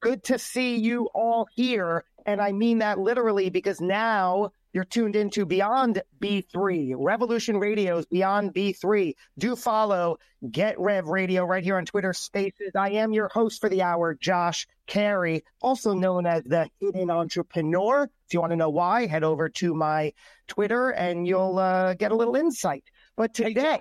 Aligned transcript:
good 0.00 0.24
to 0.24 0.38
see 0.38 0.76
you 0.76 1.08
all 1.14 1.46
here. 1.54 2.04
And 2.26 2.40
I 2.40 2.52
mean 2.52 2.78
that 2.78 2.98
literally 2.98 3.50
because 3.50 3.80
now 3.80 4.50
you're 4.72 4.84
tuned 4.84 5.16
into 5.16 5.46
Beyond 5.46 6.02
B3, 6.20 6.94
Revolution 6.96 7.58
Radio's 7.58 8.04
Beyond 8.06 8.52
B3. 8.52 9.14
Do 9.38 9.56
follow 9.56 10.18
Get 10.50 10.78
Rev 10.78 11.06
Radio 11.06 11.44
right 11.44 11.64
here 11.64 11.78
on 11.78 11.86
Twitter 11.86 12.12
Spaces. 12.12 12.72
I 12.76 12.90
am 12.90 13.12
your 13.12 13.28
host 13.28 13.60
for 13.60 13.70
the 13.70 13.82
hour, 13.82 14.14
Josh 14.14 14.66
Cary, 14.86 15.42
also 15.62 15.94
known 15.94 16.26
as 16.26 16.44
the 16.44 16.68
Hidden 16.80 17.10
Entrepreneur. 17.10 18.04
If 18.26 18.34
you 18.34 18.40
want 18.40 18.52
to 18.52 18.56
know 18.56 18.70
why, 18.70 19.06
head 19.06 19.24
over 19.24 19.48
to 19.48 19.74
my 19.74 20.12
Twitter 20.48 20.90
and 20.90 21.26
you'll 21.26 21.58
uh, 21.58 21.94
get 21.94 22.12
a 22.12 22.16
little 22.16 22.36
insight. 22.36 22.84
But 23.16 23.32
today, 23.32 23.80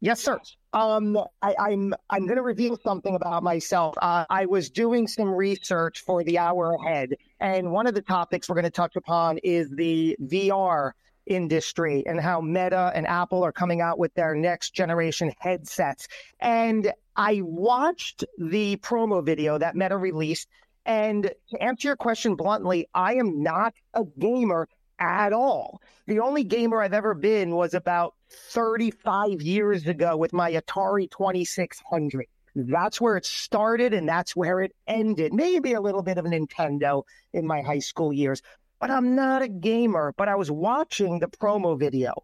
yes, 0.00 0.20
sir. 0.20 0.38
Um, 0.72 1.18
I, 1.40 1.54
I'm 1.58 1.94
I'm 2.10 2.26
going 2.26 2.36
to 2.36 2.42
reveal 2.42 2.78
something 2.82 3.14
about 3.14 3.42
myself. 3.42 3.94
Uh, 4.02 4.26
I 4.28 4.46
was 4.46 4.68
doing 4.68 5.06
some 5.06 5.30
research 5.30 6.00
for 6.00 6.22
the 6.22 6.38
hour 6.38 6.74
ahead, 6.74 7.14
and 7.40 7.72
one 7.72 7.86
of 7.86 7.94
the 7.94 8.02
topics 8.02 8.48
we're 8.48 8.54
going 8.54 8.64
to 8.64 8.70
touch 8.70 8.96
upon 8.96 9.38
is 9.38 9.70
the 9.70 10.16
VR 10.22 10.92
industry 11.28 12.02
and 12.06 12.20
how 12.20 12.40
Meta 12.40 12.90
and 12.94 13.06
Apple 13.06 13.44
are 13.44 13.52
coming 13.52 13.80
out 13.80 13.98
with 13.98 14.12
their 14.14 14.34
next 14.34 14.74
generation 14.74 15.32
headsets. 15.38 16.08
And 16.40 16.92
I 17.16 17.42
watched 17.42 18.24
the 18.38 18.76
promo 18.78 19.24
video 19.24 19.58
that 19.58 19.76
Meta 19.76 19.96
released. 19.96 20.48
And 20.86 21.30
to 21.50 21.62
answer 21.62 21.88
your 21.88 21.96
question 21.96 22.34
bluntly, 22.34 22.88
I 22.94 23.14
am 23.14 23.42
not 23.42 23.74
a 23.92 24.04
gamer 24.18 24.68
at 24.98 25.32
all. 25.32 25.80
The 26.06 26.20
only 26.20 26.44
gamer 26.44 26.82
I've 26.82 26.92
ever 26.92 27.14
been 27.14 27.54
was 27.54 27.74
about 27.74 28.14
35 28.30 29.42
years 29.42 29.86
ago 29.86 30.16
with 30.16 30.32
my 30.32 30.52
Atari 30.52 31.10
2600. 31.10 32.26
That's 32.54 33.00
where 33.00 33.16
it 33.16 33.24
started 33.24 33.94
and 33.94 34.08
that's 34.08 34.34
where 34.34 34.60
it 34.60 34.74
ended. 34.86 35.32
Maybe 35.32 35.74
a 35.74 35.80
little 35.80 36.02
bit 36.02 36.18
of 36.18 36.24
Nintendo 36.24 37.04
in 37.32 37.46
my 37.46 37.62
high 37.62 37.78
school 37.78 38.12
years, 38.12 38.42
but 38.80 38.90
I'm 38.90 39.14
not 39.14 39.42
a 39.42 39.48
gamer. 39.48 40.14
But 40.16 40.28
I 40.28 40.34
was 40.34 40.50
watching 40.50 41.20
the 41.20 41.28
promo 41.28 41.78
video 41.78 42.14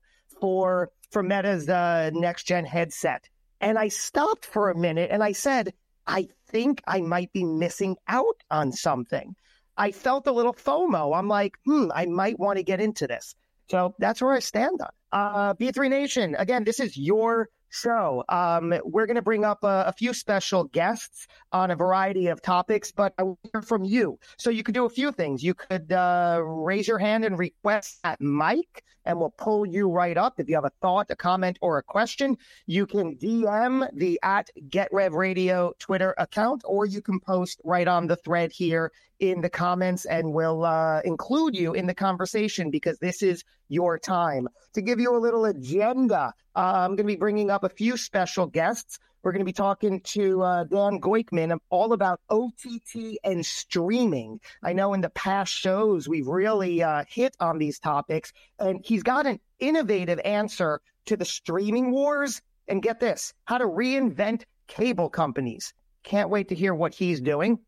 for 0.41 0.91
for 1.11 1.23
Meta's 1.23 1.69
uh, 1.69 2.11
next 2.13 2.45
gen 2.45 2.65
headset, 2.65 3.29
and 3.61 3.79
I 3.79 3.89
stopped 3.89 4.45
for 4.45 4.71
a 4.71 4.77
minute 4.77 5.11
and 5.13 5.23
I 5.23 5.33
said, 5.33 5.73
I 6.07 6.29
think 6.49 6.83
I 6.87 7.01
might 7.01 7.33
be 7.33 7.45
missing 7.45 7.97
out 8.09 8.43
on 8.51 8.73
something. 8.73 9.37
I 9.77 9.91
felt 9.91 10.27
a 10.27 10.33
little 10.33 10.55
FOMO. 10.55 11.17
I'm 11.17 11.29
like, 11.29 11.57
hmm, 11.65 11.91
I 11.95 12.07
might 12.07 12.39
want 12.39 12.59
to 12.59 12.63
get 12.63 12.81
into 12.81 13.07
this. 13.07 13.35
So 13.71 13.95
that's 13.99 14.21
where 14.21 14.33
I 14.33 14.41
stand 14.41 14.81
on. 14.81 14.91
Uh, 15.13 15.55
B3 15.55 15.89
Nation, 15.89 16.35
again, 16.39 16.65
this 16.65 16.81
is 16.81 16.97
your 16.97 17.49
show. 17.75 18.25
Um, 18.29 18.75
we're 18.85 19.07
going 19.07 19.17
to 19.17 19.23
bring 19.23 19.45
up 19.45 19.65
a, 19.65 19.85
a, 19.89 19.93
few 19.93 20.15
special 20.15 20.65
guests 20.65 21.27
on 21.53 21.71
a 21.71 21.77
variety 21.77 22.29
of 22.29 22.41
topics, 22.41 22.93
but 22.93 23.15
I 23.19 23.25
will 23.25 23.39
hear 23.53 23.63
from 23.63 23.85
you. 23.85 24.19
So 24.37 24.51
you 24.51 24.63
could 24.63 24.75
do 24.75 24.85
a 24.85 24.91
few 24.91 25.11
things. 25.13 25.43
You 25.43 25.55
could 25.55 25.91
uh, 25.91 26.41
raise 26.45 26.87
your 26.87 26.99
hand 26.99 27.25
and 27.25 27.39
request 27.39 28.01
that 28.05 28.21
mic, 28.21 28.85
and 29.05 29.19
we'll 29.19 29.35
pull 29.37 29.67
you 29.67 29.91
right 29.91 30.17
up. 30.17 30.39
If 30.39 30.49
you 30.49 30.55
have 30.55 30.65
a 30.65 30.73
thought, 30.81 31.11
a 31.11 31.17
comment, 31.17 31.59
or 31.61 31.79
a 31.79 31.83
question, 31.83 32.37
you 32.67 32.87
can 32.87 33.17
DM 33.17 33.89
the 33.93 34.21
at 34.23 34.51
Get 34.69 34.89
Rev 34.93 35.13
Radio 35.13 35.73
Twitter 35.79 36.15
account, 36.17 36.63
or 36.65 36.87
you 36.87 37.03
can 37.03 37.19
post 37.19 37.61
right 37.65 37.89
on 37.89 38.07
the 38.07 38.17
thread 38.17 38.53
here 38.53 38.93
in 39.21 39.41
the 39.41 39.51
comments, 39.51 40.05
and 40.05 40.33
we'll 40.33 40.65
uh, 40.65 41.01
include 41.05 41.57
you 41.57 41.75
in 41.75 41.87
the 41.87 41.95
conversation 41.95 42.71
because 42.71 42.99
this 42.99 43.23
is 43.23 43.45
your 43.69 43.99
time. 43.99 44.49
To 44.75 44.83
give 44.83 45.01
you 45.01 45.17
a 45.17 45.19
little 45.19 45.45
agenda, 45.45 46.33
uh, 46.57 46.59
I'm 46.59 46.91
going 46.91 47.07
to 47.07 47.13
be 47.13 47.17
bringing 47.17 47.51
up 47.51 47.65
a 47.65 47.69
few 47.69 47.97
special 47.97 48.47
guests. 48.47 48.99
We're 49.23 49.33
going 49.33 49.41
to 49.41 49.47
be 49.47 49.53
talking 49.53 50.01
to 50.01 50.43
uh, 50.43 50.65
Dan 50.65 51.01
Goikman 51.01 51.59
all 51.71 51.95
about 51.95 52.21
OTT 52.29 53.19
and 53.25 53.45
streaming. 53.45 54.41
I 54.63 54.75
know 54.75 54.93
in 54.93 55.01
the 55.01 55.11
past 55.11 55.53
shows 55.53 56.07
we've 56.07 56.27
really 56.27 56.83
uh, 56.83 57.05
hit 57.09 57.35
on 57.41 57.57
these 57.59 57.79
topics, 57.79 58.33
and 58.59 58.81
he's 58.85 59.03
got 59.03 59.27
an 59.27 59.41
innovative 59.61 60.21
answer 60.25 60.81
to 61.07 61.17
the 61.17 61.25
streaming 61.25 61.91
wars. 61.91 62.43
And 62.67 62.83
get 62.83 62.99
this 62.99 63.35
how 63.45 63.59
to 63.59 63.67
reinvent 63.67 64.45
cable 64.69 65.11
companies. 65.11 65.75
Can't 66.03 66.31
wait 66.31 66.49
to 66.49 66.55
hear 66.55 66.75
what 66.75 66.95
he's 66.95 67.21
doing. 67.21 67.59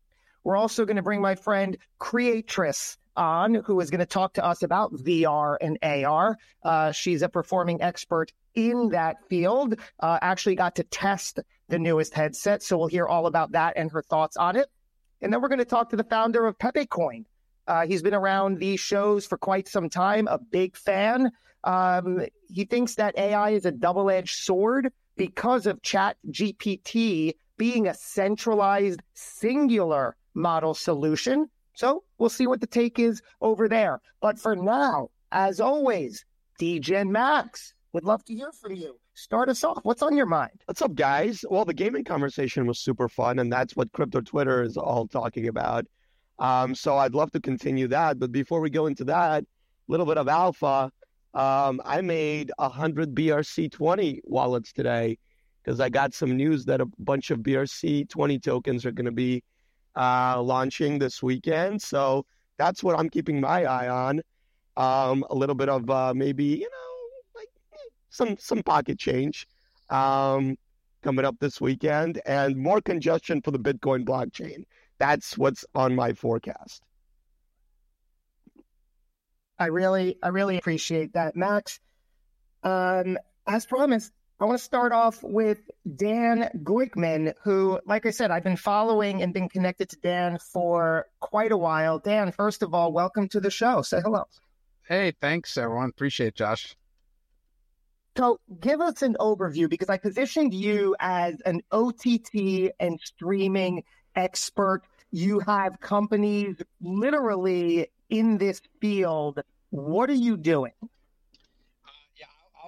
We're 0.47 0.55
also 0.55 0.85
going 0.85 0.95
to 0.95 1.01
bring 1.01 1.19
my 1.19 1.35
friend 1.35 1.75
Creatress 1.99 2.97
on, 3.17 3.55
who 3.65 3.81
is 3.81 3.89
going 3.89 3.99
to 3.99 4.05
talk 4.05 4.31
to 4.35 4.45
us 4.45 4.63
about 4.63 4.93
VR 4.93 5.57
and 5.59 5.77
AR. 5.83 6.37
Uh, 6.63 6.93
she's 6.93 7.21
a 7.21 7.27
performing 7.27 7.81
expert 7.81 8.31
in 8.55 8.87
that 8.91 9.17
field. 9.27 9.75
Uh, 9.99 10.19
actually, 10.21 10.55
got 10.55 10.73
to 10.77 10.83
test 10.85 11.41
the 11.67 11.77
newest 11.77 12.13
headset, 12.13 12.63
so 12.63 12.77
we'll 12.77 12.87
hear 12.87 13.07
all 13.07 13.25
about 13.25 13.51
that 13.51 13.73
and 13.75 13.91
her 13.91 14.01
thoughts 14.01 14.37
on 14.37 14.55
it. 14.55 14.69
And 15.21 15.33
then 15.33 15.41
we're 15.41 15.49
going 15.49 15.59
to 15.59 15.65
talk 15.65 15.89
to 15.89 15.97
the 15.97 16.05
founder 16.05 16.47
of 16.47 16.57
Pepe 16.57 16.85
Coin. 16.85 17.25
Uh, 17.67 17.85
he's 17.85 18.01
been 18.01 18.13
around 18.13 18.57
these 18.57 18.79
shows 18.79 19.25
for 19.25 19.37
quite 19.37 19.67
some 19.67 19.89
time, 19.89 20.29
a 20.29 20.39
big 20.39 20.77
fan. 20.77 21.29
Um, 21.65 22.25
he 22.47 22.63
thinks 22.63 22.95
that 22.95 23.17
AI 23.17 23.49
is 23.49 23.65
a 23.65 23.71
double 23.73 24.09
edged 24.09 24.37
sword 24.37 24.93
because 25.17 25.65
of 25.65 25.81
Chat 25.81 26.15
GPT 26.29 27.33
being 27.57 27.87
a 27.87 27.93
centralized, 27.93 29.01
singular 29.13 30.15
model 30.37 30.73
solution 30.73 31.49
so 31.77 32.03
we'll 32.17 32.29
see 32.29 32.47
what 32.47 32.59
the 32.59 32.65
take 32.65 32.97
is 32.97 33.21
over 33.39 33.69
there. 33.69 34.01
But 34.19 34.39
for 34.39 34.55
now, 34.55 35.09
as 35.31 35.59
always, 35.59 36.25
DJ 36.59 37.07
Max 37.07 37.75
would 37.93 38.03
love 38.03 38.25
to 38.25 38.33
hear 38.33 38.51
from 38.51 38.73
you. 38.73 38.99
Start 39.13 39.47
us 39.47 39.63
off. 39.63 39.81
What's 39.83 40.01
on 40.01 40.17
your 40.17 40.25
mind? 40.25 40.59
What's 40.65 40.81
up, 40.81 40.95
guys? 40.95 41.45
Well, 41.47 41.65
the 41.65 41.75
gaming 41.75 42.03
conversation 42.03 42.65
was 42.65 42.79
super 42.79 43.07
fun, 43.07 43.37
and 43.37 43.53
that's 43.53 43.75
what 43.75 43.91
Crypto 43.91 44.21
Twitter 44.21 44.63
is 44.63 44.75
all 44.75 45.07
talking 45.07 45.49
about. 45.49 45.85
Um, 46.39 46.73
so 46.73 46.97
I'd 46.97 47.13
love 47.13 47.29
to 47.33 47.39
continue 47.39 47.87
that. 47.89 48.17
But 48.17 48.31
before 48.31 48.59
we 48.59 48.71
go 48.71 48.87
into 48.87 49.03
that, 49.03 49.43
a 49.43 49.47
little 49.87 50.07
bit 50.07 50.17
of 50.17 50.27
alpha. 50.27 50.91
Um, 51.35 51.79
I 51.85 52.01
made 52.01 52.51
100 52.57 53.13
BRC20 53.13 54.21
wallets 54.23 54.73
today 54.73 55.19
because 55.63 55.79
I 55.79 55.89
got 55.89 56.15
some 56.15 56.35
news 56.35 56.65
that 56.65 56.81
a 56.81 56.87
bunch 56.97 57.29
of 57.29 57.41
BRC20 57.41 58.41
tokens 58.41 58.83
are 58.83 58.91
going 58.91 59.05
to 59.05 59.11
be 59.11 59.43
uh, 59.97 60.41
launching 60.41 60.99
this 60.99 61.21
weekend. 61.23 61.81
So 61.81 62.25
that's 62.57 62.83
what 62.83 62.97
I'm 62.97 63.09
keeping 63.09 63.41
my 63.41 63.65
eye 63.65 63.89
on. 63.89 64.21
Um, 64.77 65.25
a 65.29 65.35
little 65.35 65.55
bit 65.55 65.69
of 65.69 65.89
uh, 65.89 66.13
maybe 66.15 66.43
you 66.45 66.69
know 66.69 67.39
like 67.39 67.49
some 68.09 68.37
some 68.37 68.61
pocket 68.61 68.99
change 68.99 69.47
um, 69.89 70.55
coming 71.01 71.25
up 71.25 71.35
this 71.39 71.59
weekend, 71.59 72.21
and 72.25 72.55
more 72.55 72.79
congestion 72.81 73.41
for 73.41 73.51
the 73.51 73.59
Bitcoin 73.59 74.05
blockchain. 74.05 74.63
That's 74.99 75.37
what's 75.37 75.65
on 75.73 75.95
my 75.95 76.13
forecast. 76.13 76.83
I 79.59 79.67
really, 79.67 80.17
I 80.21 80.27
really 80.27 80.57
appreciate 80.57 81.13
that, 81.13 81.35
Max. 81.35 81.79
Um, 82.63 83.17
as 83.47 83.65
promised, 83.65 84.11
I 84.39 84.45
want 84.45 84.59
to 84.59 84.63
start 84.63 84.91
off 84.91 85.23
with 85.23 85.71
Dan 85.95 86.47
Goikman, 86.63 87.33
who, 87.43 87.79
like 87.87 88.05
I 88.05 88.11
said, 88.11 88.29
I've 88.29 88.43
been 88.43 88.55
following 88.55 89.23
and 89.23 89.33
been 89.33 89.49
connected 89.49 89.89
to 89.89 89.95
Dan 89.97 90.37
for 90.37 91.07
quite 91.19 91.51
a 91.51 91.57
while. 91.57 91.97
Dan, 91.97 92.31
first 92.31 92.61
of 92.61 92.71
all, 92.71 92.91
welcome 92.91 93.27
to 93.29 93.39
the 93.39 93.49
show. 93.49 93.81
Say 93.81 93.99
hello. 93.99 94.25
Hey, 94.87 95.11
thanks, 95.19 95.57
everyone. 95.57 95.89
Appreciate 95.89 96.27
it, 96.27 96.35
Josh. 96.35 96.75
So, 98.15 98.39
give 98.59 98.79
us 98.79 99.01
an 99.01 99.15
overview 99.19 99.67
because 99.67 99.89
I 99.89 99.97
positioned 99.97 100.53
you 100.53 100.95
as 100.99 101.41
an 101.47 101.61
OTT 101.71 102.73
and 102.79 102.99
streaming 103.03 103.83
expert. 104.15 104.83
You 105.11 105.39
have 105.39 105.79
companies 105.79 106.57
literally 106.79 107.87
in 108.11 108.37
this 108.37 108.61
field. 108.81 109.41
What 109.71 110.11
are 110.11 110.13
you 110.13 110.37
doing? 110.37 110.73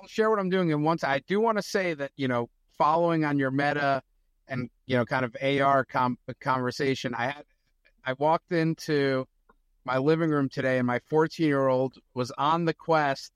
Share 0.10 0.32
what 0.32 0.40
I'm 0.40 0.50
doing. 0.50 0.74
And 0.74 0.84
once 0.84 1.04
I 1.04 1.20
do 1.28 1.40
want 1.40 1.60
to 1.60 1.62
say 1.62 1.94
that, 1.94 2.10
you 2.16 2.28
know, 2.28 2.50
following 2.76 3.26
on 3.26 3.38
your 3.38 3.52
meta 3.52 4.02
and, 4.48 4.68
you 4.88 4.98
know, 4.98 5.06
kind 5.06 5.24
of 5.24 5.38
AR 5.40 5.86
com- 5.86 6.18
conversation, 6.42 7.14
I 7.14 7.26
had, 7.26 7.44
I 8.04 8.14
walked 8.14 8.52
into 8.52 9.28
my 9.86 10.00
living 10.00 10.32
room 10.32 10.50
today 10.50 10.80
and 10.80 10.88
my 10.88 10.98
14 11.06 11.46
year 11.46 11.68
old 11.68 11.94
was 12.16 12.32
on 12.40 12.66
the 12.66 12.74
quest 12.74 13.32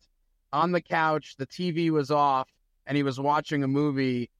on 0.51 0.71
the 0.71 0.81
couch. 0.81 1.35
The 1.37 1.45
TV 1.45 1.91
was 1.91 2.09
off 2.09 2.49
and 2.87 2.97
he 2.97 3.03
was 3.03 3.19
watching 3.19 3.63
a 3.63 3.67
movie 3.67 4.31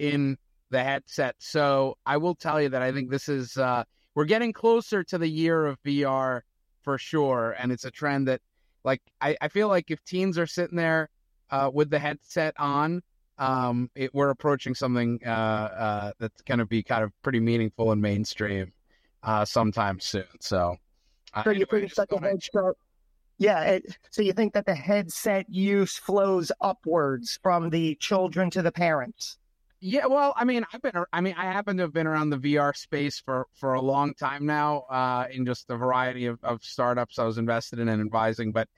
in 0.00 0.36
the 0.70 0.82
headset. 0.82 1.36
So 1.38 1.98
I 2.04 2.16
will 2.16 2.34
tell 2.34 2.60
you 2.60 2.68
that 2.70 2.82
I 2.82 2.90
think 2.90 3.10
this 3.10 3.28
is, 3.28 3.56
uh, 3.56 3.84
we're 4.16 4.24
getting 4.24 4.52
closer 4.52 5.04
to 5.04 5.18
the 5.18 5.28
year 5.28 5.66
of 5.66 5.80
VR 5.84 6.40
for 6.82 6.98
sure. 6.98 7.54
And 7.56 7.70
it's 7.70 7.84
a 7.84 7.92
trend 7.92 8.26
that, 8.26 8.40
like, 8.82 9.02
I, 9.20 9.36
I 9.40 9.46
feel 9.46 9.68
like 9.68 9.92
if 9.92 10.02
teens 10.02 10.36
are 10.36 10.48
sitting 10.48 10.76
there 10.76 11.10
uh, 11.50 11.70
with 11.72 11.90
the 11.90 11.98
headset 11.98 12.54
on, 12.58 13.02
um, 13.38 13.90
it, 13.94 14.14
we're 14.14 14.30
approaching 14.30 14.74
something 14.74 15.20
uh, 15.26 15.28
uh, 15.28 16.12
that's 16.18 16.40
going 16.42 16.58
to 16.58 16.66
be 16.66 16.82
kind 16.82 17.04
of 17.04 17.12
pretty 17.22 17.40
meaningful 17.40 17.92
and 17.92 18.00
mainstream 18.00 18.72
uh, 19.22 19.44
sometime 19.44 20.00
soon. 20.00 20.24
So, 20.40 20.76
uh, 21.34 21.44
so 21.44 21.50
you 21.50 21.66
think 21.66 21.94
that 21.94 22.08
the 22.08 22.18
headset, 22.18 22.74
yeah. 23.38 23.62
It, 23.62 23.98
so 24.10 24.22
you 24.22 24.32
think 24.32 24.54
that 24.54 24.64
the 24.66 24.74
headset 24.74 25.46
use 25.50 25.98
flows 25.98 26.50
upwards 26.60 27.38
from 27.42 27.70
the 27.70 27.94
children 27.96 28.50
to 28.50 28.62
the 28.62 28.72
parents? 28.72 29.38
Yeah, 29.80 30.06
well, 30.06 30.32
I 30.36 30.44
mean, 30.44 30.64
I've 30.72 30.80
been, 30.80 30.92
I 31.12 31.20
mean, 31.20 31.34
I 31.36 31.44
happen 31.44 31.76
to 31.76 31.82
have 31.82 31.92
been 31.92 32.06
around 32.06 32.30
the 32.30 32.38
VR 32.38 32.74
space 32.74 33.20
for 33.20 33.46
for 33.52 33.74
a 33.74 33.80
long 33.80 34.14
time 34.14 34.46
now, 34.46 34.80
uh, 34.88 35.26
in 35.30 35.44
just 35.44 35.68
a 35.68 35.76
variety 35.76 36.26
of, 36.26 36.42
of 36.42 36.64
startups 36.64 37.18
I 37.18 37.24
was 37.24 37.36
invested 37.36 37.78
in 37.78 37.88
and 37.88 38.00
advising. 38.00 38.52
But 38.52 38.68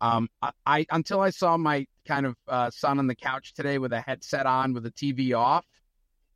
um, 0.00 0.28
I, 0.42 0.50
I 0.66 0.86
until 0.90 1.20
I 1.20 1.30
saw 1.30 1.56
my 1.56 1.86
kind 2.06 2.26
of 2.26 2.36
uh, 2.48 2.70
son 2.70 2.98
on 2.98 3.06
the 3.06 3.14
couch 3.14 3.54
today 3.54 3.78
with 3.78 3.92
a 3.92 4.00
headset 4.00 4.46
on, 4.46 4.74
with 4.74 4.82
the 4.82 4.90
TV 4.90 5.36
off, 5.36 5.64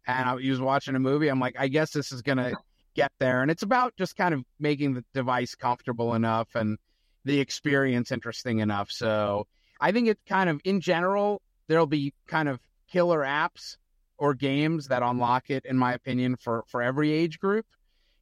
and 0.07 0.29
I, 0.29 0.39
he 0.41 0.51
was 0.51 0.61
watching 0.61 0.95
a 0.95 1.01
movie. 1.01 1.29
I'm 1.29 1.41
like, 1.41 1.57
I 1.59 1.69
guess 1.69 1.91
this 1.91 2.13
is 2.13 2.23
gonna 2.23 2.53
get 2.95 3.13
there, 3.19 3.43
and 3.43 3.51
it's 3.51 3.63
about 3.63 3.95
just 3.97 4.17
kind 4.17 4.35
of 4.35 4.43
making 4.59 4.95
the 4.95 5.05
device 5.15 5.55
comfortable 5.55 6.15
enough 6.15 6.49
and 6.55 6.79
the 7.25 7.41
experience 7.41 8.11
interesting 8.11 8.61
enough. 8.61 8.91
So 8.91 9.47
I 9.81 9.93
think 9.93 10.09
it 10.09 10.19
kind 10.27 10.49
of, 10.49 10.61
in 10.65 10.81
general, 10.81 11.43
there'll 11.69 11.87
be 11.87 12.15
kind 12.27 12.49
of 12.49 12.59
killer 12.91 13.21
apps 13.21 13.77
or 14.17 14.35
games 14.35 14.89
that 14.89 15.03
unlock 15.03 15.51
it, 15.51 15.65
in 15.65 15.77
my 15.77 15.95
opinion, 15.95 16.37
for 16.37 16.65
for 16.67 16.83
every 16.83 17.13
age 17.13 17.39
group. 17.39 17.67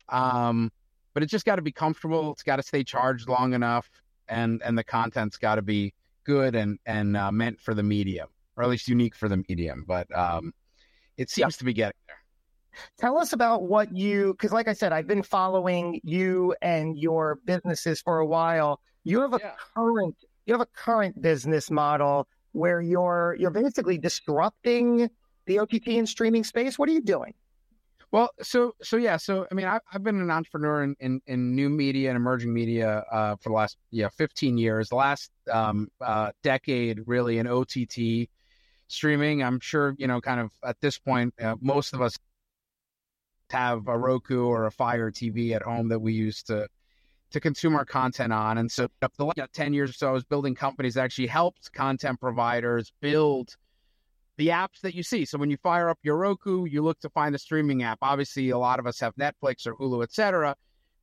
Um, 0.08 0.70
but 1.14 1.22
it's 1.22 1.32
just 1.32 1.46
got 1.46 1.56
to 1.56 1.62
be 1.62 1.72
comfortable. 1.72 2.32
It's 2.32 2.42
got 2.42 2.56
to 2.56 2.62
stay 2.62 2.84
charged 2.84 3.28
long 3.28 3.54
enough, 3.54 3.88
and 4.28 4.62
and 4.62 4.76
the 4.76 4.84
content's 4.84 5.36
got 5.36 5.56
to 5.56 5.62
be 5.62 5.94
good 6.24 6.54
and 6.54 6.78
and 6.86 7.16
uh, 7.16 7.30
meant 7.32 7.60
for 7.60 7.74
the 7.74 7.82
medium, 7.82 8.28
or 8.56 8.64
at 8.64 8.70
least 8.70 8.88
unique 8.88 9.14
for 9.14 9.28
the 9.28 9.42
medium. 9.48 9.84
But 9.86 10.14
um, 10.16 10.52
it 11.16 11.30
seems 11.30 11.54
yeah. 11.54 11.58
to 11.58 11.64
be 11.64 11.72
getting 11.72 11.98
there. 12.06 12.16
Tell 12.98 13.18
us 13.18 13.32
about 13.32 13.62
what 13.62 13.96
you, 13.96 14.34
because 14.34 14.52
like 14.52 14.68
I 14.68 14.74
said, 14.74 14.92
I've 14.92 15.06
been 15.06 15.22
following 15.22 16.00
you 16.04 16.54
and 16.60 16.98
your 16.98 17.38
businesses 17.46 18.02
for 18.02 18.18
a 18.18 18.26
while. 18.26 18.80
You 19.04 19.22
have 19.22 19.32
a 19.32 19.40
yeah. 19.42 19.52
current, 19.74 20.16
you 20.44 20.52
have 20.52 20.60
a 20.60 20.66
current 20.66 21.22
business 21.22 21.70
model 21.70 22.28
where 22.52 22.80
you're 22.80 23.36
you're 23.38 23.50
basically 23.50 23.98
disrupting 23.98 25.10
the 25.46 25.60
OTT 25.60 25.88
and 25.88 26.08
streaming 26.08 26.44
space? 26.44 26.78
What 26.78 26.88
are 26.88 26.92
you 26.92 27.00
doing? 27.00 27.34
Well, 28.12 28.30
so 28.40 28.74
so 28.82 28.96
yeah, 28.96 29.16
so 29.16 29.46
I 29.50 29.54
mean, 29.54 29.66
I've, 29.66 29.80
I've 29.92 30.02
been 30.02 30.20
an 30.20 30.30
entrepreneur 30.30 30.84
in, 30.84 30.96
in, 31.00 31.20
in 31.26 31.54
new 31.54 31.68
media 31.68 32.08
and 32.10 32.16
emerging 32.16 32.52
media 32.52 33.04
uh, 33.10 33.36
for 33.36 33.48
the 33.50 33.54
last 33.54 33.76
yeah 33.90 34.08
15 34.08 34.58
years. 34.58 34.88
The 34.88 34.96
last 34.96 35.30
um, 35.52 35.88
uh, 36.00 36.30
decade, 36.42 37.00
really, 37.06 37.38
in 37.38 37.46
OTT 37.46 38.28
streaming. 38.88 39.42
I'm 39.42 39.60
sure 39.60 39.94
you 39.98 40.06
know, 40.06 40.20
kind 40.20 40.40
of 40.40 40.50
at 40.64 40.80
this 40.80 40.98
point, 40.98 41.34
uh, 41.42 41.56
most 41.60 41.94
of 41.94 42.00
us 42.00 42.16
have 43.50 43.88
a 43.88 43.98
Roku 43.98 44.44
or 44.44 44.66
a 44.66 44.72
Fire 44.72 45.10
TV 45.10 45.52
at 45.52 45.62
home 45.62 45.88
that 45.88 46.00
we 46.00 46.12
use 46.12 46.42
to 46.44 46.68
to 47.32 47.40
consume 47.40 47.74
our 47.74 47.84
content 47.84 48.32
on. 48.32 48.58
And 48.58 48.70
so, 48.70 48.88
the 49.18 49.24
last 49.24 49.52
10 49.52 49.74
years 49.74 49.90
or 49.90 49.94
so, 49.94 50.08
I 50.08 50.12
was 50.12 50.24
building 50.24 50.54
companies 50.54 50.94
that 50.94 51.02
actually 51.02 51.26
helped 51.26 51.72
content 51.72 52.20
providers 52.20 52.92
build 53.00 53.56
the 54.36 54.48
apps 54.48 54.80
that 54.82 54.94
you 54.94 55.02
see. 55.02 55.24
So 55.24 55.38
when 55.38 55.50
you 55.50 55.56
fire 55.56 55.88
up 55.88 55.98
your 56.02 56.16
Roku, 56.16 56.66
you 56.66 56.82
look 56.82 57.00
to 57.00 57.10
find 57.10 57.34
a 57.34 57.38
streaming 57.38 57.82
app. 57.82 57.98
Obviously, 58.02 58.50
a 58.50 58.58
lot 58.58 58.78
of 58.78 58.86
us 58.86 59.00
have 59.00 59.14
Netflix 59.16 59.66
or 59.66 59.74
Hulu, 59.74 60.02
etc. 60.02 60.54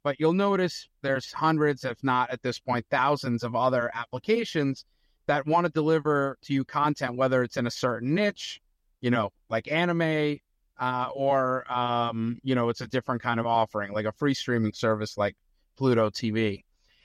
But 0.03 0.19
you'll 0.19 0.33
notice 0.33 0.87
there's 1.01 1.31
hundreds, 1.31 1.83
if 1.85 2.03
not 2.03 2.29
at 2.29 2.41
this 2.43 2.59
point, 2.59 2.85
thousands 2.91 3.43
of 3.43 3.55
other 3.55 3.89
applications 3.93 4.85
that 5.27 5.47
want 5.47 5.65
to 5.65 5.71
deliver 5.71 6.37
to 6.43 6.53
you 6.53 6.65
content, 6.65 7.15
whether 7.15 7.41
it's 7.43 7.57
in 7.57 7.65
a 7.65 7.71
certain 7.71 8.13
niche, 8.13 8.61
you 9.01 9.09
know, 9.09 9.31
like 9.49 9.71
anime, 9.71 10.39
uh, 10.79 11.07
or 11.13 11.71
um, 11.71 12.39
you 12.43 12.55
know, 12.55 12.69
it's 12.69 12.81
a 12.81 12.87
different 12.87 13.21
kind 13.21 13.39
of 13.39 13.45
offering, 13.45 13.93
like 13.93 14.05
a 14.05 14.11
free 14.11 14.33
streaming 14.33 14.73
service 14.73 15.17
like 15.17 15.35
Pluto 15.77 16.09
TV. 16.09 16.63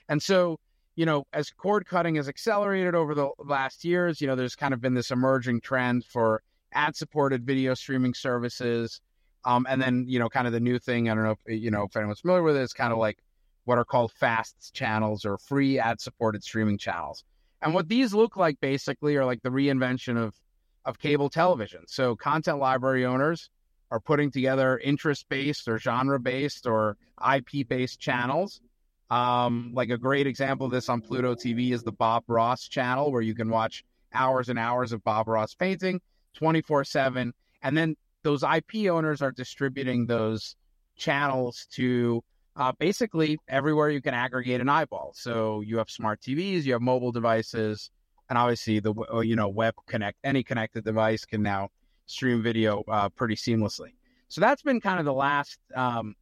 And 0.09 0.21
so 0.21 0.59
you 0.99 1.05
know, 1.05 1.25
as 1.31 1.49
cord 1.49 1.85
cutting 1.85 2.15
has 2.15 2.27
accelerated 2.27 2.93
over 2.93 3.15
the 3.15 3.29
last 3.39 3.85
years, 3.85 4.19
you 4.19 4.27
know, 4.27 4.35
there's 4.35 4.57
kind 4.57 4.73
of 4.73 4.81
been 4.81 4.95
this 4.95 5.11
emerging 5.11 5.61
trend 5.61 6.03
for 6.03 6.43
ad 6.73 6.93
supported 6.93 7.45
video 7.45 7.73
streaming 7.73 8.13
services. 8.13 8.99
Um, 9.45 9.65
and 9.69 9.81
then, 9.81 10.03
you 10.09 10.19
know, 10.19 10.27
kind 10.27 10.45
of 10.45 10.51
the 10.51 10.59
new 10.59 10.77
thing, 10.77 11.09
I 11.09 11.15
don't 11.15 11.23
know 11.23 11.37
if, 11.45 11.61
you 11.61 11.71
know, 11.71 11.83
if 11.83 11.95
anyone's 11.95 12.19
familiar 12.19 12.43
with 12.43 12.57
it, 12.57 12.63
it's 12.63 12.73
kind 12.73 12.91
of 12.91 12.99
like 12.99 13.17
what 13.63 13.77
are 13.77 13.85
called 13.85 14.11
fast 14.11 14.73
channels 14.73 15.23
or 15.23 15.37
free 15.37 15.79
ad 15.79 16.01
supported 16.01 16.43
streaming 16.43 16.77
channels. 16.77 17.23
And 17.61 17.73
what 17.73 17.87
these 17.87 18.13
look 18.13 18.35
like 18.35 18.59
basically 18.59 19.15
are 19.15 19.23
like 19.23 19.41
the 19.41 19.51
reinvention 19.51 20.17
of, 20.17 20.35
of 20.83 20.99
cable 20.99 21.29
television. 21.29 21.87
So 21.87 22.17
content 22.17 22.59
library 22.59 23.05
owners 23.05 23.49
are 23.89 24.01
putting 24.01 24.31
together 24.31 24.77
interest 24.77 25.29
based 25.29 25.65
or 25.69 25.79
genre 25.79 26.19
based 26.19 26.67
or 26.67 26.97
IP 27.25 27.69
based 27.69 28.01
channels 28.01 28.59
um, 29.09 29.71
like 29.73 29.89
a 29.89 29.97
great 29.97 30.27
example 30.27 30.65
of 30.65 30.71
this 30.71 30.89
on 30.89 31.01
Pluto 31.01 31.35
TV 31.35 31.71
is 31.71 31.83
the 31.83 31.91
Bob 31.91 32.23
Ross 32.27 32.67
channel, 32.67 33.11
where 33.11 33.21
you 33.21 33.33
can 33.35 33.49
watch 33.49 33.83
hours 34.13 34.49
and 34.49 34.59
hours 34.59 34.91
of 34.91 35.03
Bob 35.03 35.27
Ross 35.27 35.53
painting 35.53 36.01
24 36.35 36.83
7. 36.83 37.33
And 37.61 37.77
then 37.77 37.95
those 38.23 38.43
IP 38.43 38.89
owners 38.89 39.21
are 39.21 39.31
distributing 39.31 40.05
those 40.05 40.55
channels 40.95 41.67
to 41.71 42.23
uh, 42.55 42.71
basically 42.77 43.39
everywhere 43.47 43.89
you 43.89 44.01
can 44.01 44.13
aggregate 44.13 44.61
an 44.61 44.69
eyeball. 44.69 45.13
So 45.15 45.61
you 45.61 45.77
have 45.77 45.89
smart 45.89 46.21
TVs, 46.21 46.63
you 46.63 46.73
have 46.73 46.81
mobile 46.81 47.11
devices, 47.11 47.89
and 48.29 48.37
obviously 48.37 48.79
the 48.79 48.93
you 49.23 49.35
know 49.35 49.49
web 49.49 49.73
connect 49.87 50.17
any 50.23 50.43
connected 50.43 50.83
device 50.83 51.25
can 51.25 51.41
now 51.41 51.69
stream 52.05 52.43
video 52.43 52.83
uh, 52.87 53.09
pretty 53.09 53.35
seamlessly. 53.35 53.93
So 54.27 54.41
that's 54.41 54.61
been 54.61 54.81
kind 54.81 54.99
of 54.99 55.05
the 55.05 55.13
last 55.13 55.57
um, 55.75 56.15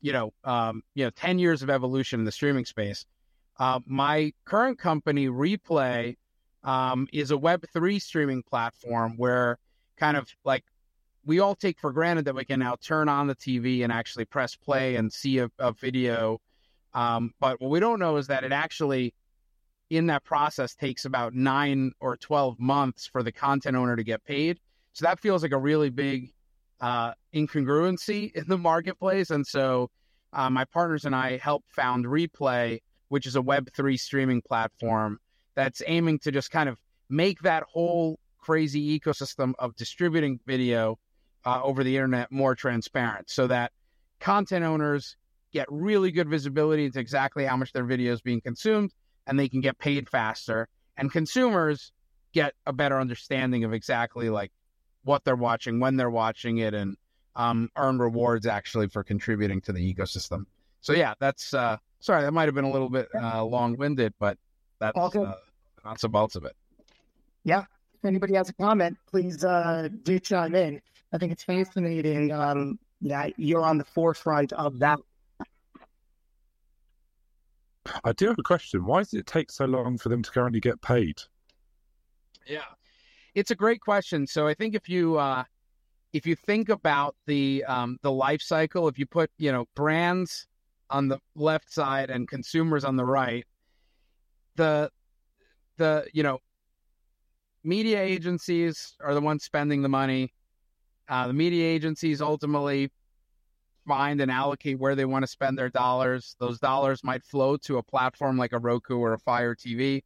you 0.00 0.12
know, 0.12 0.32
um, 0.44 0.82
you 0.94 1.04
know, 1.04 1.10
10 1.10 1.38
years 1.38 1.62
of 1.62 1.70
evolution 1.70 2.20
in 2.20 2.24
the 2.24 2.32
streaming 2.32 2.64
space. 2.64 3.04
Uh, 3.58 3.80
my 3.86 4.32
current 4.44 4.78
company, 4.78 5.28
Replay, 5.28 6.16
um, 6.64 7.06
is 7.12 7.30
a 7.30 7.36
Web3 7.36 8.00
streaming 8.00 8.42
platform 8.42 9.14
where 9.16 9.58
kind 9.96 10.16
of 10.16 10.28
like 10.44 10.64
we 11.24 11.40
all 11.40 11.54
take 11.54 11.78
for 11.78 11.92
granted 11.92 12.24
that 12.24 12.34
we 12.34 12.44
can 12.44 12.60
now 12.60 12.76
turn 12.80 13.08
on 13.08 13.26
the 13.26 13.34
TV 13.34 13.84
and 13.84 13.92
actually 13.92 14.24
press 14.24 14.56
play 14.56 14.96
and 14.96 15.12
see 15.12 15.38
a, 15.38 15.50
a 15.58 15.72
video. 15.72 16.40
Um, 16.94 17.32
but 17.38 17.60
what 17.60 17.70
we 17.70 17.80
don't 17.80 17.98
know 17.98 18.16
is 18.16 18.26
that 18.28 18.42
it 18.42 18.52
actually, 18.52 19.14
in 19.90 20.06
that 20.06 20.24
process, 20.24 20.74
takes 20.74 21.04
about 21.04 21.34
nine 21.34 21.92
or 22.00 22.16
12 22.16 22.58
months 22.58 23.06
for 23.06 23.22
the 23.22 23.32
content 23.32 23.76
owner 23.76 23.96
to 23.96 24.02
get 24.02 24.24
paid. 24.24 24.58
So 24.92 25.04
that 25.04 25.20
feels 25.20 25.42
like 25.42 25.52
a 25.52 25.58
really 25.58 25.90
big 25.90 26.32
uh, 26.80 27.12
incongruency 27.34 28.32
in 28.34 28.44
the 28.48 28.58
marketplace. 28.58 29.30
And 29.30 29.46
so 29.46 29.90
uh, 30.32 30.50
my 30.50 30.64
partners 30.64 31.04
and 31.04 31.14
I 31.14 31.38
helped 31.38 31.70
found 31.70 32.04
Replay, 32.04 32.80
which 33.08 33.26
is 33.26 33.36
a 33.36 33.40
Web3 33.40 33.98
streaming 33.98 34.42
platform 34.42 35.18
that's 35.54 35.82
aiming 35.86 36.20
to 36.20 36.32
just 36.32 36.50
kind 36.50 36.68
of 36.68 36.78
make 37.08 37.40
that 37.40 37.64
whole 37.64 38.18
crazy 38.38 38.98
ecosystem 38.98 39.52
of 39.58 39.76
distributing 39.76 40.40
video 40.46 40.98
uh, 41.44 41.60
over 41.62 41.84
the 41.84 41.96
internet 41.96 42.30
more 42.30 42.54
transparent 42.54 43.28
so 43.28 43.46
that 43.46 43.72
content 44.20 44.64
owners 44.64 45.16
get 45.52 45.66
really 45.70 46.10
good 46.10 46.28
visibility 46.28 46.84
into 46.84 47.00
exactly 47.00 47.44
how 47.44 47.56
much 47.56 47.72
their 47.72 47.84
video 47.84 48.12
is 48.12 48.20
being 48.20 48.40
consumed 48.40 48.92
and 49.26 49.38
they 49.38 49.48
can 49.48 49.60
get 49.60 49.78
paid 49.78 50.08
faster 50.08 50.68
and 50.96 51.10
consumers 51.10 51.92
get 52.32 52.54
a 52.66 52.72
better 52.72 53.00
understanding 53.00 53.64
of 53.64 53.72
exactly 53.72 54.30
like 54.30 54.52
what 55.04 55.24
they're 55.24 55.36
watching, 55.36 55.80
when 55.80 55.96
they're 55.96 56.10
watching 56.10 56.58
it, 56.58 56.74
and 56.74 56.96
um, 57.36 57.70
earn 57.76 57.98
rewards 57.98 58.46
actually 58.46 58.88
for 58.88 59.02
contributing 59.02 59.60
to 59.62 59.72
the 59.72 59.94
ecosystem. 59.94 60.44
So 60.80 60.92
yeah, 60.92 61.14
that's 61.18 61.54
uh, 61.54 61.76
sorry 62.00 62.22
that 62.22 62.32
might 62.32 62.46
have 62.46 62.54
been 62.54 62.64
a 62.64 62.70
little 62.70 62.90
bit 62.90 63.08
uh, 63.14 63.44
long 63.44 63.76
winded, 63.76 64.14
but 64.18 64.38
that's 64.78 64.96
uh, 64.96 65.34
lots 65.84 66.04
of 66.04 66.12
bolts 66.12 66.36
of 66.36 66.44
it. 66.44 66.56
Yeah. 67.44 67.64
If 67.94 68.06
anybody 68.06 68.34
has 68.34 68.48
a 68.48 68.54
comment, 68.54 68.96
please 69.06 69.44
uh, 69.44 69.88
do 70.04 70.18
chime 70.18 70.54
in. 70.54 70.80
I 71.12 71.18
think 71.18 71.32
it's 71.32 71.44
fascinating 71.44 72.32
um, 72.32 72.78
that 73.02 73.38
you're 73.38 73.62
on 73.62 73.76
the 73.76 73.84
forefront 73.84 74.54
of 74.54 74.78
that. 74.78 74.98
I 78.04 78.12
do 78.12 78.28
have 78.28 78.38
a 78.38 78.42
question. 78.42 78.86
Why 78.86 79.00
does 79.00 79.12
it 79.12 79.26
take 79.26 79.50
so 79.50 79.66
long 79.66 79.98
for 79.98 80.08
them 80.08 80.22
to 80.22 80.30
currently 80.30 80.60
get 80.60 80.80
paid? 80.80 81.20
Yeah, 82.46 82.64
it's 83.34 83.50
a 83.50 83.54
great 83.54 83.80
question. 83.80 84.26
So 84.26 84.46
I 84.46 84.54
think 84.54 84.74
if 84.74 84.88
you 84.88 85.18
uh, 85.18 85.44
if 86.12 86.26
you 86.26 86.34
think 86.34 86.68
about 86.68 87.14
the 87.26 87.64
um, 87.64 87.98
the 88.02 88.10
life 88.10 88.42
cycle, 88.42 88.88
if 88.88 88.98
you 88.98 89.06
put 89.06 89.30
you 89.38 89.52
know 89.52 89.66
brands 89.74 90.46
on 90.90 91.08
the 91.08 91.18
left 91.34 91.72
side 91.72 92.10
and 92.10 92.28
consumers 92.28 92.84
on 92.84 92.96
the 92.96 93.04
right, 93.04 93.44
the 94.56 94.90
the 95.76 96.06
you 96.12 96.22
know 96.22 96.38
media 97.62 98.00
agencies 98.02 98.96
are 99.00 99.14
the 99.14 99.20
ones 99.20 99.44
spending 99.44 99.82
the 99.82 99.88
money. 99.88 100.32
Uh, 101.08 101.26
the 101.26 101.32
media 101.32 101.66
agencies 101.66 102.20
ultimately 102.20 102.90
find 103.86 104.20
and 104.20 104.30
allocate 104.30 104.78
where 104.78 104.94
they 104.94 105.04
want 105.04 105.22
to 105.24 105.26
spend 105.26 105.58
their 105.58 105.68
dollars. 105.68 106.36
Those 106.38 106.58
dollars 106.58 107.02
might 107.02 107.24
flow 107.24 107.56
to 107.58 107.78
a 107.78 107.82
platform 107.82 108.36
like 108.36 108.52
a 108.52 108.58
Roku 108.58 108.98
or 108.98 109.14
a 109.14 109.18
Fire 109.18 109.54
TV 109.54 110.02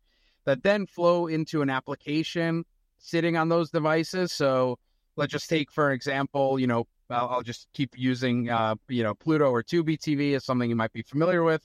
that 0.47 0.63
then 0.63 0.87
flow 0.87 1.27
into 1.27 1.63
an 1.63 1.71
application 1.71 2.65
sitting 3.05 3.37
on 3.37 3.51
those 3.51 3.71
devices. 3.71 4.33
So 4.33 4.79
let's 5.17 5.31
just 5.31 5.51
take, 5.51 5.71
for 5.71 5.93
example, 5.93 6.59
you 6.59 6.67
know, 6.67 6.87
I'll, 7.11 7.29
I'll 7.29 7.43
just 7.43 7.69
keep 7.75 7.91
using, 7.99 8.49
uh, 8.49 8.77
you 8.89 9.03
know, 9.03 9.15
Pluto 9.15 9.51
or 9.51 9.63
Tubi 9.63 9.99
TV 9.99 10.35
as 10.35 10.45
something 10.45 10.71
you 10.71 10.75
might 10.75 10.93
be 10.93 11.03
familiar 11.03 11.45
with. 11.45 11.63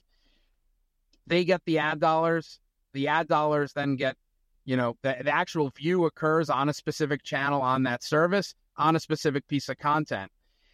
They 1.28 1.46
get 1.46 1.62
the 1.66 1.80
ad 1.80 2.02
dollars. 2.02 2.60
The 2.92 3.08
ad 3.08 3.28
dollars 3.30 3.72
then 3.72 3.96
get, 3.96 4.18
you 4.66 4.76
know, 4.76 4.98
the, 5.02 5.16
the 5.24 5.34
actual 5.34 5.70
view 5.70 6.06
occurs 6.06 6.50
on 6.50 6.68
a 6.68 6.74
specific 6.74 7.24
channel 7.24 7.62
on 7.62 7.84
that 7.84 8.04
service. 8.04 8.54
on 8.76 8.96
a 8.96 9.00
specific 9.00 9.48
piece 9.48 9.70
of 9.70 9.78
content. 9.78 10.32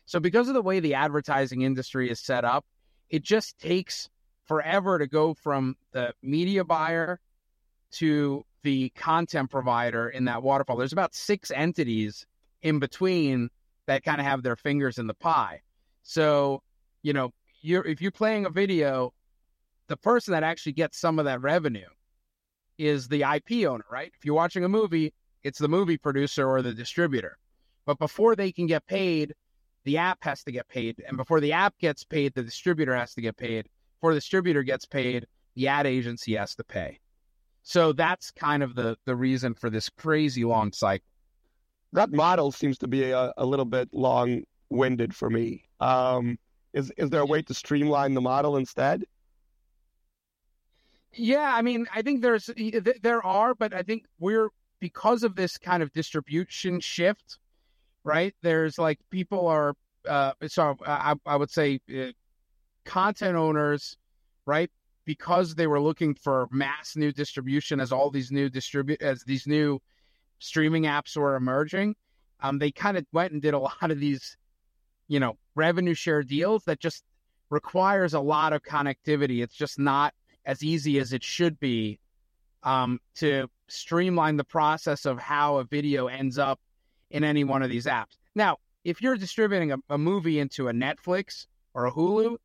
So 0.08 0.20
because 0.20 0.48
of 0.48 0.56
the 0.56 0.62
way 0.62 0.80
the 0.80 0.96
advertising 0.96 1.62
industry 1.62 2.10
is 2.10 2.20
set 2.20 2.44
up, 2.44 2.66
it 3.10 3.24
just 3.24 3.60
takes 3.60 4.10
forever 4.46 4.98
to 4.98 5.08
go 5.08 5.34
from 5.34 5.76
the 5.92 6.14
media 6.22 6.64
buyer 6.64 7.20
to 7.96 8.44
the 8.64 8.90
content 8.90 9.50
provider 9.50 10.10
in 10.10 10.26
that 10.26 10.42
waterfall. 10.42 10.78
There's 10.78 10.94
about 10.94 11.14
six 11.14 11.52
entities 11.52 12.26
in 12.62 12.80
between 12.80 13.50
that 13.86 14.04
kind 14.04 14.20
of 14.20 14.26
have 14.26 14.44
their 14.44 14.56
fingers 14.56 14.98
in 14.98 15.08
the 15.08 15.14
pie. 15.14 15.62
So, 16.04 16.62
you 17.04 17.14
know, 17.14 17.32
you're 17.62 17.86
if 17.86 18.02
you're 18.02 18.12
playing 18.12 18.46
a 18.46 18.50
video, 18.50 19.14
the 19.88 19.98
person 19.98 20.34
that 20.34 20.44
actually 20.44 20.74
gets 20.74 20.98
some 20.98 21.20
of 21.20 21.26
that 21.26 21.42
revenue 21.42 21.88
is 22.78 23.08
the 23.08 23.22
IP 23.22 23.68
owner, 23.68 23.86
right? 23.90 24.12
If 24.18 24.26
you're 24.26 24.36
watching 24.36 24.64
a 24.64 24.70
movie, 24.70 25.14
it's 25.44 25.60
the 25.60 25.68
movie 25.68 25.98
producer 25.98 26.48
or 26.48 26.62
the 26.62 26.74
distributor. 26.74 27.38
But 27.86 28.00
before 28.00 28.36
they 28.36 28.52
can 28.52 28.66
get 28.66 28.86
paid, 28.88 29.34
the 29.84 29.98
app 29.98 30.24
has 30.24 30.44
to 30.44 30.52
get 30.52 30.68
paid. 30.68 31.04
And 31.08 31.16
before 31.16 31.40
the 31.40 31.54
app 31.54 31.78
gets 31.78 32.04
paid, 32.04 32.34
the 32.34 32.44
distributor 32.44 32.96
has 32.96 33.14
to 33.14 33.22
get 33.22 33.38
paid. 33.38 33.68
Before 33.98 34.14
the 34.14 34.20
distributor 34.20 34.64
gets 34.64 34.86
paid, 34.86 35.28
the 35.56 35.68
ad 35.68 35.86
agency 35.86 36.36
has 36.36 36.56
to 36.56 36.64
pay. 36.64 37.00
So 37.68 37.94
that's 37.94 38.30
kind 38.30 38.62
of 38.62 38.76
the 38.76 38.96
the 39.06 39.16
reason 39.16 39.56
for 39.56 39.72
this 39.72 39.90
crazy 39.90 40.46
long 40.46 40.72
cycle. 40.72 41.08
That 41.94 42.12
model 42.12 42.52
seems 42.52 42.78
to 42.78 42.88
be 42.88 43.10
a, 43.12 43.34
a 43.38 43.46
little 43.46 43.66
bit 43.66 43.90
long 43.92 44.44
winded 44.70 45.16
for 45.16 45.32
me. 45.32 45.64
Um, 45.80 46.38
is 46.74 46.92
is 46.96 47.10
there 47.10 47.22
a 47.22 47.26
way 47.26 47.42
to 47.42 47.54
streamline 47.56 48.14
the 48.14 48.22
model 48.22 48.56
instead? 48.58 49.04
Yeah, 51.12 51.52
I 51.56 51.64
mean, 51.64 51.88
I 51.94 52.04
think 52.04 52.22
there's 52.22 52.52
there 53.02 53.26
are, 53.26 53.56
but 53.56 53.74
I 53.74 53.82
think 53.82 54.06
we're 54.20 54.50
because 54.80 55.24
of 55.24 55.36
this 55.36 55.58
kind 55.58 55.82
of 55.82 55.92
distribution 55.92 56.80
shift, 56.80 57.40
right? 58.04 58.36
There's 58.44 58.78
like 58.78 59.00
people 59.10 59.48
are, 59.48 59.74
uh, 60.08 60.34
so 60.46 60.78
I, 60.86 61.16
I 61.26 61.36
would 61.36 61.50
say, 61.50 61.80
uh, 61.90 62.12
content 62.84 63.36
owners, 63.36 63.98
right? 64.46 64.70
Because 65.06 65.56
they 65.56 65.68
were 65.68 65.80
looking 65.80 66.16
for 66.16 66.48
mass 66.52 66.96
new 66.96 67.12
distribution 67.12 67.80
as 67.80 67.92
all 67.92 68.10
these 68.10 68.32
new 68.32 68.50
distribute 68.50 69.02
as 69.02 69.24
these 69.24 69.46
new 69.46 69.80
streaming 70.40 70.84
apps 70.84 71.16
were 71.16 71.36
emerging, 71.36 71.96
um, 72.42 72.60
they 72.60 72.72
kind 72.72 72.98
of 72.98 73.06
went 73.12 73.34
and 73.34 73.42
did 73.42 73.54
a 73.54 73.60
lot 73.70 73.92
of 73.92 74.00
these, 74.00 74.38
you 75.08 75.20
know, 75.20 75.38
revenue 75.54 75.94
share 75.94 76.24
deals 76.24 76.64
that 76.66 76.80
just 76.80 77.04
requires 77.50 78.14
a 78.14 78.20
lot 78.20 78.54
of 78.54 78.64
connectivity. 78.64 79.44
It's 79.44 79.56
just 79.56 79.80
not 79.80 80.14
as 80.46 80.64
easy 80.64 81.00
as 81.00 81.14
it 81.14 81.24
should 81.24 81.60
be 81.60 82.00
um, 82.64 83.00
to 83.16 83.48
streamline 83.68 84.38
the 84.38 84.44
process 84.44 85.06
of 85.06 85.20
how 85.20 85.58
a 85.58 85.64
video 85.64 86.08
ends 86.08 86.38
up 86.38 86.60
in 87.12 87.24
any 87.24 87.44
one 87.44 87.62
of 87.62 87.70
these 87.70 87.86
apps. 87.86 88.18
Now, 88.34 88.58
if 88.84 89.02
you're 89.02 89.18
distributing 89.18 89.72
a, 89.72 89.78
a 89.90 89.98
movie 89.98 90.40
into 90.40 90.68
a 90.68 90.74
Netflix 90.74 91.46
or 91.74 91.86
a 91.86 91.92
Hulu, 91.92 92.38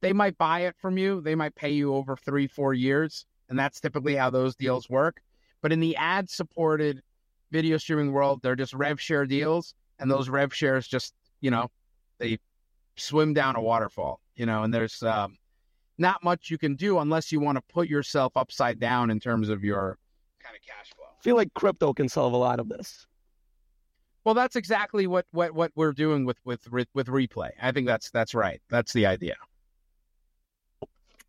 they 0.00 0.12
might 0.12 0.36
buy 0.38 0.60
it 0.60 0.76
from 0.78 0.98
you. 0.98 1.20
They 1.20 1.34
might 1.34 1.54
pay 1.54 1.70
you 1.70 1.94
over 1.94 2.16
three, 2.16 2.46
four 2.46 2.74
years. 2.74 3.26
And 3.48 3.58
that's 3.58 3.80
typically 3.80 4.14
how 4.14 4.30
those 4.30 4.54
deals 4.54 4.88
work. 4.88 5.20
But 5.60 5.72
in 5.72 5.80
the 5.80 5.96
ad 5.96 6.30
supported 6.30 7.02
video 7.50 7.76
streaming 7.76 8.12
world, 8.12 8.40
they're 8.42 8.56
just 8.56 8.72
rev 8.72 9.00
share 9.00 9.26
deals. 9.26 9.74
And 9.98 10.10
those 10.10 10.28
rev 10.28 10.54
shares 10.54 10.86
just, 10.86 11.14
you 11.40 11.50
know, 11.50 11.68
they 12.18 12.38
swim 12.96 13.34
down 13.34 13.56
a 13.56 13.60
waterfall, 13.60 14.20
you 14.36 14.46
know, 14.46 14.62
and 14.62 14.72
there's 14.72 15.02
um, 15.02 15.36
not 15.98 16.22
much 16.24 16.50
you 16.50 16.58
can 16.58 16.76
do 16.76 16.98
unless 16.98 17.30
you 17.30 17.40
want 17.40 17.56
to 17.56 17.62
put 17.72 17.88
yourself 17.88 18.36
upside 18.36 18.78
down 18.80 19.10
in 19.10 19.20
terms 19.20 19.48
of 19.48 19.62
your 19.62 19.98
kind 20.42 20.56
of 20.56 20.62
cash 20.62 20.90
flow. 20.96 21.06
I 21.06 21.22
feel 21.22 21.36
like 21.36 21.52
crypto 21.54 21.92
can 21.92 22.08
solve 22.08 22.32
a 22.32 22.38
lot 22.38 22.60
of 22.60 22.68
this. 22.68 23.06
Well, 24.24 24.34
that's 24.34 24.56
exactly 24.56 25.06
what, 25.06 25.26
what, 25.32 25.52
what 25.54 25.72
we're 25.74 25.92
doing 25.92 26.24
with, 26.24 26.38
with 26.44 26.66
with 26.94 27.06
replay. 27.06 27.50
I 27.60 27.72
think 27.72 27.86
that's 27.86 28.10
that's 28.10 28.34
right. 28.34 28.60
That's 28.68 28.92
the 28.92 29.06
idea. 29.06 29.36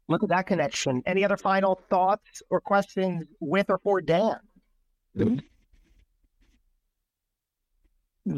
Look 0.08 0.24
at 0.24 0.29
that 0.29 0.48
connection. 0.48 1.01
Any 1.05 1.24
other 1.24 1.38
final 1.38 1.79
thoughts 1.89 2.41
or 2.50 2.60
questions 2.60 3.25
with 3.39 3.70
or 3.70 3.77
for 3.79 4.01
Dan? 4.01 4.38
Mm-hmm. 5.17 5.38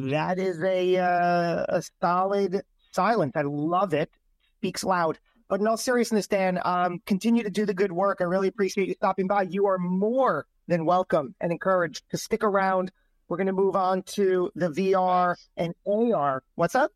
That 0.09 0.39
is 0.39 0.61
a 0.63 0.97
uh, 0.97 1.65
a 1.67 1.83
solid 2.01 2.61
silence. 2.91 3.33
I 3.35 3.41
love 3.41 3.93
it. 3.93 4.09
Speaks 4.59 4.83
loud. 4.83 5.19
But 5.49 5.59
in 5.59 5.67
all 5.67 5.77
seriousness, 5.77 6.27
Dan, 6.27 6.59
um, 6.63 7.01
continue 7.05 7.43
to 7.43 7.49
do 7.49 7.65
the 7.65 7.73
good 7.73 7.91
work. 7.91 8.19
I 8.21 8.23
really 8.23 8.47
appreciate 8.47 8.87
you 8.87 8.93
stopping 8.93 9.27
by. 9.27 9.43
You 9.43 9.67
are 9.67 9.77
more 9.77 10.45
than 10.67 10.85
welcome 10.85 11.35
and 11.41 11.51
encouraged 11.51 12.09
to 12.11 12.17
stick 12.17 12.43
around. 12.43 12.91
We're 13.27 13.37
going 13.37 13.47
to 13.47 13.53
move 13.53 13.75
on 13.75 14.03
to 14.03 14.49
the 14.55 14.69
VR 14.69 15.35
and 15.57 15.73
AR. 15.85 16.43
What's 16.55 16.75
up? 16.75 16.91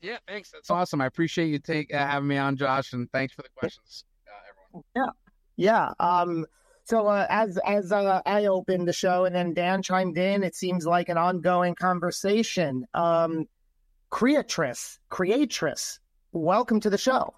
Yeah, 0.00 0.16
thanks. 0.26 0.50
That's 0.50 0.70
awesome. 0.70 1.00
I 1.00 1.06
appreciate 1.06 1.48
you 1.48 1.58
take 1.58 1.92
uh, 1.92 1.98
having 1.98 2.28
me 2.28 2.38
on, 2.38 2.56
Josh, 2.56 2.92
and 2.92 3.10
thanks 3.12 3.34
for 3.34 3.42
the 3.42 3.48
questions, 3.54 4.04
uh, 4.26 4.50
everyone. 4.50 4.84
Yeah, 4.96 5.12
yeah. 5.56 5.92
Um, 6.00 6.46
so 6.84 7.06
uh, 7.06 7.26
as 7.28 7.58
as 7.66 7.92
uh, 7.92 8.22
I 8.24 8.46
opened 8.46 8.88
the 8.88 8.92
show 8.92 9.26
and 9.26 9.34
then 9.34 9.52
Dan 9.52 9.82
chimed 9.82 10.16
in, 10.16 10.42
it 10.42 10.54
seems 10.54 10.86
like 10.86 11.08
an 11.08 11.18
ongoing 11.18 11.74
conversation. 11.74 12.86
Um, 12.94 13.46
Creatrice, 14.08 14.98
Creatrice, 15.08 16.00
welcome 16.32 16.80
to 16.80 16.90
the 16.90 16.98
show. 16.98 17.34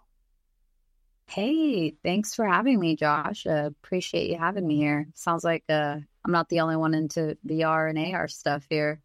Hey, 1.27 1.95
thanks 2.03 2.35
for 2.35 2.47
having 2.47 2.79
me, 2.79 2.95
Josh. 2.97 3.47
Uh, 3.47 3.71
appreciate 3.85 4.31
you 4.31 4.39
having 4.39 4.67
me 4.67 4.77
here. 4.77 5.09
Sounds 5.15 5.45
like 5.45 5.65
uh, 5.69 5.97
I'm 6.25 6.33
not 6.33 6.49
the 6.49 6.61
only 6.61 6.77
one 6.77 6.95
into 6.95 7.37
VR 7.47 7.91
and 7.91 8.15
AR 8.15 8.29
stuff 8.29 8.67
here. 8.71 9.01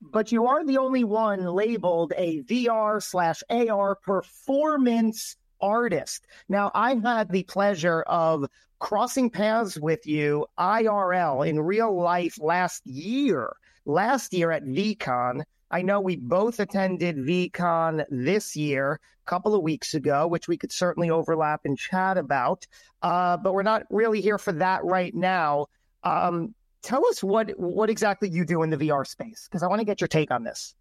But 0.00 0.32
you 0.32 0.46
are 0.46 0.64
the 0.64 0.78
only 0.78 1.04
one 1.04 1.44
labeled 1.44 2.12
a 2.16 2.42
VR 2.42 3.02
slash 3.02 3.42
AR 3.48 3.94
performance 3.94 5.36
artist. 5.60 6.26
Now, 6.48 6.70
I've 6.74 7.02
had 7.02 7.30
the 7.30 7.42
pleasure 7.44 8.02
of 8.02 8.46
crossing 8.78 9.30
paths 9.30 9.78
with 9.78 10.06
you 10.06 10.46
IRL 10.58 11.48
in 11.48 11.60
real 11.60 11.96
life 11.96 12.38
last 12.40 12.86
year. 12.86 13.54
Last 13.86 14.32
year 14.32 14.50
at 14.50 14.64
VeeCon, 14.64 15.42
I 15.70 15.82
know 15.82 16.00
we 16.00 16.16
both 16.16 16.60
attended 16.60 17.16
VeeCon 17.16 18.04
this 18.10 18.54
year, 18.54 19.00
a 19.26 19.30
couple 19.30 19.54
of 19.54 19.62
weeks 19.62 19.94
ago, 19.94 20.26
which 20.26 20.48
we 20.48 20.56
could 20.56 20.72
certainly 20.72 21.10
overlap 21.10 21.62
and 21.64 21.78
chat 21.78 22.18
about. 22.18 22.66
Uh, 23.02 23.36
but 23.36 23.54
we're 23.54 23.62
not 23.62 23.84
really 23.90 24.20
here 24.20 24.38
for 24.38 24.52
that 24.52 24.84
right 24.84 25.14
now. 25.14 25.66
Um, 26.02 26.54
tell 26.84 27.04
us 27.06 27.24
what 27.24 27.50
what 27.58 27.90
exactly 27.90 28.28
you 28.28 28.44
do 28.44 28.62
in 28.62 28.70
the 28.70 28.76
VR 28.76 29.06
space, 29.06 29.48
because 29.48 29.62
I 29.62 29.66
want 29.66 29.80
to 29.80 29.84
get 29.84 30.00
your 30.00 30.08
take 30.08 30.30
on 30.30 30.44
this. 30.44 30.74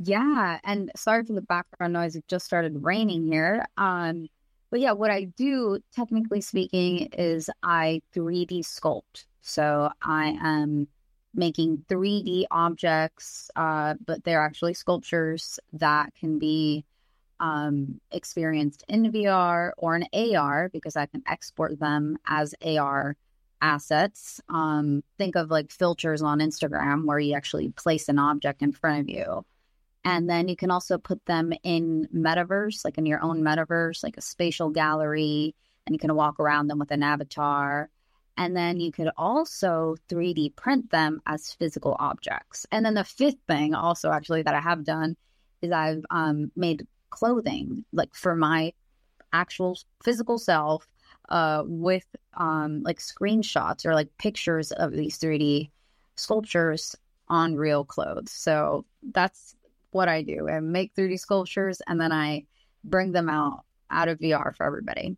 Yeah, 0.00 0.58
and 0.64 0.90
sorry 0.96 1.24
for 1.24 1.34
the 1.34 1.42
background 1.42 1.92
noise. 1.92 2.16
It 2.16 2.26
just 2.26 2.44
started 2.44 2.82
raining 2.82 3.24
here. 3.24 3.64
Um, 3.76 4.28
but 4.70 4.80
yeah, 4.80 4.92
what 4.92 5.12
I 5.12 5.24
do, 5.36 5.78
technically 5.94 6.40
speaking, 6.40 7.10
is 7.12 7.48
I 7.62 8.02
3D 8.12 8.60
sculpt. 8.60 9.26
So 9.40 9.90
I 10.02 10.36
am 10.42 10.88
making 11.32 11.84
3D 11.88 12.46
objects, 12.50 13.50
uh, 13.54 13.94
but 14.04 14.24
they're 14.24 14.42
actually 14.42 14.74
sculptures 14.74 15.60
that 15.74 16.12
can 16.16 16.38
be 16.38 16.84
um, 17.38 18.00
experienced 18.10 18.84
in 18.88 19.12
VR 19.12 19.72
or 19.76 19.96
in 19.96 20.36
AR 20.36 20.70
because 20.72 20.96
I 20.96 21.06
can 21.06 21.22
export 21.28 21.78
them 21.78 22.16
as 22.26 22.54
AR 22.64 23.16
assets. 23.60 24.40
Um, 24.48 25.02
think 25.18 25.36
of 25.36 25.50
like 25.50 25.70
filters 25.70 26.22
on 26.22 26.38
Instagram 26.38 27.04
where 27.04 27.18
you 27.18 27.34
actually 27.34 27.70
place 27.70 28.08
an 28.08 28.18
object 28.18 28.62
in 28.62 28.72
front 28.72 29.00
of 29.00 29.08
you. 29.08 29.44
And 30.04 30.28
then 30.28 30.48
you 30.48 30.56
can 30.56 30.70
also 30.70 30.98
put 30.98 31.24
them 31.24 31.52
in 31.62 32.08
metaverse, 32.14 32.84
like 32.84 32.98
in 32.98 33.06
your 33.06 33.22
own 33.22 33.40
metaverse, 33.40 34.02
like 34.02 34.18
a 34.18 34.22
spatial 34.22 34.68
gallery, 34.68 35.54
and 35.86 35.94
you 35.94 35.98
can 35.98 36.14
walk 36.14 36.38
around 36.38 36.68
them 36.68 36.78
with 36.78 36.90
an 36.90 37.02
avatar. 37.02 37.88
And 38.36 38.56
then 38.56 38.80
you 38.80 38.92
could 38.92 39.10
also 39.16 39.96
3D 40.10 40.56
print 40.56 40.90
them 40.90 41.22
as 41.26 41.52
physical 41.52 41.96
objects. 41.98 42.66
And 42.70 42.84
then 42.84 42.94
the 42.94 43.04
fifth 43.04 43.38
thing, 43.48 43.74
also 43.74 44.10
actually, 44.10 44.42
that 44.42 44.54
I 44.54 44.60
have 44.60 44.84
done 44.84 45.16
is 45.62 45.72
I've 45.72 46.04
um, 46.10 46.50
made 46.56 46.86
clothing, 47.10 47.84
like 47.92 48.14
for 48.14 48.34
my 48.34 48.72
actual 49.32 49.78
physical 50.02 50.38
self, 50.38 50.86
uh, 51.28 51.62
with 51.64 52.04
um, 52.36 52.82
like 52.82 52.98
screenshots 52.98 53.84
or 53.84 53.94
like 53.94 54.08
pictures 54.18 54.72
of 54.72 54.92
these 54.92 55.18
3D 55.18 55.70
sculptures 56.16 56.96
on 57.28 57.56
real 57.56 57.84
clothes. 57.84 58.30
So 58.30 58.84
that's 59.12 59.56
what 59.90 60.08
I 60.08 60.22
do. 60.22 60.48
I 60.48 60.60
make 60.60 60.94
3D 60.94 61.18
sculptures 61.18 61.80
and 61.86 62.00
then 62.00 62.12
I 62.12 62.44
bring 62.84 63.12
them 63.12 63.28
out 63.28 63.64
out 63.90 64.08
of 64.08 64.18
VR 64.18 64.54
for 64.56 64.66
everybody. 64.66 65.16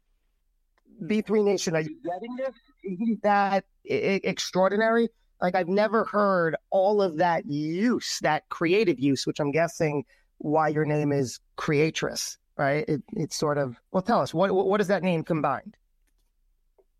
B3 1.02 1.44
Nation, 1.44 1.76
are 1.76 1.80
you 1.80 1.96
getting 2.02 2.36
this? 2.36 2.54
Isn't 2.84 3.22
that 3.22 3.64
extraordinary? 3.84 5.08
Like 5.40 5.54
I've 5.54 5.68
never 5.68 6.04
heard 6.04 6.56
all 6.70 7.02
of 7.02 7.18
that 7.18 7.46
use, 7.46 8.18
that 8.22 8.48
creative 8.48 8.98
use, 8.98 9.26
which 9.26 9.40
I'm 9.40 9.50
guessing 9.50 10.04
why 10.38 10.68
your 10.68 10.84
name 10.84 11.12
is 11.12 11.40
Creatress, 11.56 12.38
right? 12.56 12.88
It, 12.88 13.02
it's 13.14 13.36
sort 13.36 13.58
of 13.58 13.76
well. 13.92 14.02
Tell 14.02 14.20
us 14.20 14.32
what 14.32 14.54
what 14.54 14.80
is 14.80 14.88
that 14.88 15.02
name 15.02 15.22
combined? 15.22 15.76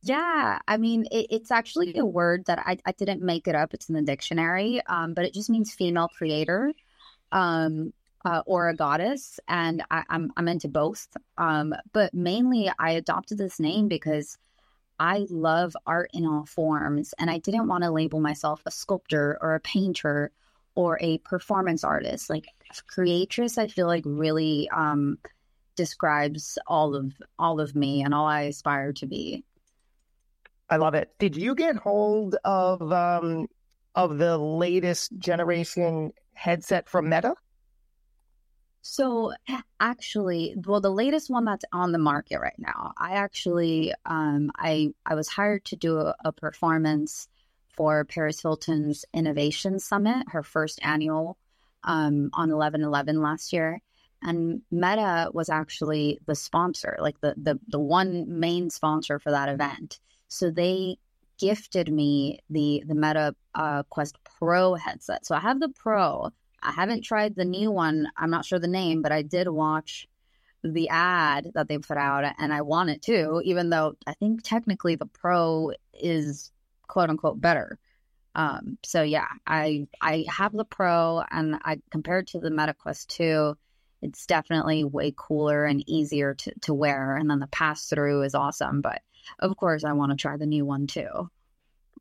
Yeah, 0.06 0.60
I 0.68 0.76
mean, 0.76 1.06
it, 1.10 1.26
it's 1.30 1.50
actually 1.50 1.98
a 1.98 2.04
word 2.04 2.44
that 2.46 2.60
I, 2.60 2.78
I 2.86 2.92
didn't 2.92 3.22
make 3.22 3.48
it 3.48 3.56
up. 3.56 3.74
It's 3.74 3.88
in 3.88 3.96
the 3.96 4.02
dictionary, 4.02 4.80
um, 4.86 5.14
but 5.14 5.24
it 5.24 5.34
just 5.34 5.50
means 5.50 5.74
female 5.74 6.08
creator 6.16 6.72
um, 7.32 7.92
uh, 8.24 8.42
or 8.46 8.68
a 8.68 8.76
goddess, 8.76 9.40
and 9.48 9.82
I, 9.90 10.04
I'm 10.08 10.32
I'm 10.36 10.46
into 10.46 10.68
both. 10.68 11.08
Um, 11.38 11.74
but 11.92 12.14
mainly, 12.14 12.70
I 12.78 12.92
adopted 12.92 13.38
this 13.38 13.58
name 13.58 13.88
because 13.88 14.38
I 15.00 15.26
love 15.28 15.76
art 15.88 16.10
in 16.14 16.24
all 16.24 16.46
forms, 16.46 17.12
and 17.18 17.28
I 17.28 17.38
didn't 17.38 17.66
want 17.66 17.82
to 17.82 17.90
label 17.90 18.20
myself 18.20 18.62
a 18.64 18.70
sculptor 18.70 19.36
or 19.40 19.56
a 19.56 19.60
painter 19.60 20.30
or 20.76 20.98
a 21.00 21.18
performance 21.18 21.82
artist. 21.82 22.30
Like 22.30 22.46
creatress, 22.86 23.58
I 23.58 23.66
feel 23.66 23.88
like 23.88 24.04
really 24.06 24.68
um, 24.70 25.18
describes 25.74 26.58
all 26.68 26.94
of 26.94 27.12
all 27.40 27.58
of 27.58 27.74
me 27.74 28.04
and 28.04 28.14
all 28.14 28.26
I 28.26 28.42
aspire 28.42 28.92
to 28.92 29.06
be. 29.06 29.42
I 30.68 30.76
love 30.76 30.94
it. 30.94 31.10
Did 31.18 31.36
you 31.36 31.54
get 31.54 31.76
hold 31.76 32.36
of 32.44 32.92
um, 32.92 33.48
of 33.94 34.18
the 34.18 34.36
latest 34.36 35.16
generation 35.18 36.12
headset 36.34 36.88
from 36.88 37.08
Meta? 37.08 37.34
So 38.82 39.32
actually, 39.80 40.54
well, 40.64 40.80
the 40.80 40.90
latest 40.90 41.28
one 41.28 41.44
that's 41.44 41.64
on 41.72 41.90
the 41.90 41.98
market 41.98 42.38
right 42.38 42.58
now, 42.58 42.92
I 42.96 43.14
actually, 43.14 43.92
um, 44.04 44.50
I 44.56 44.92
I 45.04 45.14
was 45.14 45.28
hired 45.28 45.64
to 45.66 45.76
do 45.76 45.98
a, 45.98 46.14
a 46.24 46.32
performance 46.32 47.28
for 47.68 48.04
Paris 48.04 48.40
Hilton's 48.40 49.04
Innovation 49.12 49.78
Summit, 49.78 50.28
her 50.28 50.42
first 50.42 50.78
annual, 50.82 51.36
um, 51.84 52.30
on 52.32 52.50
eleven 52.50 52.82
eleven 52.82 53.20
last 53.20 53.52
year, 53.52 53.80
and 54.22 54.62
Meta 54.70 55.30
was 55.32 55.48
actually 55.48 56.18
the 56.26 56.34
sponsor, 56.34 56.96
like 57.00 57.20
the 57.20 57.34
the 57.36 57.58
the 57.68 57.80
one 57.80 58.40
main 58.40 58.70
sponsor 58.70 59.18
for 59.18 59.30
that 59.32 59.48
event. 59.48 59.98
So 60.28 60.50
they 60.50 60.98
gifted 61.38 61.92
me 61.92 62.40
the 62.50 62.82
the 62.86 62.94
Meta 62.94 63.34
uh, 63.54 63.82
Quest 63.84 64.16
Pro 64.38 64.74
headset. 64.74 65.26
So 65.26 65.34
I 65.34 65.40
have 65.40 65.60
the 65.60 65.68
Pro. 65.68 66.30
I 66.62 66.72
haven't 66.72 67.02
tried 67.02 67.36
the 67.36 67.44
new 67.44 67.70
one. 67.70 68.08
I'm 68.16 68.30
not 68.30 68.44
sure 68.44 68.58
the 68.58 68.66
name, 68.66 69.02
but 69.02 69.12
I 69.12 69.22
did 69.22 69.48
watch 69.48 70.08
the 70.64 70.88
ad 70.88 71.52
that 71.54 71.68
they 71.68 71.78
put 71.78 71.96
out, 71.96 72.24
and 72.38 72.52
I 72.52 72.62
want 72.62 72.90
it 72.90 73.02
too. 73.02 73.40
Even 73.44 73.70
though 73.70 73.94
I 74.06 74.14
think 74.14 74.42
technically 74.42 74.96
the 74.96 75.06
Pro 75.06 75.72
is 75.94 76.50
quote 76.88 77.10
unquote 77.10 77.40
better. 77.40 77.78
Um, 78.34 78.78
so 78.84 79.02
yeah, 79.02 79.28
I 79.46 79.88
I 80.00 80.24
have 80.28 80.52
the 80.52 80.64
Pro, 80.64 81.22
and 81.30 81.56
I 81.64 81.80
compared 81.90 82.26
to 82.28 82.40
the 82.40 82.50
Meta 82.50 82.74
Quest 82.74 83.08
2, 83.10 83.56
it's 84.02 84.26
definitely 84.26 84.84
way 84.84 85.12
cooler 85.16 85.64
and 85.64 85.82
easier 85.88 86.34
to, 86.34 86.52
to 86.62 86.74
wear. 86.74 87.16
And 87.16 87.30
then 87.30 87.40
the 87.40 87.46
pass 87.46 87.88
through 87.88 88.22
is 88.22 88.34
awesome. 88.34 88.82
But 88.82 89.00
of 89.38 89.56
course, 89.56 89.84
I 89.84 89.92
want 89.92 90.12
to 90.12 90.16
try 90.16 90.36
the 90.36 90.46
new 90.46 90.64
one 90.64 90.86
too. 90.86 91.30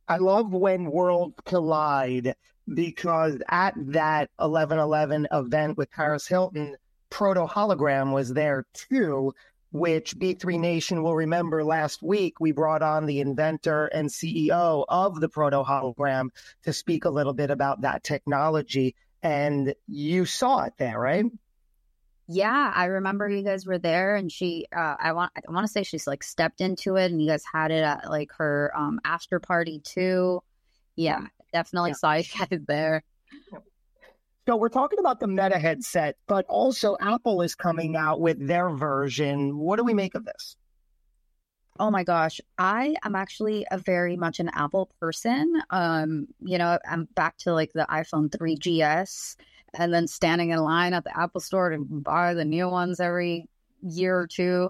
I 0.07 0.17
love 0.17 0.53
when 0.53 0.91
worlds 0.91 1.35
collide 1.45 2.35
because 2.73 3.37
at 3.49 3.73
that 3.77 4.29
1111 4.37 5.27
event 5.31 5.77
with 5.77 5.91
Paris 5.91 6.27
Hilton, 6.27 6.75
Proto 7.09 7.45
Hologram 7.45 8.13
was 8.13 8.33
there 8.33 8.65
too, 8.73 9.33
which 9.71 10.17
B3 10.17 10.59
Nation 10.59 11.03
will 11.03 11.15
remember 11.15 11.63
last 11.63 12.01
week. 12.03 12.39
We 12.39 12.51
brought 12.51 12.81
on 12.81 13.05
the 13.05 13.19
inventor 13.19 13.85
and 13.87 14.09
CEO 14.09 14.85
of 14.87 15.19
the 15.19 15.29
Proto 15.29 15.63
Hologram 15.63 16.29
to 16.63 16.73
speak 16.73 17.05
a 17.05 17.09
little 17.09 17.33
bit 17.33 17.51
about 17.51 17.81
that 17.81 18.03
technology. 18.03 18.95
And 19.21 19.73
you 19.87 20.25
saw 20.25 20.63
it 20.63 20.73
there, 20.77 20.99
right? 20.99 21.25
Yeah, 22.27 22.71
I 22.73 22.85
remember 22.85 23.29
you 23.29 23.43
guys 23.43 23.67
were 23.67 23.77
there, 23.77 24.15
and 24.15 24.31
she, 24.31 24.65
uh, 24.75 24.95
I 24.99 25.13
want, 25.13 25.31
I 25.35 25.51
want 25.51 25.67
to 25.67 25.71
say 25.71 25.83
she's 25.83 26.07
like 26.07 26.23
stepped 26.23 26.59
into 26.59 26.95
it, 26.95 27.11
and 27.11 27.21
you 27.21 27.27
guys 27.27 27.43
had 27.51 27.71
it 27.71 27.83
at 27.83 28.09
like 28.09 28.31
her 28.37 28.71
um 28.75 28.99
after 29.05 29.39
party 29.39 29.79
too. 29.79 30.41
Yeah, 30.95 31.27
definitely 31.53 31.91
yeah. 31.91 31.95
saw 31.95 32.13
you 32.13 32.23
guys 32.37 32.59
there. 32.67 33.03
So 34.47 34.55
we're 34.55 34.69
talking 34.69 34.99
about 34.99 35.19
the 35.19 35.27
Meta 35.27 35.57
headset, 35.57 36.17
but 36.27 36.45
also 36.47 36.97
Apple 37.01 37.41
is 37.41 37.55
coming 37.55 37.95
out 37.95 38.21
with 38.21 38.45
their 38.47 38.69
version. 38.69 39.57
What 39.57 39.77
do 39.77 39.83
we 39.83 39.93
make 39.95 40.13
of 40.13 40.23
this? 40.23 40.55
Oh 41.79 41.91
my 41.91 42.03
gosh, 42.03 42.39
I 42.57 42.95
am 43.03 43.15
actually 43.15 43.65
a 43.69 43.77
very 43.77 44.15
much 44.15 44.39
an 44.39 44.49
Apple 44.53 44.89
person. 44.99 45.61
Um, 45.71 46.27
you 46.39 46.57
know, 46.57 46.79
I'm 46.89 47.05
back 47.15 47.37
to 47.39 47.53
like 47.53 47.73
the 47.73 47.85
iPhone 47.89 48.29
3GS 48.29 49.35
and 49.77 49.93
then 49.93 50.07
standing 50.07 50.51
in 50.51 50.59
line 50.59 50.93
at 50.93 51.03
the 51.03 51.17
Apple 51.17 51.41
store 51.41 51.69
to 51.71 51.77
buy 51.79 52.33
the 52.33 52.45
new 52.45 52.69
ones 52.69 52.99
every 52.99 53.47
year 53.81 54.17
or 54.17 54.27
two. 54.27 54.69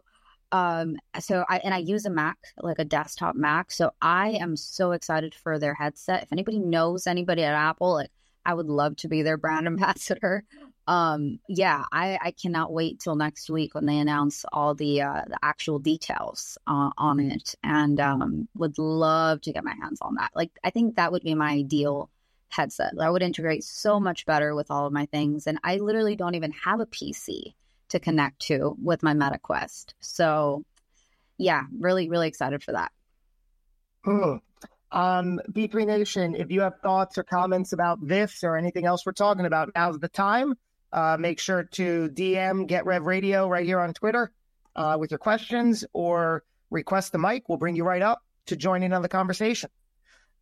Um, 0.51 0.95
so 1.19 1.43
I 1.49 1.57
and 1.59 1.73
I 1.73 1.79
use 1.79 2.05
a 2.05 2.09
Mac, 2.09 2.37
like 2.61 2.79
a 2.79 2.85
desktop 2.85 3.35
Mac. 3.35 3.71
So 3.71 3.91
I 4.01 4.31
am 4.31 4.55
so 4.55 4.91
excited 4.91 5.35
for 5.35 5.59
their 5.59 5.73
headset. 5.73 6.23
If 6.23 6.31
anybody 6.31 6.59
knows 6.59 7.07
anybody 7.07 7.43
at 7.43 7.53
Apple, 7.53 7.93
like 7.93 8.11
I 8.45 8.53
would 8.53 8.67
love 8.67 8.95
to 8.97 9.07
be 9.07 9.21
their 9.21 9.37
brand 9.37 9.67
ambassador. 9.67 10.43
Um, 10.87 11.39
yeah, 11.49 11.83
I, 11.91 12.19
I 12.21 12.31
cannot 12.31 12.71
wait 12.71 12.99
till 12.99 13.15
next 13.15 13.49
week 13.49 13.73
when 13.73 13.87
they 13.87 13.97
announce 13.97 14.45
all 14.53 14.75
the 14.75 15.01
uh, 15.01 15.23
the 15.27 15.37
actual 15.41 15.79
details 15.79 16.57
uh, 16.67 16.91
on 16.97 17.19
it, 17.19 17.55
and 17.63 17.99
um, 17.99 18.47
would 18.55 18.77
love 18.77 19.41
to 19.41 19.51
get 19.51 19.63
my 19.63 19.73
hands 19.81 19.97
on 20.01 20.15
that. 20.15 20.31
Like 20.35 20.51
I 20.63 20.69
think 20.69 20.95
that 20.95 21.11
would 21.11 21.23
be 21.23 21.33
my 21.33 21.51
ideal 21.51 22.09
headset. 22.49 22.93
That 22.97 23.11
would 23.11 23.23
integrate 23.23 23.63
so 23.63 23.99
much 23.99 24.25
better 24.25 24.55
with 24.55 24.71
all 24.71 24.85
of 24.85 24.93
my 24.93 25.05
things. 25.07 25.47
And 25.47 25.59
I 25.63 25.77
literally 25.77 26.15
don't 26.15 26.35
even 26.35 26.51
have 26.51 26.79
a 26.79 26.85
PC 26.85 27.53
to 27.89 27.99
connect 27.99 28.39
to 28.43 28.75
with 28.81 29.03
my 29.03 29.13
Meta 29.13 29.39
Quest. 29.39 29.93
So, 29.99 30.63
yeah, 31.37 31.63
really, 31.79 32.09
really 32.09 32.27
excited 32.27 32.63
for 32.63 32.73
that. 32.73 32.91
Um, 34.91 35.41
B3 35.51 35.85
Nation, 35.85 36.35
if 36.35 36.51
you 36.51 36.61
have 36.61 36.79
thoughts 36.81 37.17
or 37.17 37.23
comments 37.23 37.73
about 37.73 38.05
this 38.05 38.43
or 38.43 38.55
anything 38.55 38.85
else 38.85 39.05
we're 39.05 39.11
talking 39.11 39.45
about, 39.45 39.71
now's 39.75 39.99
the 39.99 40.07
time. 40.07 40.55
Uh, 40.93 41.17
make 41.19 41.39
sure 41.39 41.63
to 41.63 42.09
DM 42.09 42.67
Get 42.67 42.85
Rev 42.85 43.03
Radio 43.03 43.49
right 43.49 43.65
here 43.65 43.79
on 43.79 43.93
Twitter 43.93 44.31
uh, 44.75 44.95
with 44.99 45.11
your 45.11 45.17
questions 45.17 45.83
or 45.93 46.43
request 46.69 47.11
the 47.11 47.17
mic. 47.17 47.49
We'll 47.49 47.57
bring 47.57 47.75
you 47.75 47.83
right 47.83 48.01
up 48.01 48.21
to 48.45 48.55
join 48.55 48.83
in 48.83 48.93
on 48.93 49.01
the 49.01 49.09
conversation 49.09 49.69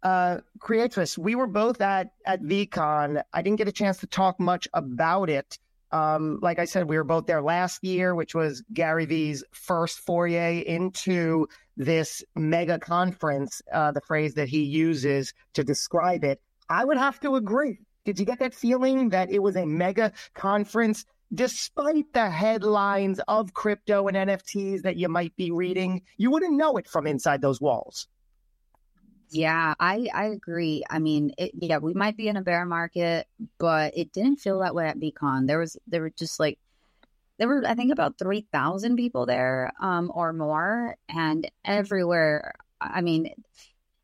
uh, 0.03 0.39
Creatress, 0.59 1.17
we 1.17 1.35
were 1.35 1.47
both 1.47 1.81
at 1.81 2.11
at 2.25 2.41
VeeCon. 2.41 3.23
I 3.33 3.41
didn't 3.41 3.57
get 3.57 3.67
a 3.67 3.71
chance 3.71 3.97
to 3.99 4.07
talk 4.07 4.39
much 4.39 4.67
about 4.73 5.29
it. 5.29 5.57
Um, 5.91 6.39
like 6.41 6.59
I 6.59 6.65
said, 6.65 6.89
we 6.89 6.97
were 6.97 7.03
both 7.03 7.27
there 7.27 7.41
last 7.41 7.83
year, 7.83 8.15
which 8.15 8.33
was 8.33 8.63
Gary 8.73 9.05
Vee's 9.05 9.43
first 9.51 9.99
foray 9.99 10.59
into 10.59 11.47
this 11.77 12.23
mega 12.35 12.79
conference, 12.79 13.61
uh, 13.71 13.91
the 13.91 14.01
phrase 14.01 14.33
that 14.33 14.49
he 14.49 14.63
uses 14.63 15.33
to 15.53 15.63
describe 15.63 16.23
it. 16.23 16.41
I 16.67 16.83
would 16.83 16.97
have 16.97 17.19
to 17.21 17.35
agree. 17.35 17.79
Did 18.05 18.19
you 18.19 18.25
get 18.25 18.39
that 18.39 18.53
feeling 18.53 19.09
that 19.09 19.31
it 19.31 19.39
was 19.39 19.55
a 19.55 19.65
mega 19.65 20.11
conference 20.33 21.05
despite 21.33 22.11
the 22.13 22.29
headlines 22.29 23.19
of 23.27 23.53
crypto 23.53 24.07
and 24.07 24.17
NFTs 24.17 24.81
that 24.81 24.97
you 24.97 25.07
might 25.09 25.35
be 25.35 25.51
reading? 25.51 26.01
You 26.17 26.31
wouldn't 26.31 26.57
know 26.57 26.77
it 26.77 26.87
from 26.87 27.07
inside 27.07 27.41
those 27.41 27.61
walls. 27.61 28.07
Yeah, 29.33 29.73
I 29.79 30.07
I 30.13 30.25
agree. 30.25 30.83
I 30.89 30.99
mean, 30.99 31.31
it, 31.39 31.51
yeah, 31.55 31.79
we 31.79 31.93
might 31.95 32.15
be 32.17 32.27
in 32.27 32.37
a 32.37 32.43
bear 32.43 32.65
market, 32.65 33.27
but 33.57 33.97
it 33.97 34.11
didn't 34.13 34.37
feel 34.37 34.59
that 34.59 34.75
way 34.75 34.87
at 34.87 34.99
VeeCon. 34.99 35.47
There 35.47 35.57
was 35.59 35.75
there 35.87 36.01
were 36.01 36.11
just 36.11 36.39
like 36.39 36.59
there 37.39 37.47
were 37.49 37.63
I 37.67 37.75
think 37.75 37.91
about 37.93 38.17
three 38.19 38.47
thousand 38.53 38.97
people 38.97 39.25
there, 39.27 39.73
um, 39.81 40.11
or 40.15 40.33
more, 40.33 40.97
and 41.09 41.49
everywhere. 41.65 42.53
I 42.81 43.01
mean, 43.01 43.33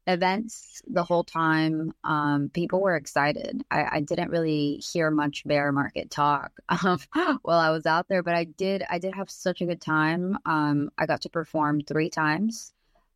events 0.08 0.82
the 0.88 1.04
whole 1.04 1.24
time. 1.26 1.94
Um, 2.04 2.50
people 2.54 2.82
were 2.82 2.96
excited. 2.98 3.64
I, 3.72 3.98
I 3.98 4.02
didn't 4.02 4.32
really 4.32 4.78
hear 4.94 5.12
much 5.12 5.46
bear 5.46 5.72
market 5.74 6.12
talk 6.12 6.54
um, 6.70 7.00
while 7.44 7.60
I 7.60 7.72
was 7.72 7.86
out 7.88 8.08
there, 8.10 8.24
but 8.24 8.36
I 8.36 8.46
did. 8.46 8.84
I 8.90 9.00
did 9.00 9.16
have 9.16 9.30
such 9.32 9.62
a 9.62 9.68
good 9.68 9.82
time. 9.82 10.38
Um, 10.46 10.92
I 10.98 11.06
got 11.08 11.22
to 11.24 11.30
perform 11.30 11.82
three 11.82 12.10
times 12.12 12.74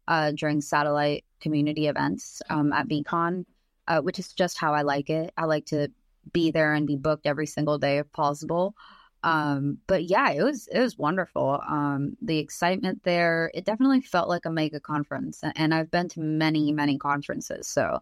uh, 0.08 0.32
during 0.32 0.62
satellite 0.62 1.26
community 1.42 1.88
events 1.88 2.42
um, 2.50 2.74
at 2.74 2.88
VeeCon, 2.88 3.46
uh, 3.88 4.02
which 4.02 4.20
is 4.20 4.34
just 4.34 4.58
how 4.58 4.74
I 4.74 4.82
like 4.82 5.10
it. 5.10 5.34
I 5.38 5.46
like 5.46 5.66
to 5.68 5.89
be 6.32 6.52
there 6.52 6.74
and 6.74 6.88
be 6.88 6.96
booked 6.96 7.26
every 7.26 7.48
single 7.48 7.78
day 7.78 7.98
if 7.98 8.12
possible. 8.12 8.76
Um, 9.24 9.78
but 9.88 10.04
yeah, 10.04 10.32
it 10.32 10.44
was 10.44 10.68
it 10.68 10.80
was 10.80 10.98
wonderful. 10.98 11.62
Um, 11.68 12.18
the 12.22 12.39
excitement 12.39 13.04
there, 13.04 13.52
it 13.54 13.66
definitely 13.66 14.02
felt 14.02 14.28
like 14.28 14.46
a 14.46 14.52
mega 14.52 14.80
conference, 14.82 15.42
and 15.56 15.74
I've 15.74 15.89
been 15.89 16.10
to 16.10 16.20
many 16.20 16.74
many 16.74 16.98
conferences, 16.98 17.68
so 17.68 18.02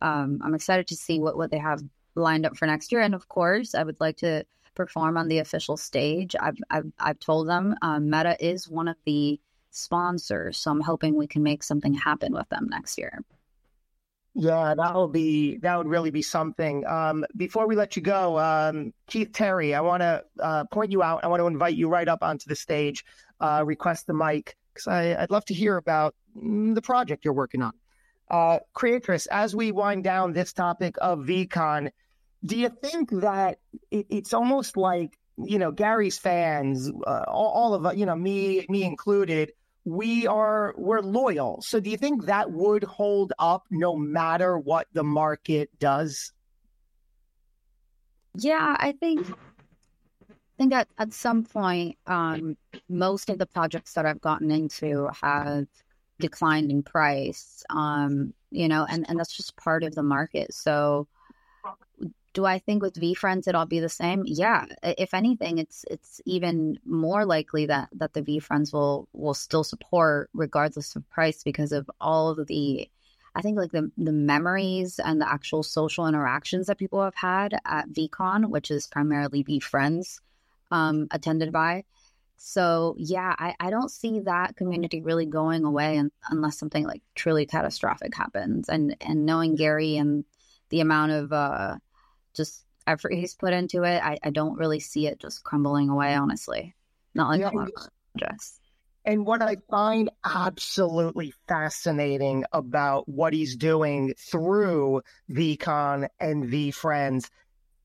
um, 0.00 0.40
I'm 0.44 0.54
excited 0.54 0.86
to 0.88 0.96
see 0.96 1.18
what 1.18 1.36
what 1.36 1.50
they 1.50 1.58
have 1.58 1.82
lined 2.14 2.46
up 2.46 2.56
for 2.56 2.66
next 2.66 2.92
year. 2.92 3.00
And 3.00 3.14
of 3.14 3.28
course, 3.28 3.74
I 3.74 3.82
would 3.82 3.98
like 4.00 4.18
to 4.18 4.44
perform 4.74 5.16
on 5.16 5.28
the 5.28 5.38
official 5.38 5.76
stage. 5.76 6.36
I've 6.38 6.58
I've, 6.70 6.92
I've 6.98 7.18
told 7.18 7.48
them 7.48 7.74
um, 7.82 8.08
Meta 8.08 8.36
is 8.38 8.68
one 8.68 8.86
of 8.86 8.96
the 9.04 9.40
sponsors. 9.72 10.58
So 10.58 10.70
I'm 10.70 10.80
hoping 10.80 11.16
we 11.16 11.26
can 11.26 11.42
make 11.42 11.62
something 11.62 11.94
happen 11.94 12.32
with 12.32 12.48
them 12.48 12.68
next 12.70 12.98
year. 12.98 13.22
Yeah, 14.34 14.74
that 14.74 14.94
will 14.94 15.08
be 15.08 15.58
that 15.58 15.76
would 15.76 15.88
really 15.88 16.10
be 16.10 16.22
something. 16.22 16.86
Um, 16.86 17.24
before 17.36 17.66
we 17.66 17.76
let 17.76 17.96
you 17.96 18.02
go, 18.02 18.38
um, 18.38 18.94
Keith 19.06 19.32
Terry, 19.32 19.74
I 19.74 19.82
want 19.82 20.00
to 20.00 20.24
uh, 20.40 20.64
point 20.64 20.90
you 20.90 21.02
out. 21.02 21.22
I 21.22 21.26
want 21.26 21.40
to 21.40 21.46
invite 21.46 21.74
you 21.74 21.88
right 21.88 22.08
up 22.08 22.22
onto 22.22 22.48
the 22.48 22.56
stage. 22.56 23.04
Uh, 23.40 23.62
request 23.66 24.06
the 24.06 24.14
mic. 24.14 24.56
because 24.72 24.86
I'd 24.86 25.30
love 25.30 25.44
to 25.46 25.54
hear 25.54 25.76
about 25.76 26.14
mm, 26.36 26.74
the 26.74 26.80
project 26.80 27.24
you're 27.24 27.34
working 27.34 27.60
on. 27.60 27.72
Uh, 28.30 28.60
Creatress, 28.72 29.26
as 29.26 29.54
we 29.54 29.70
wind 29.70 30.04
down 30.04 30.32
this 30.32 30.54
topic 30.54 30.96
of 31.02 31.20
VCon, 31.20 31.90
do 32.44 32.56
you 32.56 32.70
think 32.70 33.10
that 33.10 33.58
it, 33.90 34.06
it's 34.08 34.32
almost 34.32 34.78
like 34.78 35.18
you 35.36 35.58
know 35.58 35.72
Gary's 35.72 36.18
fans, 36.18 36.90
uh, 37.06 37.24
all, 37.28 37.48
all 37.48 37.74
of 37.74 37.98
you 37.98 38.06
know 38.06 38.16
me, 38.16 38.64
me 38.70 38.84
included, 38.84 39.52
we 39.84 40.26
are 40.26 40.74
we're 40.76 41.00
loyal. 41.00 41.60
So 41.62 41.80
do 41.80 41.90
you 41.90 41.96
think 41.96 42.26
that 42.26 42.50
would 42.50 42.84
hold 42.84 43.32
up 43.38 43.64
no 43.70 43.96
matter 43.96 44.58
what 44.58 44.86
the 44.92 45.04
market 45.04 45.70
does? 45.78 46.32
Yeah, 48.34 48.76
I 48.78 48.92
think 48.92 49.28
I 50.30 50.34
think 50.56 50.74
at, 50.74 50.88
at 50.98 51.12
some 51.12 51.44
point, 51.44 51.96
um, 52.06 52.56
most 52.88 53.30
of 53.30 53.38
the 53.38 53.46
projects 53.46 53.94
that 53.94 54.06
I've 54.06 54.20
gotten 54.20 54.50
into 54.50 55.08
have 55.20 55.66
declined 56.20 56.70
in 56.70 56.82
price. 56.82 57.64
Um, 57.70 58.32
you 58.50 58.68
know, 58.68 58.86
and, 58.88 59.08
and 59.08 59.18
that's 59.18 59.36
just 59.36 59.56
part 59.56 59.82
of 59.82 59.94
the 59.94 60.02
market. 60.02 60.54
So 60.54 61.08
do 62.32 62.44
I 62.46 62.58
think 62.58 62.82
with 62.82 62.94
VeeFriends 62.94 63.46
it'll 63.46 63.66
be 63.66 63.80
the 63.80 63.88
same? 63.88 64.22
Yeah. 64.26 64.66
If 64.82 65.14
anything, 65.14 65.58
it's 65.58 65.84
it's 65.90 66.20
even 66.24 66.78
more 66.84 67.24
likely 67.24 67.66
that 67.66 67.88
that 67.94 68.14
the 68.14 68.22
VeeFriends 68.22 68.72
will 68.72 69.08
will 69.12 69.34
still 69.34 69.64
support 69.64 70.30
regardless 70.32 70.96
of 70.96 71.08
price 71.10 71.42
because 71.42 71.72
of 71.72 71.90
all 72.00 72.30
of 72.30 72.46
the 72.46 72.88
I 73.34 73.42
think 73.42 73.56
like 73.56 73.72
the 73.72 73.90
the 73.96 74.12
memories 74.12 74.98
and 74.98 75.20
the 75.20 75.30
actual 75.30 75.62
social 75.62 76.06
interactions 76.06 76.66
that 76.66 76.78
people 76.78 77.02
have 77.02 77.14
had 77.14 77.58
at 77.64 77.88
VeeCon, 77.90 78.48
which 78.48 78.70
is 78.70 78.86
primarily 78.86 79.44
VeeFriends 79.44 80.20
um, 80.70 81.08
attended 81.10 81.52
by. 81.52 81.84
So 82.36 82.96
yeah, 82.98 83.34
I, 83.38 83.54
I 83.60 83.70
don't 83.70 83.90
see 83.90 84.20
that 84.20 84.56
community 84.56 85.00
really 85.00 85.26
going 85.26 85.64
away 85.64 85.98
un- 85.98 86.10
unless 86.28 86.58
something 86.58 86.84
like 86.84 87.02
truly 87.14 87.46
catastrophic 87.46 88.14
happens. 88.14 88.68
And 88.68 88.96
and 89.00 89.26
knowing 89.26 89.54
Gary 89.54 89.96
and 89.96 90.24
the 90.70 90.80
amount 90.80 91.12
of 91.12 91.32
uh, 91.32 91.76
just 92.34 92.64
effort 92.86 93.12
he's 93.12 93.34
put 93.34 93.52
into 93.52 93.84
it, 93.84 94.02
I, 94.02 94.18
I 94.22 94.30
don't 94.30 94.58
really 94.58 94.80
see 94.80 95.06
it 95.06 95.20
just 95.20 95.44
crumbling 95.44 95.88
away, 95.88 96.14
honestly. 96.14 96.74
Not 97.14 97.28
like 97.28 97.40
yeah, 97.40 97.50
a 97.50 97.52
lot 97.52 97.68
of 97.68 97.74
projects. 98.16 98.58
And 99.04 99.26
what 99.26 99.42
I 99.42 99.56
find 99.68 100.10
absolutely 100.24 101.34
fascinating 101.48 102.44
about 102.52 103.08
what 103.08 103.32
he's 103.32 103.56
doing 103.56 104.14
through 104.16 105.02
VeeCon 105.30 106.08
and 106.20 106.44
VeeFriends 106.44 107.28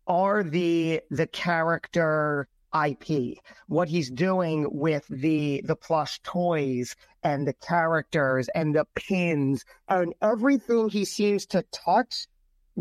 are 0.06 0.44
the 0.44 1.02
the 1.10 1.28
character 1.28 2.48
IP. 2.86 3.40
What 3.68 3.90
he's 3.90 4.12
doing 4.12 4.68
with 4.72 5.06
the 5.10 5.62
the 5.66 5.76
plush 5.76 6.20
toys 6.22 6.96
and 7.24 7.48
the 7.48 7.54
characters 7.54 8.48
and 8.54 8.76
the 8.76 8.86
pins 8.96 9.66
and 9.90 10.14
everything 10.22 10.90
he 10.90 11.04
seems 11.04 11.46
to 11.48 11.64
touch 11.72 12.28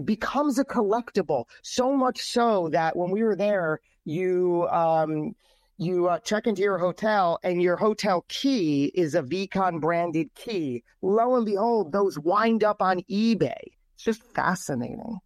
becomes 0.04 0.59
a 0.59 0.64
collectible. 0.64 1.44
So 1.62 1.96
much 1.96 2.20
so 2.20 2.68
that 2.70 2.96
when 2.96 3.11
we 3.11 3.22
were 3.22 3.37
there, 3.37 3.80
you 4.04 4.68
um, 4.70 5.35
you 5.78 6.09
uh, 6.09 6.18
check 6.20 6.46
into 6.46 6.62
your 6.62 6.78
hotel 6.78 7.38
and 7.42 7.61
your 7.61 7.76
hotel 7.76 8.24
key 8.28 8.87
is 8.94 9.14
a 9.14 9.22
VeeCon 9.22 9.80
branded 9.80 10.35
key. 10.35 10.82
Lo 11.02 11.37
and 11.37 11.44
behold, 11.44 11.92
those 11.92 12.18
wind 12.18 12.64
up 12.64 12.80
on 12.80 13.00
eBay. 13.11 13.61
It's 13.94 14.04
just 14.04 14.22
fascinating. 14.22 15.18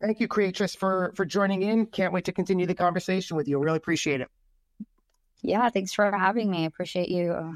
Thank 0.00 0.18
you, 0.18 0.28
Creatress, 0.28 0.74
for 0.74 1.12
for 1.14 1.24
joining 1.24 1.62
in. 1.62 1.86
Can't 1.86 2.12
wait 2.12 2.24
to 2.24 2.32
continue 2.32 2.66
the 2.66 2.74
conversation 2.74 3.36
with 3.36 3.48
you. 3.48 3.58
Really 3.58 3.76
appreciate 3.76 4.20
it. 4.20 4.28
Yeah, 5.42 5.68
thanks 5.70 5.92
for 5.92 6.10
having 6.10 6.50
me. 6.50 6.64
I 6.64 6.66
appreciate 6.66 7.08
you 7.08 7.32
uh, 7.32 7.52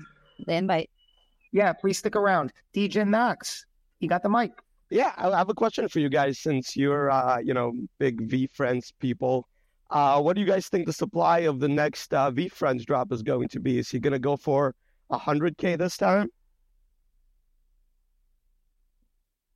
the 0.46 0.54
invite. 0.54 0.90
Yeah, 1.52 1.72
please 1.72 1.98
stick 1.98 2.16
around. 2.16 2.52
DJ 2.74 3.06
Max, 3.06 3.66
you 4.00 4.08
got 4.08 4.22
the 4.22 4.28
mic. 4.28 4.52
Yeah, 4.90 5.12
I 5.16 5.36
have 5.36 5.48
a 5.48 5.54
question 5.54 5.88
for 5.88 5.98
you 5.98 6.08
guys 6.08 6.38
since 6.38 6.76
you're, 6.76 7.10
uh, 7.10 7.38
you 7.38 7.54
know, 7.54 7.72
big 7.98 8.28
VeeFriends 8.28 8.92
people. 9.00 9.48
Uh, 9.90 10.20
what 10.20 10.34
do 10.34 10.40
you 10.40 10.46
guys 10.46 10.68
think 10.68 10.86
the 10.86 10.92
supply 10.92 11.40
of 11.40 11.60
the 11.60 11.68
next 11.68 12.12
uh, 12.12 12.30
VeeFriends 12.30 12.84
drop 12.84 13.12
is 13.12 13.22
going 13.22 13.48
to 13.48 13.60
be? 13.60 13.78
Is 13.78 13.90
he 13.90 13.98
going 13.98 14.12
to 14.12 14.18
go 14.18 14.36
for 14.36 14.74
100K 15.10 15.78
this 15.78 15.96
time? 15.96 16.28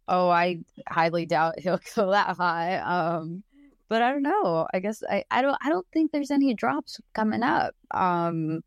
Oh, 0.07 0.31
I 0.31 0.61
highly 0.89 1.27
doubt 1.27 1.59
he'll 1.61 1.81
go 1.95 2.11
that 2.11 2.37
high. 2.37 2.79
Um, 2.79 3.43
but 3.89 4.03
I 4.03 4.13
don't 4.13 4.23
know. 4.23 4.67
I 4.73 4.81
guess 4.81 5.03
I, 5.09 5.25
I 5.31 5.41
don't 5.41 5.57
I 5.63 5.71
don't 5.71 5.87
think 5.93 6.13
there's 6.13 6.31
any 6.31 6.53
drops 6.55 7.01
coming 7.15 7.43
up. 7.43 7.75
Um, 7.91 8.61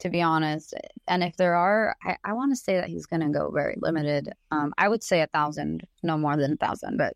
to 0.00 0.10
be 0.10 0.22
honest. 0.22 0.74
And 1.08 1.22
if 1.22 1.36
there 1.36 1.54
are, 1.54 1.96
I, 2.04 2.16
I 2.24 2.32
want 2.32 2.52
to 2.52 2.56
say 2.56 2.76
that 2.76 2.88
he's 2.88 3.06
going 3.06 3.22
to 3.22 3.28
go 3.28 3.50
very 3.50 3.76
limited. 3.80 4.32
Um, 4.50 4.72
I 4.78 4.88
would 4.88 5.02
say 5.02 5.22
a 5.22 5.26
thousand, 5.28 5.86
no 6.02 6.18
more 6.18 6.36
than 6.36 6.52
a 6.52 6.56
thousand, 6.56 6.98
but 6.98 7.14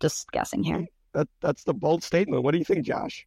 just 0.00 0.30
guessing 0.32 0.62
here. 0.62 0.86
That 1.14 1.28
that's 1.40 1.64
the 1.64 1.74
bold 1.74 2.02
statement. 2.02 2.42
What 2.42 2.52
do 2.52 2.58
you 2.58 2.64
think, 2.64 2.84
Josh? 2.84 3.26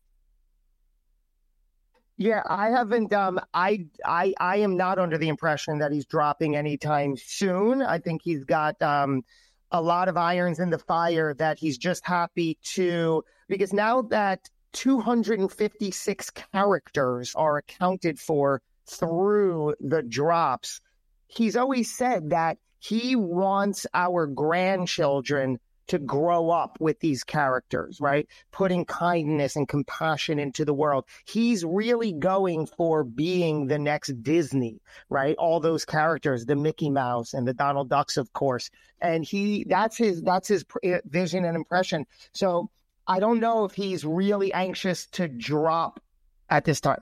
Yeah, 2.18 2.44
I 2.48 2.70
haven't. 2.70 3.12
Um, 3.14 3.40
I 3.54 3.88
I 4.06 4.34
I 4.40 4.58
am 4.58 4.78
not 4.78 5.00
under 5.00 5.18
the 5.18 5.28
impression 5.28 5.80
that 5.80 5.92
he's 5.92 6.06
dropping 6.06 6.56
anytime 6.56 7.18
soon. 7.18 7.82
I 7.82 7.98
think 7.98 8.22
he's 8.24 8.44
got 8.44 8.80
um 8.82 9.24
a 9.72 9.82
lot 9.82 10.08
of 10.08 10.18
irons 10.18 10.60
in 10.60 10.70
the 10.70 10.78
fire 10.78 11.34
that 11.36 11.58
he's 11.58 11.78
just 11.78 12.06
happy 12.06 12.58
to 12.62 13.24
because 13.48 13.74
now 13.74 14.02
that 14.04 14.50
256 14.74 16.30
characters 16.30 17.34
are 17.36 17.58
accounted 17.58 18.20
for 18.20 18.62
through 18.88 19.76
the 19.80 20.02
drops, 20.02 20.82
he's 21.28 21.56
always 21.56 21.96
said 21.96 22.32
that 22.32 22.58
he 22.80 23.16
wants 23.16 23.86
our 23.94 24.26
grandchildren 24.28 25.60
to 25.88 26.00
grow 26.00 26.50
up 26.50 26.78
with 26.80 27.00
these 27.02 27.24
characters, 27.24 28.00
right? 28.00 28.26
Putting 28.52 28.86
kindness 28.86 29.58
and 29.58 29.68
compassion 29.68 30.40
into 30.40 30.64
the 30.64 30.74
world. 30.74 31.04
He's 31.26 31.66
really 31.66 32.14
going 32.14 32.66
for 32.66 33.04
being 33.04 33.68
the 33.68 33.78
next 33.78 34.24
Disney, 34.24 34.80
right? 35.10 35.36
All 35.38 35.60
those 35.60 35.84
characters, 35.84 36.46
the 36.46 36.56
Mickey 36.56 36.90
Mouse 36.90 37.34
and 37.34 37.46
the 37.46 37.54
Donald 37.54 37.90
Ducks, 37.90 38.16
of 38.16 38.32
course. 38.32 38.70
And 39.02 39.26
he, 39.26 39.66
that's 39.68 39.98
his, 39.98 40.22
that's 40.22 40.48
his 40.48 40.64
eh, 40.82 41.00
vision 41.06 41.44
and 41.44 41.58
impression. 41.58 42.06
So 42.34 42.70
I 43.06 43.20
don't 43.20 43.42
know 43.42 43.66
if 43.66 43.74
he's 43.74 44.06
really 44.06 44.54
anxious 44.54 45.08
to 45.08 45.28
drop 45.28 46.02
at 46.50 46.64
this 46.64 46.80
time. 46.80 47.02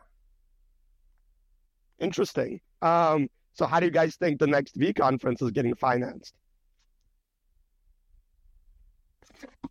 Interesting. 1.99 2.59
Um, 2.81 3.29
so 3.53 3.65
how 3.65 3.79
do 3.79 3.85
you 3.85 3.91
guys 3.91 4.15
think 4.15 4.39
the 4.39 4.47
next 4.47 4.75
V 4.75 4.93
conference 4.93 5.41
is 5.41 5.51
getting 5.51 5.75
financed? 5.75 6.33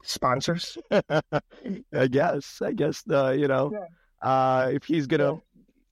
Sponsors, 0.02 0.78
I 1.92 2.06
guess. 2.10 2.62
I 2.62 2.72
guess 2.72 3.02
the 3.02 3.30
you 3.30 3.48
know, 3.48 3.72
yeah. 3.72 4.28
uh, 4.28 4.70
if 4.72 4.84
he's 4.84 5.06
gonna 5.06 5.34
yeah. 5.34 5.38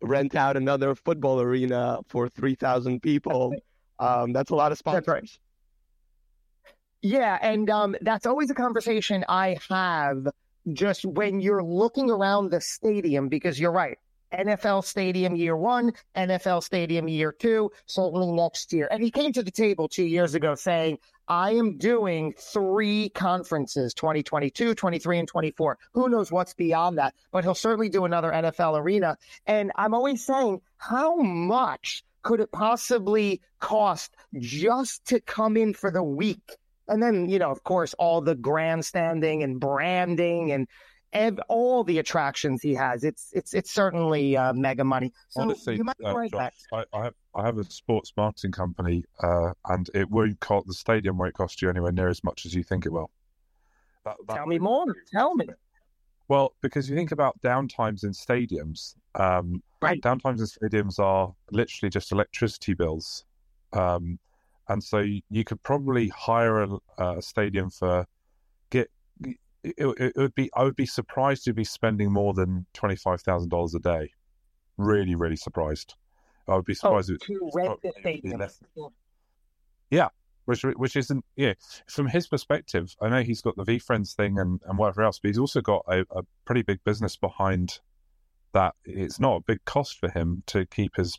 rent 0.02 0.34
out 0.34 0.56
another 0.56 0.94
football 0.94 1.40
arena 1.40 1.98
for 2.08 2.28
three 2.28 2.54
thousand 2.54 3.00
people, 3.00 3.54
um, 3.98 4.32
that's 4.32 4.50
a 4.50 4.54
lot 4.54 4.72
of 4.72 4.78
sponsors. 4.78 5.08
Right. 5.08 5.38
Yeah, 7.02 7.38
and 7.42 7.68
um, 7.70 7.96
that's 8.00 8.26
always 8.26 8.50
a 8.50 8.54
conversation 8.54 9.24
I 9.28 9.58
have 9.68 10.26
just 10.72 11.04
when 11.04 11.40
you're 11.40 11.62
looking 11.62 12.10
around 12.10 12.50
the 12.50 12.60
stadium 12.60 13.28
because 13.28 13.60
you're 13.60 13.72
right. 13.72 13.98
NFL 14.36 14.84
Stadium 14.84 15.34
year 15.36 15.56
one, 15.56 15.92
NFL 16.16 16.62
Stadium 16.62 17.08
year 17.08 17.32
two, 17.32 17.70
certainly 17.86 18.30
next 18.32 18.72
year. 18.72 18.88
And 18.90 19.02
he 19.02 19.10
came 19.10 19.32
to 19.32 19.42
the 19.42 19.50
table 19.50 19.88
two 19.88 20.04
years 20.04 20.34
ago 20.34 20.54
saying, 20.54 20.98
I 21.28 21.52
am 21.52 21.76
doing 21.76 22.34
three 22.38 23.08
conferences 23.10 23.94
2022, 23.94 24.74
23, 24.74 25.18
and 25.18 25.28
24. 25.28 25.78
Who 25.92 26.08
knows 26.08 26.30
what's 26.30 26.54
beyond 26.54 26.98
that? 26.98 27.14
But 27.32 27.42
he'll 27.42 27.54
certainly 27.54 27.88
do 27.88 28.04
another 28.04 28.30
NFL 28.30 28.78
arena. 28.78 29.16
And 29.46 29.72
I'm 29.76 29.94
always 29.94 30.24
saying, 30.24 30.60
how 30.78 31.16
much 31.16 32.04
could 32.22 32.40
it 32.40 32.52
possibly 32.52 33.40
cost 33.60 34.14
just 34.38 35.04
to 35.06 35.20
come 35.20 35.56
in 35.56 35.74
for 35.74 35.90
the 35.90 36.02
week? 36.02 36.56
And 36.88 37.02
then, 37.02 37.28
you 37.28 37.38
know, 37.38 37.50
of 37.50 37.64
course, 37.64 37.94
all 37.94 38.20
the 38.20 38.36
grandstanding 38.36 39.42
and 39.42 39.58
branding 39.58 40.52
and 40.52 40.68
ev- 41.12 41.40
all 41.48 41.84
the 41.84 41.98
attractions 41.98 42.62
he 42.62 42.74
has. 42.74 43.04
It's 43.04 43.30
it's 43.32 43.54
it's 43.54 43.72
certainly 43.72 44.36
uh, 44.36 44.52
mega 44.52 44.84
money. 44.84 45.12
So 45.28 45.42
Honestly, 45.42 45.76
you 45.76 45.84
might 45.84 45.96
right 46.02 46.30
Josh, 46.30 46.52
I, 46.72 46.84
I, 46.92 47.04
have 47.04 47.14
I 47.34 47.44
have 47.44 47.58
a 47.58 47.64
sports 47.64 48.12
marketing 48.16 48.52
company, 48.52 49.04
uh, 49.22 49.52
and 49.68 49.88
it 49.94 50.10
won't 50.10 50.38
cost 50.40 50.66
the 50.66 50.74
stadium 50.74 51.18
won't 51.18 51.34
cost 51.34 51.62
you 51.62 51.70
anywhere 51.70 51.92
near 51.92 52.08
as 52.08 52.22
much 52.24 52.46
as 52.46 52.54
you 52.54 52.62
think 52.62 52.86
it 52.86 52.92
will. 52.92 53.10
That, 54.04 54.16
that 54.28 54.36
Tell 54.36 54.46
me 54.46 54.58
more. 54.58 54.86
Tell 55.10 55.34
me. 55.34 55.46
Well, 56.28 56.54
because 56.60 56.90
you 56.90 56.96
think 56.96 57.12
about 57.12 57.40
downtimes 57.40 58.02
in 58.02 58.10
stadiums, 58.10 58.94
um, 59.14 59.62
right. 59.80 60.00
downtimes 60.00 60.40
in 60.40 60.46
stadiums 60.46 60.98
are 60.98 61.32
literally 61.52 61.88
just 61.88 62.10
electricity 62.10 62.74
bills. 62.74 63.24
Um, 63.72 64.18
and 64.68 64.82
so 64.82 65.04
you 65.30 65.44
could 65.44 65.62
probably 65.62 66.08
hire 66.08 66.62
a, 66.62 66.68
a 66.98 67.22
stadium 67.22 67.70
for 67.70 68.06
it, 69.64 69.74
it, 69.78 70.12
would 70.16 70.34
be 70.34 70.50
I 70.54 70.64
would 70.64 70.76
be 70.76 70.86
surprised 70.86 71.44
to 71.44 71.54
be 71.54 71.64
spending 71.64 72.12
more 72.12 72.34
than 72.34 72.66
twenty 72.74 72.96
five 72.96 73.20
thousand 73.22 73.48
dollars 73.50 73.74
a 73.74 73.80
day. 73.80 74.12
Really, 74.76 75.14
really 75.14 75.36
surprised. 75.36 75.94
I 76.48 76.54
would 76.54 76.64
be 76.64 76.74
Oh, 76.74 77.00
surprised 77.00 77.10
if 77.10 77.20
to 77.20 77.50
rent 77.54 77.80
the 77.82 77.92
stadium. 78.00 78.38
less. 78.40 78.60
which 80.46 80.62
which 80.62 80.96
isn't 80.96 81.24
yeah 81.36 81.52
from 81.88 82.06
his 82.06 82.26
perspective 82.26 82.94
i 83.02 83.08
know 83.08 83.22
he's 83.22 83.42
got 83.42 83.56
the 83.56 83.64
VeeFriends 83.64 84.14
thing 84.14 84.38
and, 84.38 84.60
and 84.64 84.78
whatever 84.78 85.02
else 85.02 85.18
but 85.18 85.28
he's 85.28 85.38
also 85.38 85.60
got 85.60 85.84
a, 85.88 86.00
a 86.10 86.22
pretty 86.44 86.62
big 86.62 86.82
business 86.84 87.16
behind 87.16 87.80
that 88.52 88.74
it's 88.84 89.20
not 89.20 89.36
a 89.36 89.40
big 89.46 89.64
cost 89.64 89.98
for 89.98 90.08
him 90.08 90.42
to 90.46 90.64
keep 90.66 90.96
his 90.96 91.18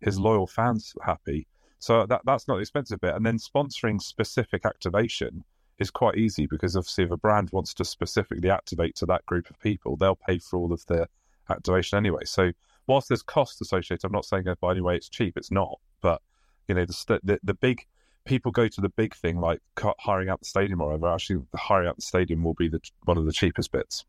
his 0.00 0.18
loyal 0.18 0.46
fans 0.46 0.94
happy 1.02 1.46
so 1.80 2.06
that 2.06 2.22
that's 2.24 2.48
not 2.48 2.54
the 2.54 2.60
expensive 2.60 3.00
bit 3.00 3.14
and 3.14 3.26
then 3.26 3.36
sponsoring 3.36 4.00
specific 4.00 4.64
activation 4.64 5.44
is 5.78 5.90
quite 5.90 6.16
easy 6.16 6.46
because 6.46 6.76
obviously 6.76 7.04
if 7.04 7.10
a 7.10 7.16
brand 7.16 7.50
wants 7.52 7.74
to 7.74 7.84
specifically 7.84 8.50
activate 8.50 8.94
to 8.96 9.06
that 9.06 9.24
group 9.26 9.48
of 9.50 9.58
people 9.60 9.96
they'll 9.96 10.16
pay 10.16 10.38
for 10.38 10.58
all 10.58 10.72
of 10.72 10.84
the 10.86 11.08
activation 11.50 11.96
anyway 11.96 12.24
so 12.24 12.50
whilst 12.86 13.08
there's 13.08 13.22
cost 13.22 13.60
associated 13.60 14.04
i'm 14.04 14.12
not 14.12 14.24
saying 14.24 14.44
that 14.44 14.60
by 14.60 14.72
any 14.72 14.80
way 14.80 14.96
it's 14.96 15.08
cheap 15.08 15.36
it's 15.36 15.50
not 15.50 15.78
but 16.00 16.20
you 16.66 16.74
know 16.74 16.84
the 16.84 17.20
the, 17.24 17.38
the 17.42 17.54
big 17.54 17.86
people 18.28 18.52
go 18.52 18.68
to 18.68 18.80
the 18.80 18.90
big 18.90 19.14
thing 19.16 19.40
like 19.40 19.60
hiring 19.98 20.28
out 20.28 20.38
the 20.38 20.46
stadium 20.46 20.80
or 20.80 20.88
whatever. 20.88 21.12
Actually, 21.12 21.44
hiring 21.56 21.88
out 21.88 21.96
the 21.96 22.02
stadium 22.02 22.44
will 22.44 22.54
be 22.54 22.68
the 22.68 22.80
one 23.04 23.18
of 23.18 23.24
the 23.24 23.32
cheapest 23.32 23.72
bits. 23.72 24.04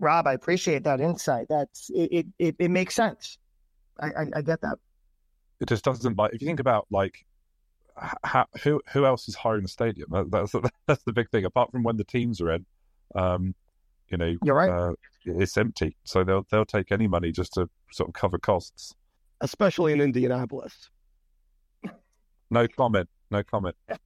Rob, 0.00 0.26
I 0.26 0.34
appreciate 0.34 0.84
that 0.84 1.00
insight. 1.00 1.46
That's 1.48 1.88
it. 1.90 2.12
It, 2.12 2.26
it, 2.38 2.56
it 2.58 2.70
makes 2.70 2.94
sense. 2.94 3.38
I, 4.00 4.06
I, 4.08 4.26
I 4.36 4.42
get 4.42 4.60
that. 4.60 4.78
It 5.60 5.68
just 5.68 5.84
doesn't 5.84 6.18
like 6.18 6.34
if 6.34 6.42
you 6.42 6.46
think 6.46 6.60
about 6.60 6.86
like 6.90 7.24
how, 8.24 8.46
who 8.62 8.80
who 8.92 9.04
else 9.06 9.28
is 9.28 9.34
hiring 9.36 9.62
the 9.62 9.68
stadium. 9.68 10.08
That, 10.10 10.30
that's 10.30 10.52
that's 10.86 11.02
the 11.04 11.12
big 11.12 11.30
thing. 11.30 11.44
Apart 11.44 11.70
from 11.70 11.82
when 11.82 11.96
the 11.96 12.04
teams 12.04 12.40
are 12.40 12.50
in, 12.52 12.66
um, 13.14 13.54
you 14.08 14.16
know, 14.16 14.34
You're 14.42 14.56
right. 14.56 14.70
uh, 14.70 14.92
it's 15.24 15.56
empty. 15.56 15.96
So 16.04 16.24
they'll 16.24 16.46
they'll 16.50 16.64
take 16.64 16.92
any 16.92 17.06
money 17.06 17.32
just 17.32 17.52
to 17.54 17.68
sort 17.92 18.08
of 18.08 18.14
cover 18.14 18.38
costs. 18.38 18.94
especially 19.40 19.92
in 19.92 20.00
Indianapolis. 20.00 20.90
No 22.50 22.66
comment. 22.68 23.08
No 23.30 23.42
comment. 23.42 23.74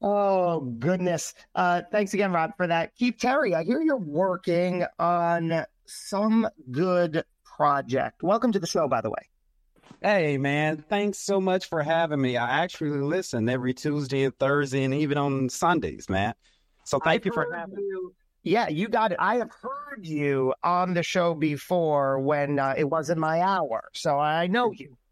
Oh 0.00 0.60
goodness! 0.60 1.34
Uh, 1.56 1.82
thanks 1.90 2.14
again, 2.14 2.30
Rob, 2.30 2.52
for 2.56 2.68
that. 2.68 2.94
Keith 2.94 3.16
Terry, 3.18 3.52
I 3.56 3.64
hear 3.64 3.80
you're 3.80 3.96
working 3.96 4.84
on 5.00 5.64
some 5.86 6.48
good 6.70 7.24
project. 7.44 8.22
Welcome 8.22 8.52
to 8.52 8.60
the 8.60 8.66
show, 8.68 8.86
by 8.86 9.00
the 9.00 9.10
way. 9.10 9.28
Hey, 10.00 10.38
man, 10.38 10.84
thanks 10.88 11.18
so 11.18 11.40
much 11.40 11.68
for 11.68 11.82
having 11.82 12.20
me. 12.20 12.36
I 12.36 12.62
actually 12.62 12.90
listen 12.90 13.48
every 13.48 13.74
Tuesday 13.74 14.24
and 14.24 14.38
Thursday 14.38 14.84
and 14.84 14.94
even 14.94 15.18
on 15.18 15.48
Sundays, 15.48 16.08
man. 16.08 16.34
So 16.84 16.98
thank 16.98 17.22
I've 17.22 17.26
you 17.26 17.32
for 17.32 17.46
having 17.52 17.78
you. 17.80 18.14
Yeah, 18.44 18.68
you 18.68 18.88
got 18.88 19.12
it. 19.12 19.18
I 19.20 19.36
have 19.36 19.50
heard 19.50 20.06
you 20.06 20.54
on 20.62 20.94
the 20.94 21.02
show 21.02 21.34
before 21.34 22.20
when 22.20 22.58
uh, 22.58 22.74
it 22.76 22.84
wasn't 22.84 23.18
my 23.18 23.40
hour, 23.40 23.82
so 23.92 24.18
I 24.18 24.46
know 24.46 24.72
you. 24.72 24.96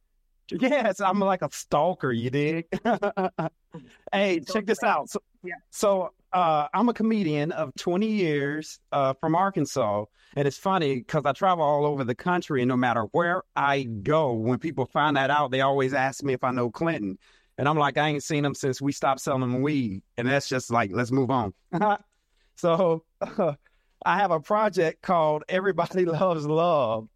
Yes, 0.52 1.00
I'm 1.00 1.18
like 1.18 1.42
a 1.42 1.48
stalker, 1.50 2.12
you 2.12 2.30
dig? 2.30 2.66
hey, 4.12 4.40
check 4.40 4.64
this 4.64 4.80
out. 4.84 5.10
So, 5.10 5.18
Yeah. 5.42 5.54
so 5.70 6.12
uh, 6.32 6.68
I'm 6.74 6.88
a 6.88 6.94
comedian 6.94 7.52
of 7.52 7.74
20 7.76 8.06
years 8.06 8.80
uh, 8.92 9.14
from 9.14 9.34
Arkansas. 9.34 10.04
And 10.36 10.46
it's 10.46 10.58
funny 10.58 10.96
because 10.96 11.22
I 11.24 11.32
travel 11.32 11.64
all 11.64 11.86
over 11.86 12.04
the 12.04 12.14
country, 12.14 12.60
and 12.60 12.68
no 12.68 12.76
matter 12.76 13.02
where 13.12 13.42
I 13.54 13.84
go, 13.84 14.32
when 14.32 14.58
people 14.58 14.84
find 14.84 15.16
that 15.16 15.30
out, 15.30 15.50
they 15.50 15.62
always 15.62 15.94
ask 15.94 16.22
me 16.22 16.34
if 16.34 16.44
I 16.44 16.50
know 16.50 16.70
Clinton. 16.70 17.18
And 17.58 17.68
I'm 17.68 17.78
like, 17.78 17.96
I 17.96 18.08
ain't 18.08 18.22
seen 18.22 18.44
him 18.44 18.54
since 18.54 18.82
we 18.82 18.92
stopped 18.92 19.20
selling 19.20 19.62
weed. 19.62 20.02
And 20.18 20.28
that's 20.28 20.48
just 20.48 20.70
like, 20.70 20.90
let's 20.92 21.10
move 21.10 21.30
on. 21.30 21.54
so 22.56 23.04
I 24.04 24.18
have 24.18 24.30
a 24.30 24.40
project 24.40 25.00
called 25.02 25.44
Everybody 25.48 26.04
Loves 26.06 26.46
Love 26.46 27.08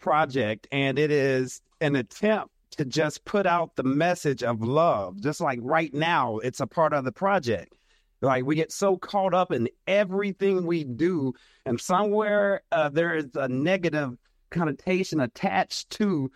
Project, 0.00 0.66
and 0.72 0.98
it 0.98 1.10
is 1.10 1.62
an 1.80 1.94
attempt 1.94 2.52
to 2.76 2.84
just 2.84 3.24
put 3.24 3.46
out 3.46 3.76
the 3.76 3.82
message 3.82 4.42
of 4.42 4.62
love. 4.62 5.20
Just 5.20 5.40
like 5.40 5.58
right 5.62 5.92
now, 5.94 6.38
it's 6.38 6.60
a 6.60 6.66
part 6.66 6.92
of 6.92 7.04
the 7.04 7.12
project. 7.12 7.74
Like 8.20 8.44
we 8.44 8.56
get 8.56 8.72
so 8.72 8.96
caught 8.96 9.34
up 9.34 9.52
in 9.52 9.68
everything 9.86 10.66
we 10.66 10.84
do, 10.84 11.34
and 11.64 11.80
somewhere 11.80 12.62
uh, 12.72 12.88
there 12.88 13.14
is 13.14 13.26
a 13.34 13.48
negative 13.48 14.16
connotation 14.50 15.20
attached 15.20 15.90
to, 15.90 16.30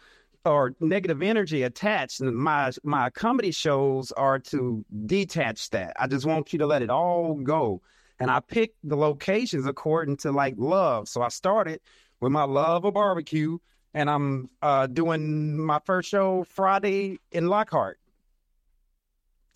or 0.44 0.74
negative 0.78 1.22
energy 1.22 1.64
attached. 1.64 2.20
And 2.20 2.36
my 2.36 2.70
my 2.84 3.10
comedy 3.10 3.50
shows 3.50 4.12
are 4.12 4.38
to 4.38 4.84
detach 5.06 5.70
that. 5.70 5.94
I 5.98 6.06
just 6.06 6.24
want 6.24 6.52
you 6.52 6.60
to 6.60 6.66
let 6.66 6.82
it 6.82 6.90
all 6.90 7.34
go. 7.34 7.82
And 8.20 8.30
I 8.30 8.38
picked 8.38 8.76
the 8.84 8.96
locations 8.96 9.66
according 9.66 10.18
to 10.18 10.30
like 10.30 10.54
love. 10.56 11.08
So 11.08 11.22
I 11.22 11.28
started 11.28 11.80
with 12.20 12.30
my 12.30 12.44
love 12.44 12.84
of 12.84 12.94
barbecue, 12.94 13.58
and 13.92 14.08
I'm 14.08 14.48
uh, 14.60 14.86
doing 14.86 15.58
my 15.58 15.80
first 15.84 16.08
show 16.08 16.44
Friday 16.44 17.18
in 17.32 17.48
Lockhart, 17.48 17.98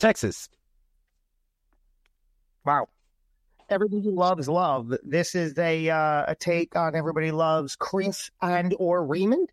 Texas. 0.01 0.49
Wow. 2.67 2.89
Everybody 3.71 4.11
loves 4.11 4.49
love. 4.49 4.93
This 5.05 5.37
is 5.37 5.57
a 5.59 5.89
uh, 5.89 6.25
a 6.29 6.35
take 6.35 6.75
on 6.75 6.97
everybody 6.97 7.31
loves 7.31 7.77
Chris 7.77 8.31
and 8.43 8.75
or 8.79 9.07
Raymond. 9.07 9.51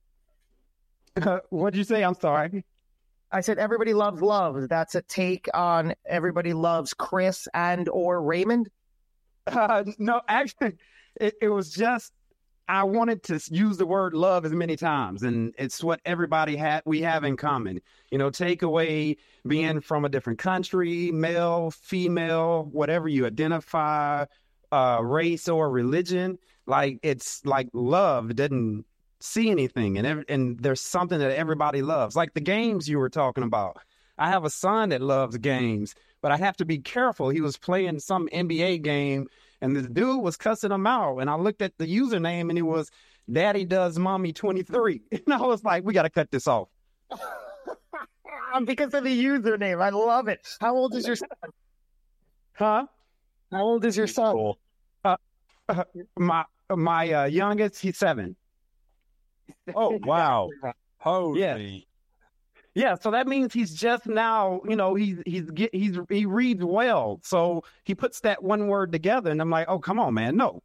What'd 1.49 1.78
you 1.78 1.84
say? 1.84 2.04
I'm 2.04 2.15
sorry. 2.15 2.65
I 3.32 3.41
said 3.41 3.60
everybody 3.60 3.93
loves 3.93 4.21
love. 4.21 4.67
That's 4.67 4.95
a 4.95 5.02
take 5.04 5.47
on 5.54 5.93
everybody 6.06 6.54
loves 6.54 6.93
Chris 6.93 7.47
and 7.54 7.88
or 7.89 8.21
Raymond. 8.21 8.69
Uh, 9.45 9.84
no, 9.99 10.21
actually, 10.28 10.73
it, 11.19 11.36
it 11.41 11.49
was 11.49 11.71
just 11.71 12.13
I 12.67 12.84
wanted 12.84 13.23
to 13.23 13.41
use 13.52 13.78
the 13.78 13.86
word 13.86 14.13
love 14.13 14.45
as 14.45 14.54
many 14.54 14.76
times, 14.78 15.23
and 15.23 15.54
it's 15.58 15.84
what 15.84 15.99
everybody 16.06 16.56
had 16.56 16.82
we 16.86 17.02
have 17.02 17.23
in 17.23 17.36
common. 17.36 17.82
You 18.10 18.17
know, 18.17 18.30
take 18.30 18.62
away 18.62 19.17
being 19.45 19.82
from 19.82 20.06
a 20.06 20.10
different 20.10 20.39
country, 20.39 21.12
male, 21.12 21.71
female, 21.71 22.69
whatever 22.71 23.10
you 23.10 23.26
identify, 23.26 24.26
uh, 24.71 24.99
race 25.02 25.49
or 25.49 25.69
religion. 25.69 26.39
Like 26.65 26.99
it's 27.04 27.45
like 27.45 27.67
love 27.73 28.34
doesn't 28.36 28.86
see 29.19 29.49
anything, 29.49 29.97
and 29.97 30.08
ev- 30.08 30.26
and 30.30 30.58
there's 30.60 30.82
something 30.82 31.19
that 31.19 31.38
everybody 31.38 31.82
loves, 31.82 32.15
like 32.15 32.34
the 32.34 32.41
games 32.41 32.88
you 32.88 32.97
were 32.97 33.10
talking 33.10 33.43
about. 33.43 33.78
I 34.17 34.30
have 34.30 34.45
a 34.45 34.49
son 34.49 34.89
that 34.89 35.02
loves 35.02 35.38
games, 35.38 35.95
but 36.21 36.32
I 36.32 36.38
have 36.38 36.56
to 36.58 36.65
be 36.65 36.78
careful. 36.78 37.30
He 37.30 37.41
was 37.41 37.58
playing 37.58 37.99
some 37.99 38.30
NBA 38.32 38.84
game, 38.84 39.28
and 39.63 39.73
this 39.76 39.88
dude 39.88 40.21
was 40.21 40.36
cussing 40.36 40.71
him 40.71 40.86
out. 40.86 41.19
And 41.19 41.30
I 41.30 41.36
looked 41.36 41.62
at 41.62 41.71
the 41.78 41.88
username, 41.88 42.49
and 42.49 42.58
it 42.58 42.63
was 42.63 42.91
"Daddy 43.32 43.63
Does 43.63 43.97
Mommy 43.97 44.34
23," 44.34 45.02
and 45.12 45.34
I 45.34 45.41
was 45.41 45.63
like, 45.63 45.86
"We 45.86 45.93
got 45.93 46.04
to 46.04 46.10
cut 46.10 46.30
this 46.30 46.47
off." 46.47 46.67
because 48.65 48.93
of 48.93 49.06
the 49.06 49.26
username, 49.26 49.82
I 49.82 49.89
love 49.89 50.28
it. 50.28 50.45
How 50.60 50.76
old 50.76 50.93
is 50.95 51.08
your 51.08 51.15
son? 51.15 51.30
Huh? 52.54 52.86
How 53.52 53.63
old 53.63 53.86
is 53.86 53.95
your 53.95 54.08
son? 54.08 54.34
Cool. 54.34 54.60
My 56.17 56.43
my 56.69 57.13
uh, 57.13 57.26
youngest, 57.26 57.82
he's 57.82 57.97
seven. 57.97 58.36
Oh 59.73 59.97
wow! 60.04 60.49
Holy! 60.97 61.39
Yeah, 61.39 61.58
so 62.76 63.12
that 63.12 63.28
means 63.28 63.54
he's 63.54 63.74
just 63.74 64.08
now, 64.08 64.62
you 64.68 64.76
know, 64.76 64.96
he's 64.96 65.22
he's 65.26 65.50
get, 65.52 65.74
he's 65.74 66.00
he 66.10 66.26
reads 66.26 66.64
well, 66.64 67.20
so 67.24 67.64
he 67.84 67.94
puts 67.94 68.22
that 68.22 68.42
one 68.42 68.68
word 68.68 68.92
together, 68.92 69.30
and 69.30 69.40
I'm 69.42 69.50
like, 69.50 69.68
oh, 69.70 69.80
come 69.80 70.00
on, 70.00 70.16
man, 70.16 70.36
no. 70.38 70.62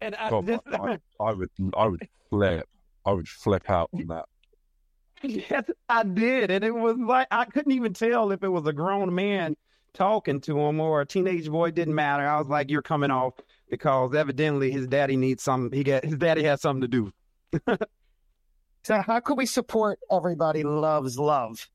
And 0.00 0.16
I, 0.16 0.30
Oh, 0.30 0.60
I, 0.72 0.98
I 1.20 1.32
would 1.32 1.50
I 1.76 1.86
would 1.86 2.08
flip. 2.28 2.68
I 3.06 3.12
would 3.12 3.28
flip 3.28 3.70
out 3.70 3.90
on 3.94 4.06
that. 4.08 4.24
yes, 5.22 5.64
I 5.88 6.02
did, 6.02 6.50
and 6.50 6.64
it 6.64 6.74
was 6.74 6.96
like 6.96 7.28
I 7.30 7.44
couldn't 7.44 7.72
even 7.72 7.94
tell 7.94 8.32
if 8.32 8.42
it 8.42 8.48
was 8.48 8.66
a 8.66 8.72
grown 8.72 9.14
man 9.14 9.56
talking 9.94 10.40
to 10.40 10.58
him 10.58 10.80
or 10.80 11.02
a 11.02 11.06
teenage 11.06 11.48
boy. 11.48 11.70
Didn't 11.70 11.94
matter. 11.94 12.26
I 12.26 12.38
was 12.38 12.48
like, 12.48 12.68
you're 12.68 12.82
coming 12.82 13.12
off 13.12 13.34
because 13.70 14.12
evidently 14.14 14.72
his 14.72 14.88
daddy 14.88 15.16
needs 15.16 15.44
some. 15.44 15.70
He 15.70 15.84
got 15.84 16.04
his 16.04 16.16
daddy 16.16 16.42
has 16.42 16.60
something 16.60 16.90
to 16.90 17.12
do. 17.68 17.76
So 18.84 19.00
how 19.00 19.20
could 19.20 19.38
we 19.38 19.46
support 19.46 20.00
everybody 20.10 20.64
loves 20.64 21.16
love? 21.16 21.70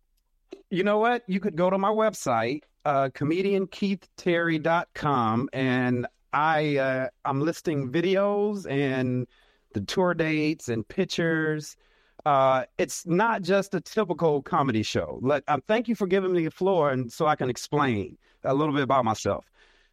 You 0.70 0.84
know 0.84 0.98
what? 0.98 1.24
You 1.28 1.40
could 1.40 1.56
go 1.56 1.70
to 1.70 1.78
my 1.78 1.88
website, 1.90 2.64
uh, 2.84 3.08
comediankeithterry.com, 3.14 5.50
and 5.54 6.06
I 6.34 6.76
uh, 6.78 7.08
I'm 7.24 7.40
listing 7.40 7.90
videos 7.90 8.70
and 8.70 9.26
the 9.74 9.80
tour 9.82 10.14
dates 10.14 10.68
and 10.68 10.86
pictures. 10.88 11.78
Uh, 12.26 12.66
it's 12.78 13.06
not 13.06 13.42
just 13.42 13.74
a 13.74 13.80
typical 13.80 14.42
comedy 14.42 14.84
show. 14.84 15.18
Let, 15.22 15.44
uh, 15.48 15.60
thank 15.66 15.88
you 15.88 15.96
for 15.96 16.08
giving 16.08 16.34
me 16.34 16.44
the 16.44 16.52
floor, 16.52 16.92
and 16.92 17.10
so 17.10 17.26
I 17.26 17.38
can 17.38 17.50
explain 17.50 18.18
a 18.44 18.54
little 18.54 18.74
bit 18.74 18.84
about 18.84 19.06
myself. 19.06 19.46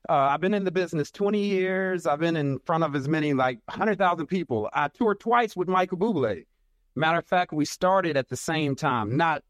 Uh, 0.08 0.14
I've 0.14 0.40
been 0.40 0.54
in 0.54 0.64
the 0.64 0.72
business 0.72 1.12
20 1.12 1.38
years. 1.38 2.06
I've 2.06 2.18
been 2.18 2.36
in 2.36 2.58
front 2.60 2.82
of 2.82 2.96
as 2.96 3.08
many 3.08 3.34
like 3.34 3.60
100,000 3.66 4.26
people. 4.26 4.68
I 4.72 4.88
toured 4.88 5.20
twice 5.20 5.54
with 5.54 5.68
Michael 5.68 5.98
Bublé. 5.98 6.44
Matter 6.96 7.18
of 7.18 7.26
fact, 7.26 7.52
we 7.52 7.64
started 7.64 8.16
at 8.16 8.28
the 8.28 8.36
same 8.36 8.76
time, 8.76 9.16
not 9.16 9.42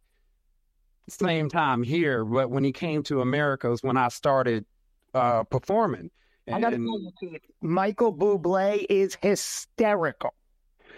same 1.09 1.49
time 1.51 1.83
here, 1.83 2.25
but 2.25 2.51
when 2.51 2.65
he 2.65 2.73
came 2.73 3.03
to 3.05 3.21
America 3.21 3.69
was 3.69 3.83
when 3.83 3.97
I 3.99 4.09
started 4.09 4.65
uh, 5.13 5.45
performing. 5.45 6.11
I 6.51 6.61
gotta 6.61 6.77
And- 6.77 6.87
tell 6.87 7.01
you, 7.01 7.11
Keith, 7.21 7.43
Michael 7.61 8.15
Bublé 8.15 8.87
is 8.89 9.17
hysterical. 9.21 10.35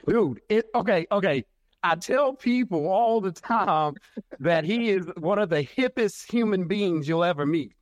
dude 0.07 0.41
it 0.49 0.67
okay 0.75 1.07
okay 1.11 1.45
i 1.83 1.95
tell 1.97 2.33
people 2.35 2.87
all 2.87 3.21
the 3.21 3.33
time 3.33 3.95
that 4.39 4.63
he 4.65 4.91
is 4.91 5.07
one 5.19 5.39
of 5.39 5.49
the 5.49 5.65
hippest 5.65 6.31
human 6.31 6.69
beings 6.69 7.09
you'll 7.09 7.25
ever 7.25 7.45
meet 7.47 7.73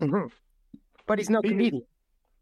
Mhm. 0.00 0.30
But 1.06 1.18
he's 1.18 1.30
no 1.30 1.40
comedian. 1.42 1.82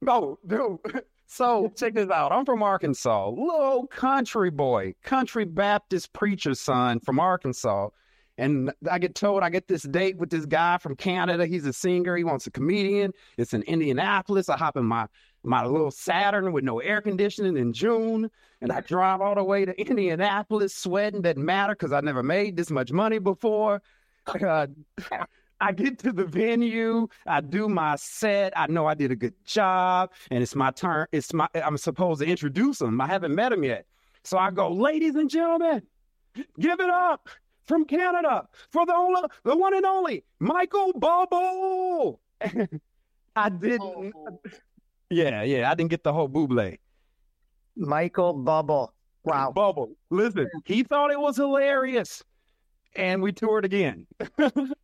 no 0.00 0.38
dude 0.46 0.78
so 1.28 1.72
check 1.76 1.94
this 1.94 2.10
out 2.10 2.32
i'm 2.32 2.44
from 2.44 2.62
arkansas 2.62 3.28
little 3.28 3.86
country 3.86 4.50
boy 4.50 4.92
country 5.04 5.44
baptist 5.44 6.12
preacher 6.12 6.54
son 6.54 6.98
from 6.98 7.20
arkansas 7.20 7.88
and 8.38 8.72
I 8.88 9.00
get 9.00 9.16
told 9.16 9.42
I 9.42 9.50
get 9.50 9.66
this 9.66 9.82
date 9.82 10.16
with 10.16 10.30
this 10.30 10.46
guy 10.46 10.78
from 10.78 10.94
Canada. 10.94 11.44
He's 11.44 11.66
a 11.66 11.72
singer. 11.72 12.16
He 12.16 12.22
wants 12.22 12.46
a 12.46 12.52
comedian. 12.52 13.12
It's 13.36 13.52
in 13.52 13.62
Indianapolis. 13.62 14.48
I 14.48 14.56
hop 14.56 14.76
in 14.76 14.84
my 14.84 15.08
my 15.42 15.64
little 15.64 15.90
Saturn 15.90 16.52
with 16.52 16.64
no 16.64 16.78
air 16.80 17.00
conditioning 17.00 17.56
in 17.56 17.72
June, 17.72 18.30
and 18.60 18.72
I 18.72 18.80
drive 18.80 19.20
all 19.20 19.34
the 19.34 19.44
way 19.44 19.64
to 19.64 19.78
Indianapolis, 19.80 20.74
sweating. 20.74 21.22
Doesn't 21.22 21.44
matter 21.44 21.74
because 21.74 21.92
I 21.92 22.00
never 22.00 22.22
made 22.22 22.56
this 22.56 22.70
much 22.70 22.92
money 22.92 23.18
before. 23.18 23.82
Uh, 24.28 24.66
I 25.60 25.72
get 25.72 25.98
to 26.00 26.12
the 26.12 26.24
venue. 26.24 27.08
I 27.26 27.40
do 27.40 27.68
my 27.68 27.96
set. 27.96 28.52
I 28.56 28.66
know 28.68 28.86
I 28.86 28.94
did 28.94 29.10
a 29.10 29.16
good 29.16 29.34
job, 29.44 30.12
and 30.30 30.42
it's 30.42 30.54
my 30.54 30.70
turn. 30.70 31.06
It's 31.12 31.32
my. 31.32 31.48
I'm 31.54 31.76
supposed 31.76 32.20
to 32.20 32.26
introduce 32.26 32.78
them. 32.78 33.00
I 33.00 33.06
haven't 33.06 33.34
met 33.34 33.52
him 33.52 33.64
yet, 33.64 33.86
so 34.24 34.38
I 34.38 34.50
go, 34.50 34.70
ladies 34.70 35.14
and 35.16 35.28
gentlemen, 35.28 35.82
give 36.58 36.80
it 36.80 36.90
up 36.90 37.28
from 37.66 37.84
Canada 37.84 38.48
for 38.70 38.86
the 38.86 38.94
only, 38.94 39.22
the 39.44 39.56
one 39.56 39.74
and 39.74 39.84
only 39.84 40.24
Michael 40.38 40.92
Bubble. 40.94 42.20
I 43.36 43.48
didn't. 43.48 44.14
Yeah, 45.10 45.42
yeah, 45.42 45.70
I 45.70 45.74
didn't 45.74 45.90
get 45.90 46.04
the 46.04 46.12
whole 46.12 46.28
buble. 46.28 46.78
Michael 47.76 48.34
Bubble. 48.34 48.92
Wow. 49.24 49.52
Bubble. 49.52 49.92
Listen, 50.10 50.48
he 50.64 50.82
thought 50.82 51.10
it 51.10 51.20
was 51.20 51.36
hilarious, 51.36 52.22
and 52.96 53.22
we 53.22 53.32
toured 53.32 53.64
again. 53.64 54.06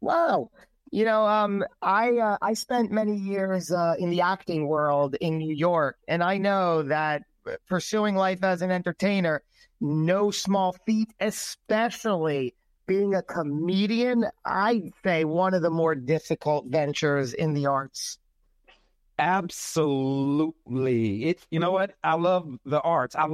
Wow. 0.00 0.50
You 0.90 1.04
know, 1.04 1.24
um, 1.26 1.64
I 1.80 2.18
uh, 2.18 2.38
I 2.42 2.54
spent 2.54 2.90
many 2.90 3.16
years 3.16 3.70
uh, 3.70 3.94
in 3.98 4.10
the 4.10 4.22
acting 4.22 4.66
world 4.66 5.14
in 5.20 5.38
New 5.38 5.54
York, 5.54 5.96
and 6.08 6.22
I 6.22 6.38
know 6.38 6.82
that 6.82 7.22
pursuing 7.68 8.16
life 8.16 8.42
as 8.42 8.60
an 8.62 8.70
entertainer, 8.72 9.42
no 9.80 10.30
small 10.30 10.74
feat, 10.86 11.12
especially 11.20 12.54
being 12.86 13.14
a 13.14 13.22
comedian. 13.22 14.24
I'd 14.44 14.90
say 15.04 15.24
one 15.24 15.54
of 15.54 15.62
the 15.62 15.70
more 15.70 15.94
difficult 15.94 16.66
ventures 16.66 17.34
in 17.34 17.54
the 17.54 17.66
arts. 17.66 18.18
Absolutely. 19.20 20.54
It. 21.24 21.46
You 21.50 21.60
know 21.60 21.70
what? 21.70 21.94
I 22.02 22.14
love 22.14 22.58
the 22.64 22.80
arts. 22.80 23.14
I 23.14 23.28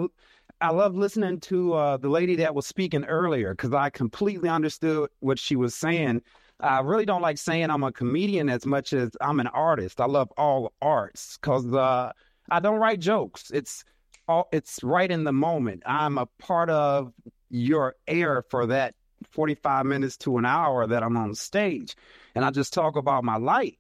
I 0.61 0.71
love 0.71 0.95
listening 0.95 1.41
to 1.41 1.75
uh, 1.75 1.97
the 1.99 2.09
lady 2.09 2.37
that 2.37 2.55
was 2.55 2.67
speaking 2.67 3.05
earlier 3.05 3.55
because 3.55 3.73
I 3.73 3.91
completely 3.91 4.49
understood 4.49 5.11
what 5.21 5.39
she 5.39 5.55
was 5.55 5.75
saying. 5.75 6.23
I 6.61 6.81
really 6.81 7.05
don't 7.05 7.23
like 7.23 7.39
saying 7.39 7.71
I'm 7.71 7.83
a 7.83 7.93
comedian 7.93 8.49
as 8.49 8.65
much 8.65 8.93
as 8.93 9.11
I'm 9.21 9.41
an 9.41 9.47
artist. 9.49 10.01
I 10.01 10.07
love 10.07 10.33
all 10.39 10.73
arts 10.81 11.37
because 11.37 11.67
uh, 11.73 12.13
I 12.51 12.61
don't 12.61 12.79
write 12.79 13.01
jokes. 13.01 13.51
It's 13.53 13.85
all. 14.27 14.49
It's 14.53 14.83
right 14.83 15.11
in 15.11 15.25
the 15.25 15.33
moment. 15.33 15.83
I'm 15.85 16.17
a 16.17 16.27
part 16.39 16.71
of 16.71 17.13
your 17.51 17.95
air 18.07 18.43
for 18.49 18.67
that 18.67 18.95
45 19.33 19.87
minutes 19.87 20.17
to 20.19 20.39
an 20.39 20.47
hour 20.47 20.87
that 20.87 21.03
I'm 21.03 21.17
on 21.17 21.35
stage, 21.35 21.95
and 22.35 22.45
I 22.45 22.51
just 22.51 22.73
talk 22.73 22.97
about 22.97 23.23
my 23.23 23.37
life. 23.37 23.77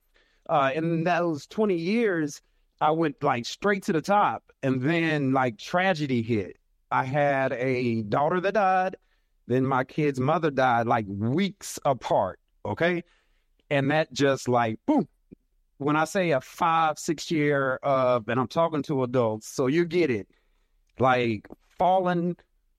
Uh, 0.48 0.70
in 0.74 1.02
those 1.02 1.46
20 1.46 1.74
years, 1.74 2.40
I 2.80 2.90
went 2.90 3.22
like 3.22 3.46
straight 3.46 3.84
to 3.84 3.92
the 3.92 4.02
top, 4.02 4.52
and 4.62 4.82
then 4.82 5.32
like 5.32 5.56
tragedy 5.58 6.20
hit. 6.22 6.58
I 6.90 7.04
had 7.04 7.52
a 7.54 8.02
daughter 8.02 8.40
that 8.42 8.54
died, 8.54 8.96
then 9.46 9.64
my 9.66 9.84
kid's 9.84 10.20
mother 10.20 10.50
died 10.50 10.86
like 10.86 11.06
weeks 11.08 11.78
apart. 11.84 12.38
Okay, 12.66 13.02
and 13.70 13.84
mm-hmm. 13.84 13.90
that 13.90 14.12
just 14.12 14.48
like 14.48 14.78
boom. 14.86 15.08
When 15.78 15.96
I 15.96 16.04
say 16.04 16.30
a 16.30 16.40
five, 16.40 16.98
six 16.98 17.30
year 17.30 17.76
of, 17.82 18.28
and 18.28 18.40
I'm 18.40 18.48
talking 18.48 18.82
to 18.84 19.02
adults, 19.02 19.48
so 19.48 19.66
you 19.66 19.84
get 19.84 20.10
it, 20.10 20.26
like 20.98 21.46
falling 21.78 22.36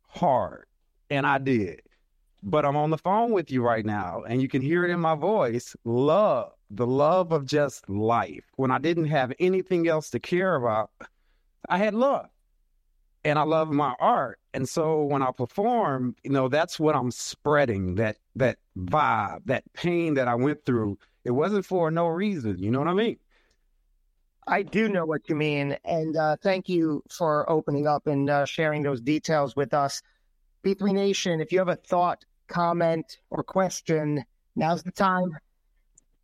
hard, 0.08 0.66
and 1.10 1.26
I 1.26 1.38
did. 1.38 1.82
But 2.44 2.66
I'm 2.66 2.76
on 2.76 2.90
the 2.90 2.98
phone 2.98 3.32
with 3.32 3.52
you 3.52 3.62
right 3.64 3.86
now, 3.86 4.24
and 4.28 4.42
you 4.42 4.48
can 4.48 4.62
hear 4.62 4.86
it 4.86 4.92
in 4.92 5.00
my 5.00 5.16
voice. 5.16 5.76
Love, 5.84 6.52
the 6.72 6.88
love 6.88 7.32
of 7.32 7.46
just 7.46 7.88
life. 7.90 8.46
When 8.56 8.72
I 8.72 8.80
didn't 8.80 9.08
have 9.08 9.34
anything 9.40 9.88
else 9.88 10.10
to 10.12 10.20
care 10.20 10.56
about, 10.56 10.92
I 11.70 11.78
had 11.78 11.94
love. 11.94 12.30
And 13.28 13.38
I 13.38 13.44
love 13.44 13.70
my 13.72 13.94
art. 14.00 14.40
And 14.54 14.70
so 14.70 15.04
when 15.04 15.22
I 15.22 15.32
perform, 15.32 16.16
you 16.24 16.32
know, 16.32 16.48
that's 16.48 16.80
what 16.80 16.96
I'm 16.96 17.12
spreading, 17.12 17.96
that 17.96 18.16
that 18.38 18.58
vibe, 18.78 19.42
that 19.48 19.66
pain 19.74 20.14
that 20.14 20.30
I 20.30 20.36
went 20.36 20.64
through. 20.66 20.98
It 21.26 21.32
wasn't 21.32 21.66
for 21.66 21.92
no 21.92 22.08
reason. 22.08 22.58
You 22.58 22.72
know 22.72 22.80
what 22.80 22.88
I 22.88 22.94
mean? 22.94 23.18
I 24.48 24.64
do 24.64 24.88
know 24.88 25.06
what 25.06 25.28
you 25.28 25.36
mean, 25.36 25.78
and 25.84 26.16
uh, 26.16 26.38
thank 26.42 26.70
you 26.70 27.04
for 27.10 27.50
opening 27.52 27.86
up 27.86 28.08
and 28.08 28.30
uh, 28.30 28.46
sharing 28.46 28.82
those 28.82 29.02
details 29.02 29.58
with 29.58 29.74
us. 29.74 30.02
B3 30.64 30.94
Nation, 30.94 31.42
if 31.42 31.52
you 31.52 31.60
have 31.60 31.68
a 31.68 31.76
thought, 31.76 32.24
comment, 32.48 33.18
or 33.30 33.44
question, 33.44 34.24
now's 34.56 34.84
the 34.84 34.92
time. 34.94 35.38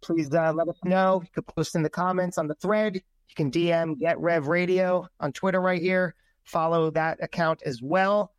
Please 0.02 0.34
uh, 0.34 0.54
let 0.54 0.70
us 0.70 0.78
know. 0.86 1.22
You 1.22 1.30
can 1.34 1.44
post 1.44 1.76
in 1.76 1.84
the 1.84 1.90
comments 1.90 2.38
on 2.38 2.48
the 2.48 2.56
thread. 2.56 2.96
You 2.96 3.36
can 3.36 3.52
DM 3.52 4.00
Get 4.00 4.18
Rev 4.20 4.48
Radio 4.48 5.06
on 5.20 5.34
Twitter 5.34 5.60
right 5.60 5.82
here. 5.82 6.16
Follow 6.44 6.90
that 6.92 7.24
account 7.24 7.62
as 7.66 7.82
well. 7.82 8.32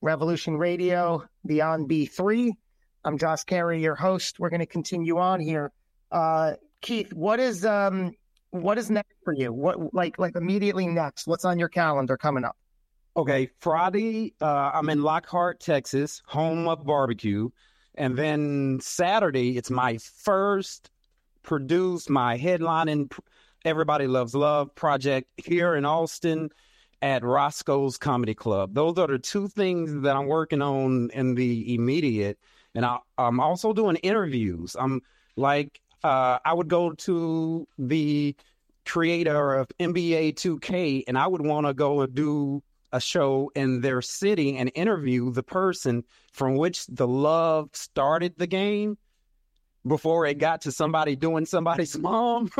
Revolution 0.00 0.56
Radio 0.56 1.24
Beyond 1.44 1.88
B3. 1.88 2.52
I'm 3.04 3.18
Josh 3.18 3.44
Cary, 3.44 3.80
your 3.82 3.94
host. 3.94 4.38
We're 4.38 4.50
going 4.50 4.60
to 4.60 4.66
continue 4.66 5.18
on 5.18 5.40
here. 5.40 5.72
Uh, 6.10 6.54
Keith, 6.80 7.12
what 7.12 7.40
is 7.40 7.64
um 7.64 8.12
what 8.50 8.78
is 8.78 8.90
next 8.90 9.14
for 9.24 9.32
you? 9.32 9.52
What 9.52 9.92
like 9.92 10.18
like 10.18 10.36
immediately 10.36 10.86
next? 10.86 11.26
What's 11.26 11.44
on 11.44 11.58
your 11.58 11.68
calendar 11.68 12.16
coming 12.16 12.44
up? 12.44 12.56
Okay, 13.16 13.50
Friday, 13.58 14.34
uh, 14.40 14.70
I'm 14.72 14.88
in 14.90 15.02
Lockhart, 15.02 15.58
Texas, 15.58 16.22
home 16.26 16.68
of 16.68 16.84
barbecue. 16.86 17.48
And 17.96 18.16
then 18.16 18.78
Saturday, 18.80 19.56
it's 19.56 19.70
my 19.70 19.98
first 19.98 20.90
produced, 21.42 22.08
my 22.08 22.38
headlining 22.38 23.12
Everybody 23.64 24.06
Loves 24.06 24.36
Love 24.36 24.72
project 24.76 25.28
here 25.36 25.74
in 25.74 25.84
Austin 25.84 26.50
at 27.02 27.22
Rozco's 27.22 27.96
Comedy 27.96 28.34
Club. 28.34 28.74
Those 28.74 28.98
are 28.98 29.06
the 29.06 29.18
two 29.18 29.48
things 29.48 30.02
that 30.02 30.16
I'm 30.16 30.26
working 30.26 30.62
on 30.62 31.10
in 31.12 31.34
the 31.34 31.74
immediate. 31.74 32.38
And 32.74 32.84
I, 32.84 32.98
I'm 33.16 33.40
also 33.40 33.72
doing 33.72 33.96
interviews. 33.96 34.76
I'm 34.78 35.00
like, 35.36 35.80
uh, 36.02 36.38
I 36.44 36.52
would 36.52 36.68
go 36.68 36.92
to 36.92 37.66
the 37.78 38.34
creator 38.86 39.54
of 39.54 39.68
NBA 39.78 40.34
2K 40.34 41.04
and 41.06 41.18
I 41.18 41.26
would 41.26 41.42
want 41.42 41.66
to 41.66 41.74
go 41.74 42.00
and 42.00 42.14
do 42.14 42.62
a 42.92 43.00
show 43.00 43.50
in 43.54 43.80
their 43.80 44.00
city 44.00 44.56
and 44.56 44.70
interview 44.74 45.30
the 45.30 45.42
person 45.42 46.04
from 46.32 46.56
which 46.56 46.86
the 46.86 47.06
love 47.06 47.68
started 47.74 48.34
the 48.38 48.46
game 48.46 48.96
before 49.86 50.26
it 50.26 50.38
got 50.38 50.62
to 50.62 50.72
somebody 50.72 51.16
doing 51.16 51.44
somebody's 51.44 51.98
mom. 51.98 52.50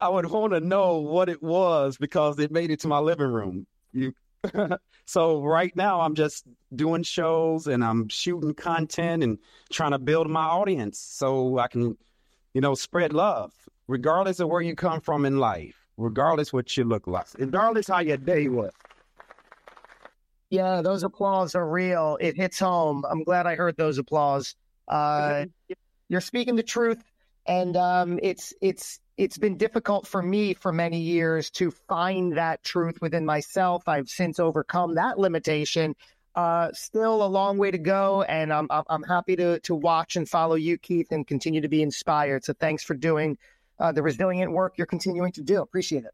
I 0.00 0.08
would 0.08 0.26
want 0.26 0.52
to 0.52 0.60
know 0.60 0.98
what 0.98 1.28
it 1.28 1.42
was 1.42 1.96
because 1.96 2.38
it 2.38 2.50
made 2.50 2.70
it 2.70 2.80
to 2.80 2.88
my 2.88 2.98
living 2.98 3.32
room. 3.32 3.66
You, 3.92 4.12
so 5.06 5.42
right 5.42 5.74
now 5.74 6.00
I'm 6.00 6.14
just 6.14 6.44
doing 6.74 7.02
shows 7.02 7.66
and 7.66 7.84
I'm 7.84 8.08
shooting 8.08 8.54
content 8.54 9.22
and 9.22 9.38
trying 9.70 9.92
to 9.92 9.98
build 9.98 10.28
my 10.28 10.44
audience 10.44 10.98
so 10.98 11.58
I 11.58 11.68
can, 11.68 11.96
you 12.52 12.60
know, 12.60 12.74
spread 12.74 13.12
love 13.12 13.52
regardless 13.88 14.40
of 14.40 14.48
where 14.48 14.62
you 14.62 14.74
come 14.74 15.00
from 15.00 15.24
in 15.24 15.38
life, 15.38 15.86
regardless 15.96 16.52
what 16.52 16.76
you 16.76 16.84
look 16.84 17.06
like, 17.06 17.26
regardless 17.38 17.88
how 17.88 18.00
your 18.00 18.16
day 18.16 18.48
was. 18.48 18.72
Yeah, 20.50 20.80
those 20.80 21.02
applause 21.02 21.54
are 21.54 21.68
real. 21.68 22.18
It 22.20 22.36
hits 22.36 22.58
home. 22.58 23.04
I'm 23.08 23.24
glad 23.24 23.46
I 23.46 23.56
heard 23.56 23.76
those 23.76 23.98
applause. 23.98 24.54
Uh, 24.86 25.46
you're 26.08 26.20
speaking 26.20 26.56
the 26.56 26.62
truth, 26.62 27.02
and 27.46 27.76
um, 27.76 28.18
it's 28.22 28.52
it's 28.60 29.00
it's 29.16 29.38
been 29.38 29.56
difficult 29.56 30.06
for 30.06 30.22
me 30.22 30.54
for 30.54 30.72
many 30.72 31.00
years 31.00 31.50
to 31.50 31.70
find 31.70 32.36
that 32.36 32.62
truth 32.62 33.00
within 33.00 33.24
myself. 33.24 33.84
I've 33.86 34.08
since 34.08 34.38
overcome 34.38 34.94
that 34.96 35.18
limitation. 35.18 35.94
Uh, 36.34 36.70
still 36.74 37.24
a 37.24 37.26
long 37.26 37.56
way 37.56 37.70
to 37.70 37.78
go, 37.78 38.22
and 38.22 38.52
I'm 38.52 38.66
I'm 38.70 38.84
I'm 38.88 39.02
happy 39.02 39.36
to 39.36 39.58
to 39.60 39.74
watch 39.74 40.16
and 40.16 40.28
follow 40.28 40.54
you, 40.54 40.76
Keith, 40.76 41.10
and 41.10 41.26
continue 41.26 41.62
to 41.62 41.68
be 41.68 41.82
inspired. 41.82 42.44
So 42.44 42.52
thanks 42.52 42.84
for 42.84 42.94
doing 42.94 43.38
uh, 43.78 43.92
the 43.92 44.02
resilient 44.02 44.52
work 44.52 44.74
you're 44.76 44.86
continuing 44.86 45.32
to 45.32 45.42
do. 45.42 45.62
Appreciate 45.62 46.04
it. 46.04 46.12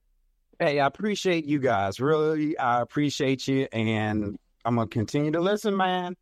Hey, 0.60 0.78
I 0.78 0.86
appreciate 0.86 1.44
you 1.44 1.58
guys. 1.58 1.98
Really, 1.98 2.56
I 2.56 2.82
appreciate 2.82 3.48
you, 3.48 3.66
and 3.72 4.38
I'm 4.64 4.76
gonna 4.76 4.86
continue 4.86 5.32
to 5.32 5.40
listen, 5.40 5.76
man. 5.76 6.16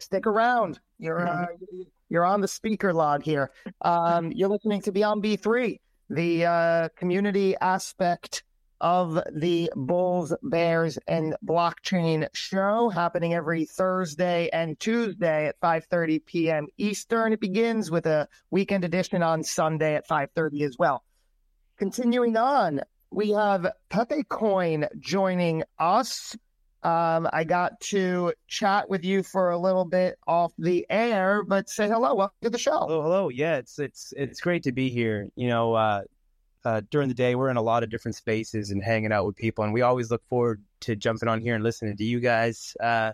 Stick 0.00 0.26
around. 0.26 0.80
You're 0.98 1.26
uh, 1.26 1.46
you're 2.10 2.26
on 2.26 2.42
the 2.42 2.48
speaker 2.48 2.92
log 2.92 3.22
here. 3.22 3.50
Um, 3.80 4.30
you're 4.34 4.50
listening 4.50 4.82
to 4.82 4.92
Beyond 4.92 5.22
B3. 5.22 5.80
the 6.10 6.44
uh, 6.44 6.88
community 6.96 7.56
aspect 7.60 8.42
of 8.80 9.20
the 9.32 9.70
Bulls, 9.76 10.34
Bears, 10.42 10.98
and 11.06 11.36
Blockchain 11.46 12.26
show 12.32 12.88
happening 12.88 13.34
every 13.34 13.66
Thursday 13.66 14.48
and 14.52 14.78
Tuesday 14.80 15.46
at 15.48 15.60
5:30 15.60 16.24
p.m. 16.24 16.66
Eastern. 16.78 17.32
It 17.32 17.40
begins 17.40 17.90
with 17.90 18.06
a 18.06 18.28
weekend 18.50 18.84
edition 18.84 19.22
on 19.22 19.44
Sunday 19.44 19.94
at 19.94 20.08
5:30 20.08 20.62
as 20.62 20.76
well. 20.78 21.04
Continuing 21.78 22.36
on, 22.36 22.80
we 23.10 23.30
have 23.30 23.66
Pepe 23.88 24.24
Coin 24.24 24.86
joining 24.98 25.62
us. 25.78 26.36
Um, 26.82 27.28
I 27.32 27.44
got 27.44 27.78
to 27.80 28.32
chat 28.48 28.88
with 28.88 29.04
you 29.04 29.22
for 29.22 29.50
a 29.50 29.58
little 29.58 29.84
bit 29.84 30.18
off 30.26 30.52
the 30.56 30.86
air, 30.88 31.44
but 31.44 31.68
say 31.68 31.88
hello. 31.88 32.14
Welcome 32.14 32.36
to 32.42 32.48
the 32.48 32.58
show. 32.58 32.78
Hello, 32.78 33.02
hello. 33.02 33.28
Yeah, 33.28 33.56
it's 33.56 33.78
it's 33.78 34.14
it's 34.16 34.40
great 34.40 34.62
to 34.62 34.72
be 34.72 34.88
here. 34.88 35.28
You 35.36 35.48
know, 35.48 35.74
uh, 35.74 36.02
uh, 36.64 36.80
during 36.90 37.08
the 37.08 37.14
day, 37.14 37.34
we're 37.34 37.50
in 37.50 37.58
a 37.58 37.62
lot 37.62 37.82
of 37.82 37.90
different 37.90 38.14
spaces 38.14 38.70
and 38.70 38.82
hanging 38.82 39.12
out 39.12 39.26
with 39.26 39.36
people, 39.36 39.62
and 39.62 39.74
we 39.74 39.82
always 39.82 40.10
look 40.10 40.22
forward 40.26 40.62
to 40.80 40.96
jumping 40.96 41.28
on 41.28 41.42
here 41.42 41.54
and 41.54 41.62
listening 41.62 41.98
to 41.98 42.04
you 42.04 42.18
guys. 42.18 42.74
Uh, 42.80 43.12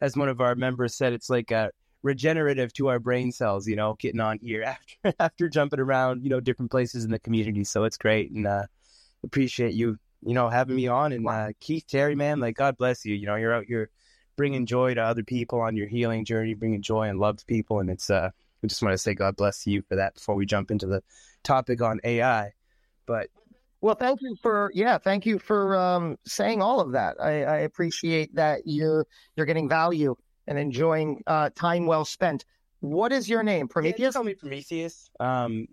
as 0.00 0.16
one 0.16 0.28
of 0.28 0.40
our 0.40 0.54
members 0.54 0.94
said, 0.94 1.12
it's 1.12 1.28
like 1.28 1.50
a 1.50 1.72
regenerative 2.04 2.72
to 2.74 2.86
our 2.86 3.00
brain 3.00 3.32
cells. 3.32 3.66
You 3.66 3.74
know, 3.74 3.96
getting 3.98 4.20
on 4.20 4.38
here 4.40 4.62
after 5.02 5.14
after 5.18 5.48
jumping 5.48 5.80
around, 5.80 6.22
you 6.22 6.30
know, 6.30 6.38
different 6.38 6.70
places 6.70 7.04
in 7.04 7.10
the 7.10 7.18
community. 7.18 7.64
So 7.64 7.82
it's 7.82 7.98
great, 7.98 8.30
and 8.30 8.46
uh, 8.46 8.66
appreciate 9.24 9.74
you 9.74 9.98
you 10.22 10.34
know, 10.34 10.48
having 10.48 10.76
me 10.76 10.88
on. 10.88 11.12
And 11.12 11.26
uh, 11.26 11.52
Keith 11.60 11.86
Terry, 11.86 12.14
man, 12.14 12.40
like 12.40 12.56
God 12.56 12.76
bless 12.76 13.04
you. 13.04 13.14
You 13.14 13.26
know, 13.26 13.36
you're 13.36 13.54
out 13.54 13.64
here 13.64 13.90
bringing 14.36 14.66
joy 14.66 14.94
to 14.94 15.02
other 15.02 15.22
people 15.22 15.60
on 15.60 15.76
your 15.76 15.88
healing 15.88 16.24
journey, 16.24 16.54
bringing 16.54 16.82
joy 16.82 17.08
and 17.08 17.18
love 17.18 17.36
to 17.38 17.44
people. 17.46 17.80
And 17.80 17.90
it's, 17.90 18.10
uh, 18.10 18.30
I 18.62 18.66
just 18.66 18.82
want 18.82 18.92
to 18.92 18.98
say 18.98 19.14
God 19.14 19.36
bless 19.36 19.66
you 19.66 19.82
for 19.82 19.96
that 19.96 20.14
before 20.14 20.34
we 20.34 20.46
jump 20.46 20.70
into 20.70 20.86
the 20.86 21.02
topic 21.42 21.82
on 21.82 22.00
AI. 22.04 22.52
But 23.06 23.28
well, 23.80 23.94
thank 23.94 24.20
you 24.22 24.34
for 24.42 24.72
yeah, 24.74 24.98
thank 24.98 25.24
you 25.24 25.38
for 25.38 25.76
um, 25.76 26.18
saying 26.26 26.62
all 26.62 26.80
of 26.80 26.92
that. 26.92 27.16
I, 27.20 27.44
I, 27.44 27.56
appreciate 27.58 28.34
that 28.34 28.62
you're 28.64 29.06
you're 29.36 29.46
getting 29.46 29.68
value 29.68 30.16
and 30.48 30.58
enjoying 30.58 31.22
uh, 31.28 31.50
time 31.54 31.86
well 31.86 32.04
spent. 32.04 32.44
What 32.80 33.12
is 33.12 33.28
your 33.28 33.44
name, 33.44 33.68
Prometheus? 33.68 34.14
Yeah, 34.14 34.18
call 34.18 34.24
me 34.24 34.34
Prometheus. 34.34 35.10
Um, 35.20 35.66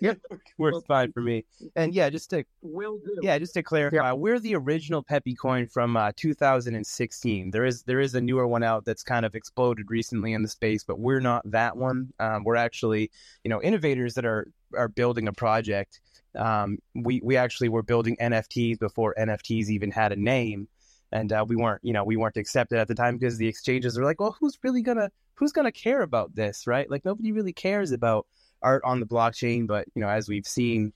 Yep, 0.00 0.18
works 0.58 0.74
well, 0.74 0.84
fine 0.86 1.12
for 1.12 1.20
me. 1.20 1.44
And 1.76 1.94
yeah, 1.94 2.08
just 2.10 2.30
to 2.30 2.44
will 2.62 2.98
do. 2.98 3.18
Yeah, 3.22 3.38
just 3.38 3.54
to 3.54 3.62
clarify, 3.62 4.12
we're 4.12 4.40
the 4.40 4.56
original 4.56 5.02
Pepe 5.02 5.34
coin 5.34 5.66
from 5.66 5.96
uh, 5.96 6.12
2016. 6.16 7.50
There 7.50 7.64
is 7.64 7.82
there 7.82 8.00
is 8.00 8.14
a 8.14 8.20
newer 8.20 8.46
one 8.46 8.62
out 8.62 8.84
that's 8.84 9.02
kind 9.02 9.26
of 9.26 9.34
exploded 9.34 9.90
recently 9.90 10.32
in 10.32 10.42
the 10.42 10.48
space, 10.48 10.84
but 10.84 10.98
we're 10.98 11.20
not 11.20 11.48
that 11.50 11.76
one. 11.76 12.12
Um, 12.18 12.44
we're 12.44 12.56
actually 12.56 13.10
you 13.44 13.50
know 13.50 13.62
innovators 13.62 14.14
that 14.14 14.24
are 14.24 14.50
are 14.76 14.88
building 14.88 15.28
a 15.28 15.32
project. 15.32 16.00
Um, 16.36 16.78
we 16.94 17.20
we 17.22 17.36
actually 17.36 17.68
were 17.68 17.82
building 17.82 18.16
NFTs 18.20 18.78
before 18.78 19.14
NFTs 19.18 19.68
even 19.68 19.90
had 19.90 20.12
a 20.12 20.16
name, 20.16 20.68
and 21.12 21.32
uh, 21.32 21.44
we 21.46 21.56
weren't 21.56 21.84
you 21.84 21.92
know 21.92 22.04
we 22.04 22.16
weren't 22.16 22.36
accepted 22.36 22.78
at 22.78 22.88
the 22.88 22.94
time 22.94 23.18
because 23.18 23.36
the 23.36 23.48
exchanges 23.48 23.98
are 23.98 24.04
like, 24.04 24.20
well, 24.20 24.36
who's 24.40 24.58
really 24.62 24.82
gonna 24.82 25.10
who's 25.34 25.52
gonna 25.52 25.72
care 25.72 26.02
about 26.02 26.34
this, 26.34 26.66
right? 26.66 26.90
Like 26.90 27.04
nobody 27.04 27.32
really 27.32 27.52
cares 27.52 27.92
about 27.92 28.26
art 28.62 28.82
on 28.84 29.00
the 29.00 29.06
blockchain, 29.06 29.66
but 29.66 29.86
you 29.94 30.02
know, 30.02 30.08
as 30.08 30.28
we've 30.28 30.46
seen, 30.46 30.92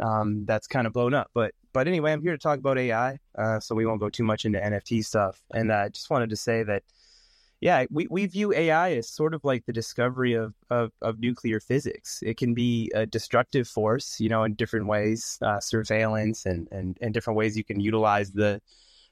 um, 0.00 0.44
that's 0.46 0.66
kind 0.66 0.86
of 0.86 0.92
blown 0.92 1.14
up. 1.14 1.30
But 1.34 1.52
but 1.72 1.86
anyway, 1.86 2.12
I'm 2.12 2.22
here 2.22 2.32
to 2.32 2.38
talk 2.38 2.58
about 2.58 2.78
AI, 2.78 3.18
uh, 3.36 3.60
so 3.60 3.74
we 3.74 3.86
won't 3.86 4.00
go 4.00 4.08
too 4.08 4.24
much 4.24 4.44
into 4.44 4.58
NFT 4.58 5.04
stuff. 5.04 5.40
And 5.52 5.72
I 5.72 5.86
uh, 5.86 5.88
just 5.90 6.10
wanted 6.10 6.30
to 6.30 6.36
say 6.36 6.62
that, 6.62 6.82
yeah, 7.60 7.84
we, 7.90 8.06
we 8.10 8.26
view 8.26 8.52
AI 8.52 8.92
as 8.92 9.08
sort 9.08 9.34
of 9.34 9.44
like 9.44 9.66
the 9.66 9.72
discovery 9.72 10.32
of, 10.32 10.54
of, 10.70 10.92
of 11.02 11.18
nuclear 11.20 11.60
physics. 11.60 12.20
It 12.22 12.36
can 12.36 12.54
be 12.54 12.90
a 12.94 13.04
destructive 13.04 13.68
force, 13.68 14.18
you 14.18 14.28
know, 14.28 14.44
in 14.44 14.54
different 14.54 14.86
ways, 14.86 15.38
uh, 15.42 15.60
surveillance 15.60 16.46
and, 16.46 16.68
and 16.70 16.96
and 17.00 17.12
different 17.12 17.36
ways 17.36 17.56
you 17.56 17.64
can 17.64 17.80
utilize 17.80 18.32
the 18.32 18.60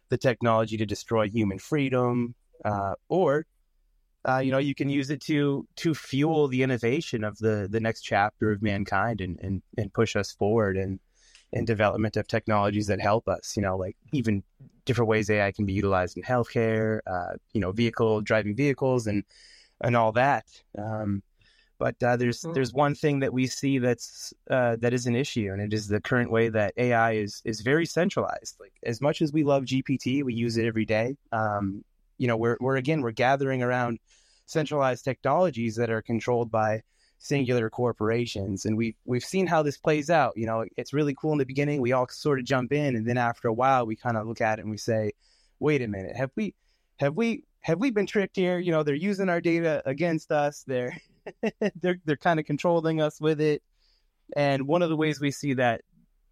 the 0.08 0.18
technology 0.18 0.76
to 0.76 0.86
destroy 0.86 1.28
human 1.28 1.58
freedom, 1.58 2.34
uh, 2.64 2.94
or 3.08 3.44
uh, 4.28 4.38
you 4.38 4.50
know, 4.50 4.58
you 4.58 4.74
can 4.74 4.88
use 4.88 5.10
it 5.10 5.20
to 5.22 5.66
to 5.76 5.94
fuel 5.94 6.48
the 6.48 6.62
innovation 6.62 7.24
of 7.24 7.38
the 7.38 7.68
the 7.70 7.80
next 7.80 8.02
chapter 8.02 8.50
of 8.50 8.62
mankind 8.62 9.20
and 9.20 9.38
and, 9.40 9.62
and 9.78 9.92
push 9.92 10.16
us 10.16 10.32
forward 10.32 10.76
and 10.76 10.98
in 11.52 11.64
development 11.64 12.16
of 12.16 12.26
technologies 12.26 12.88
that 12.88 13.00
help 13.00 13.28
us. 13.28 13.56
You 13.56 13.62
know, 13.62 13.76
like 13.76 13.96
even 14.12 14.42
different 14.84 15.08
ways 15.08 15.30
AI 15.30 15.52
can 15.52 15.66
be 15.66 15.72
utilized 15.72 16.16
in 16.16 16.22
healthcare, 16.22 17.00
uh, 17.06 17.34
you 17.52 17.60
know, 17.60 17.72
vehicle 17.72 18.20
driving 18.20 18.56
vehicles 18.56 19.06
and 19.06 19.24
and 19.80 19.96
all 19.96 20.12
that. 20.12 20.46
Um, 20.76 21.22
but 21.78 21.94
uh, 22.02 22.16
there's 22.16 22.40
mm-hmm. 22.40 22.52
there's 22.54 22.72
one 22.72 22.94
thing 22.94 23.20
that 23.20 23.32
we 23.32 23.46
see 23.46 23.78
that's 23.78 24.32
uh, 24.50 24.76
that 24.80 24.92
is 24.92 25.06
an 25.06 25.14
issue, 25.14 25.50
and 25.52 25.60
it 25.60 25.72
is 25.72 25.88
the 25.88 26.00
current 26.00 26.30
way 26.30 26.48
that 26.48 26.72
AI 26.76 27.12
is 27.12 27.42
is 27.44 27.60
very 27.60 27.86
centralized. 27.86 28.56
Like 28.58 28.72
as 28.82 29.00
much 29.00 29.22
as 29.22 29.32
we 29.32 29.44
love 29.44 29.64
GPT, 29.64 30.24
we 30.24 30.34
use 30.34 30.56
it 30.56 30.66
every 30.66 30.84
day. 30.86 31.16
Um, 31.32 31.84
you 32.18 32.26
know, 32.26 32.36
we're 32.36 32.56
we're 32.60 32.76
again 32.76 33.02
we're 33.02 33.12
gathering 33.12 33.62
around 33.62 33.98
centralized 34.46 35.04
technologies 35.04 35.76
that 35.76 35.90
are 35.90 36.02
controlled 36.02 36.50
by 36.50 36.82
singular 37.18 37.70
corporations. 37.70 38.64
And 38.64 38.76
we've 38.76 38.94
we've 39.04 39.24
seen 39.24 39.46
how 39.46 39.62
this 39.62 39.76
plays 39.76 40.10
out. 40.10 40.34
You 40.36 40.46
know 40.46 40.64
it's 40.76 40.92
really 40.92 41.14
cool 41.14 41.32
in 41.32 41.38
the 41.38 41.44
beginning. 41.44 41.80
We 41.80 41.92
all 41.92 42.08
sort 42.08 42.38
of 42.38 42.44
jump 42.44 42.72
in 42.72 42.96
and 42.96 43.06
then 43.06 43.18
after 43.18 43.48
a 43.48 43.52
while 43.52 43.86
we 43.86 43.96
kind 43.96 44.16
of 44.16 44.26
look 44.26 44.40
at 44.40 44.58
it 44.58 44.62
and 44.62 44.70
we 44.70 44.78
say 44.78 45.12
wait 45.58 45.82
a 45.82 45.88
minute. 45.88 46.16
Have 46.16 46.30
we 46.36 46.54
have 46.98 47.14
we 47.14 47.44
have 47.60 47.78
we 47.78 47.90
been 47.90 48.06
tricked 48.06 48.36
here? 48.36 48.58
You 48.58 48.72
know 48.72 48.82
they're 48.82 48.94
using 48.94 49.28
our 49.28 49.40
data 49.40 49.82
against 49.86 50.30
us. 50.30 50.64
They're 50.66 50.96
they're 51.80 51.98
they're 52.04 52.16
kind 52.16 52.40
of 52.40 52.46
controlling 52.46 53.00
us 53.00 53.20
with 53.20 53.40
it. 53.40 53.62
And 54.36 54.66
one 54.66 54.82
of 54.82 54.90
the 54.90 54.96
ways 54.96 55.20
we 55.20 55.30
see 55.30 55.54
that 55.54 55.82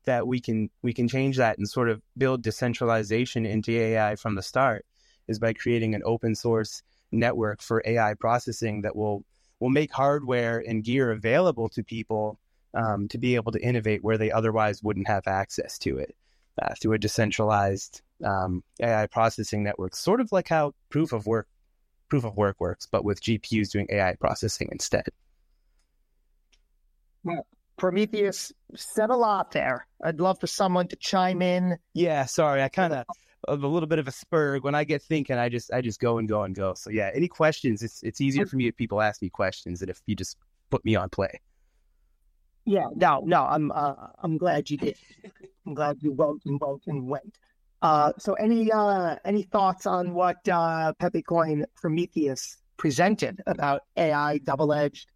that 0.04 0.26
we 0.26 0.40
can 0.40 0.70
we 0.82 0.92
can 0.92 1.08
change 1.08 1.38
that 1.38 1.58
and 1.58 1.68
sort 1.68 1.88
of 1.88 2.02
build 2.16 2.42
decentralization 2.42 3.46
into 3.46 3.72
AI 3.72 4.16
from 4.16 4.34
the 4.34 4.42
start 4.42 4.84
is 5.28 5.38
by 5.38 5.52
creating 5.52 5.94
an 5.94 6.02
open 6.04 6.34
source 6.34 6.82
network 7.12 7.62
for 7.62 7.82
AI 7.86 8.14
processing 8.14 8.82
that 8.82 8.96
will 8.96 9.24
will 9.60 9.70
make 9.70 9.92
hardware 9.92 10.62
and 10.66 10.84
gear 10.84 11.12
available 11.12 11.68
to 11.68 11.82
people 11.82 12.38
um, 12.74 13.08
to 13.08 13.18
be 13.18 13.36
able 13.36 13.52
to 13.52 13.60
innovate 13.60 14.02
where 14.02 14.18
they 14.18 14.30
otherwise 14.30 14.82
wouldn't 14.82 15.06
have 15.06 15.26
access 15.26 15.78
to 15.78 15.98
it 15.98 16.14
uh, 16.60 16.74
through 16.80 16.92
a 16.92 16.98
decentralized 16.98 18.02
um, 18.24 18.62
AI 18.80 19.06
processing 19.06 19.62
network, 19.62 19.94
sort 19.94 20.20
of 20.20 20.32
like 20.32 20.48
how 20.48 20.74
proof 20.90 21.12
of 21.12 21.26
work 21.26 21.48
proof 22.08 22.24
of 22.24 22.36
work 22.36 22.60
works, 22.60 22.86
but 22.86 23.04
with 23.04 23.22
GPUs 23.22 23.70
doing 23.70 23.86
AI 23.90 24.14
processing 24.20 24.68
instead. 24.70 25.06
Well, 27.24 27.46
Prometheus 27.76 28.52
said 28.76 29.10
a 29.10 29.16
lot 29.16 29.50
there. 29.50 29.86
I'd 30.04 30.20
love 30.20 30.38
for 30.38 30.46
someone 30.46 30.86
to 30.88 30.96
chime 30.96 31.42
in. 31.42 31.78
Yeah, 31.94 32.26
sorry, 32.26 32.62
I 32.62 32.68
kind 32.68 32.92
of 32.92 33.06
a 33.48 33.54
little 33.54 33.86
bit 33.86 33.98
of 33.98 34.08
a 34.08 34.12
spur. 34.12 34.58
When 34.58 34.74
I 34.74 34.84
get 34.84 35.02
thinking, 35.02 35.36
I 35.36 35.48
just 35.48 35.72
I 35.72 35.80
just 35.80 36.00
go 36.00 36.18
and 36.18 36.28
go 36.28 36.42
and 36.42 36.54
go. 36.54 36.74
So 36.74 36.90
yeah, 36.90 37.10
any 37.14 37.28
questions? 37.28 37.82
It's 37.82 38.02
it's 38.02 38.20
easier 38.20 38.46
for 38.46 38.56
me 38.56 38.68
if 38.68 38.76
people 38.76 39.00
ask 39.00 39.22
me 39.22 39.30
questions 39.30 39.80
than 39.80 39.88
if 39.88 40.00
you 40.06 40.16
just 40.16 40.36
put 40.70 40.84
me 40.84 40.96
on 40.96 41.08
play. 41.08 41.40
Yeah, 42.64 42.86
no, 42.94 43.20
no, 43.24 43.44
I'm 43.44 43.70
uh, 43.72 43.94
I'm 44.22 44.38
glad 44.38 44.70
you 44.70 44.76
did. 44.76 44.96
I'm 45.66 45.74
glad 45.74 45.98
you 46.00 46.12
went 46.12 46.42
and 46.46 46.60
went 46.60 46.82
and 46.86 47.06
went. 47.06 47.38
Uh, 47.82 48.12
so 48.18 48.34
any 48.34 48.72
uh, 48.72 49.16
any 49.24 49.42
thoughts 49.42 49.86
on 49.86 50.14
what 50.14 50.46
uh, 50.48 50.92
Pepe 50.98 51.22
Coin 51.22 51.64
Prometheus 51.74 52.58
presented 52.76 53.42
about 53.46 53.82
AI 53.96 54.38
double 54.38 54.72
edged? 54.72 55.10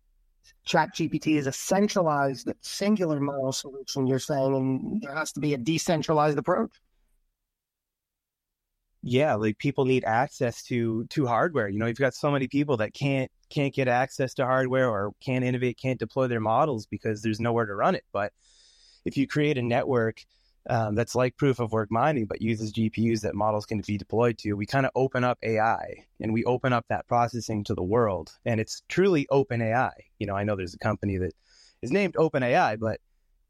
Chat 0.64 0.94
GPT 0.94 1.36
is 1.36 1.46
a 1.46 1.52
centralized, 1.52 2.50
singular 2.60 3.20
model 3.20 3.52
solution. 3.52 4.06
You're 4.06 4.18
saying, 4.18 4.54
and 4.54 5.02
there 5.02 5.14
has 5.14 5.32
to 5.32 5.40
be 5.40 5.54
a 5.54 5.58
decentralized 5.58 6.36
approach 6.36 6.72
yeah 9.02 9.34
like 9.34 9.56
people 9.58 9.84
need 9.84 10.04
access 10.04 10.62
to 10.62 11.04
to 11.04 11.24
hardware 11.26 11.68
you 11.68 11.78
know 11.78 11.86
you've 11.86 11.98
got 11.98 12.14
so 12.14 12.30
many 12.30 12.48
people 12.48 12.76
that 12.76 12.92
can't 12.92 13.30
can't 13.50 13.74
get 13.74 13.88
access 13.88 14.34
to 14.34 14.44
hardware 14.44 14.88
or 14.88 15.12
can't 15.20 15.44
innovate 15.44 15.78
can't 15.78 15.98
deploy 15.98 16.26
their 16.26 16.40
models 16.40 16.86
because 16.86 17.22
there's 17.22 17.40
nowhere 17.40 17.66
to 17.66 17.74
run 17.74 17.94
it. 17.94 18.04
But 18.12 18.32
if 19.04 19.16
you 19.16 19.26
create 19.26 19.58
a 19.58 19.62
network 19.62 20.24
um, 20.70 20.94
that's 20.94 21.14
like 21.14 21.36
proof 21.36 21.60
of 21.60 21.72
work 21.72 21.90
mining 21.90 22.26
but 22.26 22.42
uses 22.42 22.74
gpus 22.74 23.22
that 23.22 23.34
models 23.34 23.64
can 23.64 23.80
be 23.86 23.96
deployed 23.96 24.36
to 24.36 24.52
we 24.52 24.66
kind 24.66 24.84
of 24.84 24.92
open 24.94 25.24
up 25.24 25.38
ai 25.42 26.04
and 26.20 26.32
we 26.32 26.44
open 26.44 26.74
up 26.74 26.84
that 26.88 27.06
processing 27.06 27.64
to 27.64 27.74
the 27.74 27.82
world. 27.82 28.36
And 28.44 28.60
it's 28.60 28.82
truly 28.88 29.26
open 29.30 29.62
ai 29.62 29.92
you 30.18 30.26
know 30.26 30.34
i 30.34 30.44
know 30.44 30.56
there's 30.56 30.74
a 30.74 30.78
company 30.78 31.16
that 31.18 31.32
is 31.82 31.92
named 31.92 32.16
open 32.18 32.42
ai 32.42 32.76
but 32.76 33.00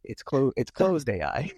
it's 0.05 0.23
closed 0.23 0.55
it's 0.57 0.71
closed 0.71 1.09
ai 1.09 1.51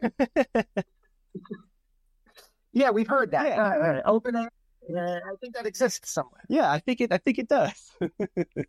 Yeah, 2.73 2.91
we've 2.91 3.09
heard 3.09 3.33
that. 3.33 3.47
Yeah. 3.47 4.01
Uh, 4.05 4.09
open 4.09 4.37
air. 4.37 4.51
Uh, 4.89 5.01
I 5.01 5.37
think 5.41 5.55
that 5.55 5.67
exists 5.67 6.11
somewhere. 6.11 6.43
Yeah, 6.49 6.71
I 6.71 6.79
think 6.79 7.01
it. 7.01 7.13
I 7.13 7.19
think 7.19 7.39
it 7.39 7.49
does. 7.49 7.93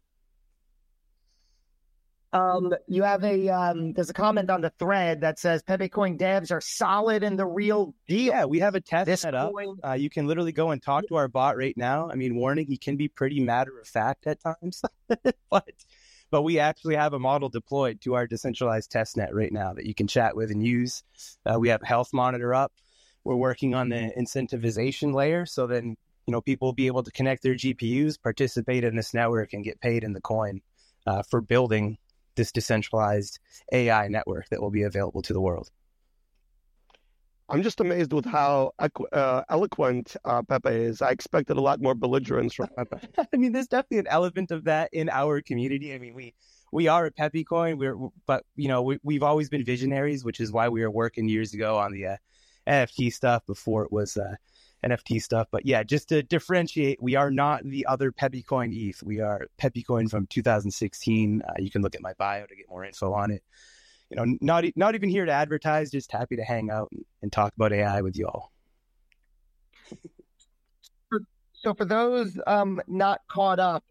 um, 2.34 2.74
you 2.88 3.04
have 3.04 3.24
a 3.24 3.50
um, 3.50 3.94
there's 3.94 4.10
a 4.10 4.14
comment 4.14 4.50
on 4.50 4.62
the 4.62 4.72
thread 4.78 5.22
that 5.22 5.40
says 5.40 5.64
Pepe 5.64 5.90
Coin 5.90 6.18
devs 6.18 6.52
are 6.52 6.62
solid 6.62 7.24
in 7.24 7.38
the 7.38 7.46
real 7.46 7.96
deal. 8.08 8.34
Yeah, 8.34 8.46
we 8.46 8.60
have 8.60 8.76
a 8.76 8.82
test 8.82 9.06
this 9.08 9.22
set 9.22 9.36
up. 9.36 9.54
Uh, 9.84 9.94
you 9.94 10.10
can 10.10 10.28
literally 10.28 10.52
go 10.52 10.72
and 10.72 10.82
talk 10.82 11.08
to 11.08 11.16
our 11.16 11.28
bot 11.28 11.58
right 11.58 11.78
now. 11.78 12.10
I 12.10 12.16
mean, 12.16 12.36
warning, 12.36 12.68
he 12.68 12.78
can 12.78 12.98
be 12.98 13.08
pretty 13.08 13.40
matter 13.40 13.80
of 13.80 13.88
fact 13.88 14.28
at 14.28 14.40
times, 14.42 14.84
but 15.50 15.74
but 16.30 16.42
we 16.44 16.60
actually 16.60 16.96
have 16.96 17.14
a 17.14 17.20
model 17.20 17.50
deployed 17.50 18.02
to 18.02 18.16
our 18.16 18.26
decentralized 18.28 18.92
test 18.92 19.18
net 19.18 19.34
right 19.34 19.52
now 19.52 19.74
that 19.74 19.86
you 19.86 19.94
can 19.94 20.08
chat 20.08 20.36
with 20.36 20.52
and 20.52 20.66
use. 20.66 21.04
Uh, 21.46 21.60
we 21.60 21.70
have 21.70 21.82
Health 21.82 22.10
Monitor 22.14 22.54
up. 22.54 22.72
We're 23.24 23.36
working 23.36 23.76
on 23.76 23.90
the 23.90 24.12
incentivization 24.18 25.14
layer, 25.14 25.46
so 25.46 25.68
then 25.68 25.96
you 26.26 26.32
know 26.32 26.42
people 26.42 26.68
will 26.68 26.74
be 26.74 26.88
able 26.88 27.04
to 27.04 27.12
connect 27.12 27.44
their 27.44 27.56
GPUs, 27.56 28.22
participate 28.22 28.84
in 28.84 28.96
this 28.96 29.14
network, 29.14 29.54
and 29.54 29.64
get 29.64 29.80
paid 29.80 30.04
in 30.04 30.14
the 30.14 30.22
coin 30.22 30.62
uh, 31.06 31.24
for 31.30 31.42
building 31.42 31.98
this 32.36 32.52
decentralized 32.52 33.40
AI 33.72 34.08
network 34.08 34.48
that 34.50 34.62
will 34.62 34.72
be 34.72 34.84
available 34.84 35.22
to 35.24 35.34
the 35.34 35.42
world. 35.42 35.70
I'm 37.50 37.64
just 37.64 37.82
amazed 37.82 38.14
with 38.14 38.26
how 38.26 38.72
uh, 39.12 39.44
eloquent 39.50 40.16
uh, 40.24 40.42
Pepe 40.42 40.70
is. 40.70 41.02
I 41.02 41.10
expected 41.10 41.58
a 41.58 41.62
lot 41.62 41.82
more 41.82 41.94
belligerence 41.94 42.54
from 42.54 42.70
Pepe. 42.78 43.08
I 43.34 43.38
mean, 43.38 43.52
there's 43.52 43.68
definitely 43.68 44.00
an 44.00 44.08
element 44.08 44.52
of 44.52 44.64
that 44.64 44.90
in 44.94 45.10
our 45.10 45.42
community. 45.42 45.94
I 45.94 46.00
mean, 46.00 46.14
we 46.14 46.34
we 46.72 46.88
are 46.88 47.06
a 47.06 47.12
Pepe 47.12 47.44
coin, 47.44 47.78
we're 47.78 47.98
but 48.26 48.46
you 48.56 48.70
know 48.70 48.82
we, 48.82 49.00
we've 49.04 49.24
always 49.24 49.50
been 49.50 49.66
visionaries, 49.66 50.24
which 50.24 50.40
is 50.40 50.54
why 50.54 50.70
we 50.70 50.82
were 50.82 50.90
working 50.90 51.28
years 51.28 51.54
ago 51.54 51.78
on 51.78 51.92
the 51.92 52.08
uh, 52.08 52.16
NFT 52.68 53.14
stuff 53.14 53.46
before 53.46 53.84
it 53.84 53.92
was 53.92 54.18
uh, 54.18 54.36
NFT 54.86 55.22
stuff. 55.22 55.48
But 55.52 55.66
yeah, 55.66 55.84
just 55.84 56.10
to 56.10 56.24
differentiate, 56.24 57.02
we 57.02 57.16
are 57.16 57.32
not 57.32 57.64
the 57.64 57.86
other 57.86 58.12
Pepe 58.12 58.44
coin 58.44 58.72
ETH. 58.74 59.02
We 59.04 59.20
are 59.20 59.48
Pepe 59.58 59.84
coin 59.84 60.08
from 60.08 60.28
2016. 60.28 61.42
Uh, 61.42 61.54
you 61.60 61.72
can 61.72 61.82
look 61.82 61.96
at 61.96 62.02
my 62.02 62.14
bio 62.14 62.46
to 62.46 62.56
get 62.56 62.70
more 62.70 62.86
info 62.86 63.14
on 63.14 63.32
it 63.32 63.44
you 64.12 64.18
know, 64.18 64.38
not 64.42 64.66
not 64.76 64.94
even 64.94 65.10
here 65.10 65.26
to 65.26 65.32
advertise, 65.32 65.90
just 65.90 66.12
happy 66.12 66.36
to 66.36 66.44
hang 66.44 66.70
out 66.70 66.92
and 67.22 67.32
talk 67.32 67.54
about 67.56 67.72
AI 67.72 68.02
with 68.02 68.18
y'all. 68.18 68.52
so 71.54 71.74
for 71.74 71.86
those 71.86 72.38
um, 72.46 72.82
not 72.88 73.22
caught 73.30 73.60
up, 73.60 73.86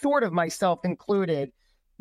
sort 0.00 0.22
of 0.22 0.32
myself 0.32 0.84
included, 0.84 1.50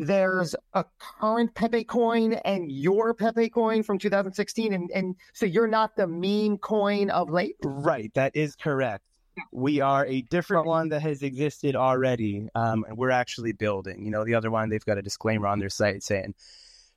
there's 0.02 0.56
a 0.74 0.84
current 1.20 1.54
Pepe 1.54 1.84
coin 1.84 2.34
and 2.34 2.72
your 2.72 3.14
Pepe 3.14 3.50
coin 3.50 3.84
from 3.84 4.00
2016, 4.00 4.74
and 4.74 4.90
and 4.92 5.16
so 5.34 5.46
you're 5.46 5.68
not 5.68 5.96
the 5.96 6.08
meme 6.08 6.58
coin 6.58 7.12
of 7.12 7.30
late. 7.30 7.56
Right, 7.64 8.12
that 8.16 8.36
is 8.36 8.56
correct. 8.56 9.04
We 9.52 9.80
are 9.80 10.06
a 10.08 10.24
different 10.24 10.66
one 10.66 10.90
that 10.90 11.02
has 11.02 11.22
existed 11.22 11.76
already, 11.76 12.48
um, 12.56 12.84
and 12.88 12.98
we're 12.98 13.12
actually 13.12 13.54
building. 13.54 14.04
You 14.04 14.12
know, 14.12 14.26
the 14.26 14.34
other 14.34 14.50
one 14.50 14.70
they've 14.70 14.84
got 14.84 14.98
a 14.98 15.04
disclaimer 15.04 15.48
on 15.48 15.60
their 15.60 15.70
site 15.70 16.04
saying 16.04 16.34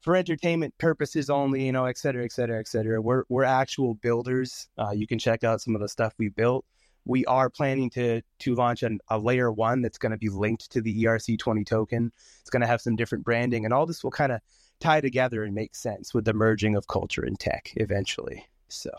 for 0.00 0.16
entertainment 0.16 0.76
purposes 0.78 1.28
only, 1.28 1.64
you 1.64 1.72
know, 1.72 1.84
et 1.84 1.98
cetera, 1.98 2.24
et 2.24 2.32
cetera, 2.32 2.58
et 2.58 2.68
cetera. 2.68 3.02
We're 3.02 3.24
we're 3.28 3.44
actual 3.44 3.94
builders. 3.94 4.68
Uh, 4.78 4.92
you 4.92 5.06
can 5.06 5.18
check 5.18 5.44
out 5.44 5.60
some 5.60 5.74
of 5.74 5.82
the 5.82 5.88
stuff 5.88 6.14
we 6.18 6.30
built. 6.30 6.64
We 7.04 7.24
are 7.26 7.50
planning 7.50 7.90
to 7.90 8.22
to 8.40 8.54
launch 8.54 8.82
an, 8.82 9.00
a 9.08 9.18
layer 9.18 9.52
one 9.52 9.82
that's 9.82 9.98
going 9.98 10.12
to 10.12 10.18
be 10.18 10.28
linked 10.28 10.70
to 10.72 10.80
the 10.80 11.04
ERC20 11.04 11.66
token. 11.66 12.12
It's 12.40 12.50
going 12.50 12.62
to 12.62 12.66
have 12.66 12.80
some 12.80 12.96
different 12.96 13.24
branding, 13.24 13.64
and 13.64 13.74
all 13.74 13.86
this 13.86 14.02
will 14.02 14.10
kind 14.10 14.32
of 14.32 14.40
tie 14.80 15.00
together 15.00 15.44
and 15.44 15.54
make 15.54 15.74
sense 15.74 16.14
with 16.14 16.24
the 16.24 16.34
merging 16.34 16.76
of 16.76 16.88
culture 16.88 17.22
and 17.22 17.38
tech 17.38 17.72
eventually. 17.76 18.46
So, 18.68 18.90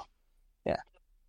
yeah. 0.66 0.82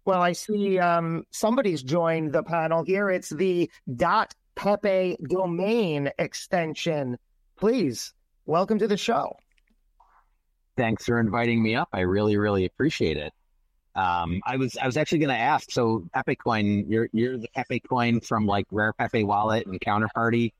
Well, 0.04 0.22
I 0.22 0.32
see 0.32 0.78
um, 0.78 1.24
somebody's 1.30 1.82
joined 1.82 2.32
the 2.32 2.42
panel 2.42 2.84
here. 2.84 3.10
It's 3.10 3.30
the 3.30 3.70
dot 3.96 4.34
Pepe 4.54 5.16
domain 5.28 6.10
extension. 6.18 7.18
Please 7.56 8.14
welcome 8.46 8.78
to 8.78 8.86
the 8.86 8.96
show 8.96 9.36
thanks 10.76 11.04
for 11.06 11.18
inviting 11.18 11.62
me 11.62 11.74
up. 11.74 11.88
I 11.92 12.00
really, 12.00 12.36
really 12.36 12.64
appreciate 12.64 13.16
it. 13.16 13.32
Um, 13.96 14.42
I 14.44 14.56
was 14.56 14.76
I 14.76 14.86
was 14.86 14.96
actually 14.96 15.18
going 15.18 15.30
to 15.30 15.40
ask. 15.40 15.70
So 15.70 16.06
Pepe 16.12 16.36
Coin, 16.36 16.84
you're 16.88 17.08
you're 17.12 17.38
the 17.38 17.48
Pepe 17.54 17.80
Coin 17.80 18.20
from 18.20 18.46
like 18.46 18.66
Rare 18.70 18.92
Pepe 18.92 19.24
Wallet 19.24 19.66
and 19.66 19.80
Counterparty 19.80 20.52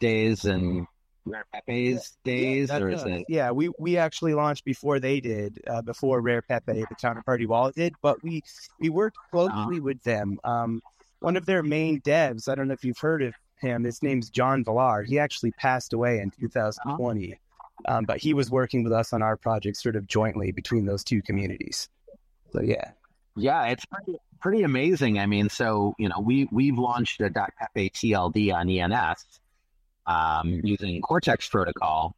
days 0.00 0.46
and 0.46 0.86
Rare 1.26 1.44
Pepe's 1.52 2.16
days, 2.24 2.70
yeah, 2.70 2.78
or 2.78 2.88
is 2.88 3.02
it? 3.04 3.26
Yeah, 3.28 3.50
we 3.50 3.70
we 3.78 3.98
actually 3.98 4.34
launched 4.34 4.64
before 4.64 4.98
they 4.98 5.20
did, 5.20 5.62
uh, 5.66 5.82
before 5.82 6.20
Rare 6.20 6.42
Pepe, 6.42 6.72
the 6.72 6.96
Counterparty 7.00 7.46
Wallet 7.46 7.74
did. 7.74 7.94
But 8.00 8.22
we 8.22 8.42
we 8.80 8.88
worked 8.88 9.18
closely 9.30 9.52
uh-huh. 9.54 9.82
with 9.82 10.02
them. 10.02 10.38
Um, 10.42 10.80
one 11.20 11.36
of 11.36 11.46
their 11.46 11.62
main 11.62 12.00
devs, 12.00 12.48
I 12.48 12.54
don't 12.54 12.68
know 12.68 12.74
if 12.74 12.84
you've 12.84 12.98
heard 12.98 13.22
of 13.22 13.34
him. 13.58 13.84
His 13.84 14.02
name's 14.02 14.30
John 14.30 14.64
Villar. 14.64 15.02
He 15.02 15.18
actually 15.18 15.52
passed 15.52 15.92
away 15.92 16.18
in 16.18 16.30
2020. 16.30 17.32
Uh-huh. 17.32 17.38
Um, 17.86 18.04
but 18.04 18.18
he 18.18 18.34
was 18.34 18.50
working 18.50 18.84
with 18.84 18.92
us 18.92 19.12
on 19.12 19.22
our 19.22 19.36
project 19.36 19.76
sort 19.76 19.96
of 19.96 20.06
jointly 20.06 20.52
between 20.52 20.86
those 20.86 21.02
two 21.02 21.22
communities. 21.22 21.88
So 22.54 22.62
yeah. 22.62 22.92
Yeah, 23.36 23.66
it's 23.66 23.84
pretty, 23.84 24.18
pretty 24.40 24.62
amazing. 24.62 25.18
I 25.18 25.26
mean, 25.26 25.48
so 25.48 25.94
you 25.98 26.08
know, 26.08 26.20
we 26.20 26.48
we've 26.52 26.78
launched 26.78 27.20
a 27.20 27.30
.pepe 27.30 27.90
TLD 27.90 28.54
on 28.54 28.70
ENS 28.70 29.24
um, 30.06 30.60
using 30.62 31.00
Cortex 31.02 31.48
protocol, 31.48 32.14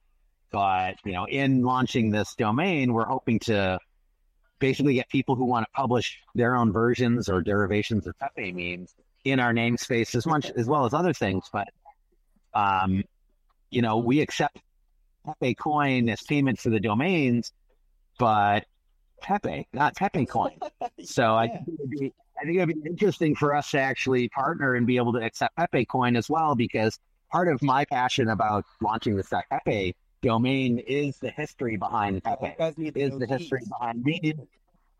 but 0.52 0.96
you 1.06 1.12
know, 1.12 1.26
in 1.26 1.62
launching 1.62 2.10
this 2.10 2.34
domain, 2.34 2.92
we're 2.92 3.06
hoping 3.06 3.38
to 3.40 3.78
basically 4.58 4.94
get 4.94 5.08
people 5.08 5.36
who 5.36 5.46
want 5.46 5.64
to 5.66 5.70
publish 5.74 6.18
their 6.34 6.54
own 6.56 6.70
versions 6.70 7.30
or 7.30 7.40
derivations 7.40 8.06
of 8.06 8.18
Pepe 8.18 8.52
memes 8.52 8.94
in 9.24 9.40
our 9.40 9.54
namespace 9.54 10.14
as 10.14 10.26
much 10.26 10.50
as 10.50 10.66
well 10.66 10.84
as 10.84 10.92
other 10.92 11.14
things. 11.14 11.48
But 11.50 11.68
um, 12.52 13.04
you 13.70 13.80
know, 13.80 13.96
we 13.96 14.20
accept 14.20 14.58
Pepe 15.24 15.54
coin 15.54 16.10
as 16.10 16.20
payment 16.20 16.58
for 16.58 16.68
the 16.68 16.80
domains, 16.80 17.52
but 18.18 18.66
Pepe, 19.20 19.66
not 19.72 19.96
Pepe 19.96 20.26
coin. 20.26 20.58
So 21.04 21.22
yeah. 21.22 21.34
I 21.34 21.48
think 21.48 21.68
it 21.68 21.80
would 21.80 21.90
be 21.90 22.12
I 22.40 22.44
think 22.44 22.58
it'd 22.58 22.82
be 22.82 22.90
interesting 22.90 23.34
for 23.34 23.54
us 23.54 23.70
to 23.70 23.78
actually 23.78 24.28
partner 24.28 24.74
and 24.74 24.86
be 24.86 24.96
able 24.96 25.12
to 25.14 25.20
accept 25.20 25.56
Pepe 25.56 25.84
coin 25.86 26.16
as 26.16 26.28
well, 26.28 26.54
because 26.54 26.98
part 27.30 27.48
of 27.48 27.62
my 27.62 27.84
passion 27.84 28.28
about 28.28 28.64
launching 28.80 29.16
the 29.16 29.42
Pepe 29.50 29.94
domain 30.22 30.78
is 30.80 31.18
the 31.18 31.30
history 31.30 31.76
behind 31.76 32.22
Pepe, 32.24 32.54
is 32.94 33.18
the 33.18 33.26
history 33.26 33.62
behind 33.68 34.02
me, 34.04 34.34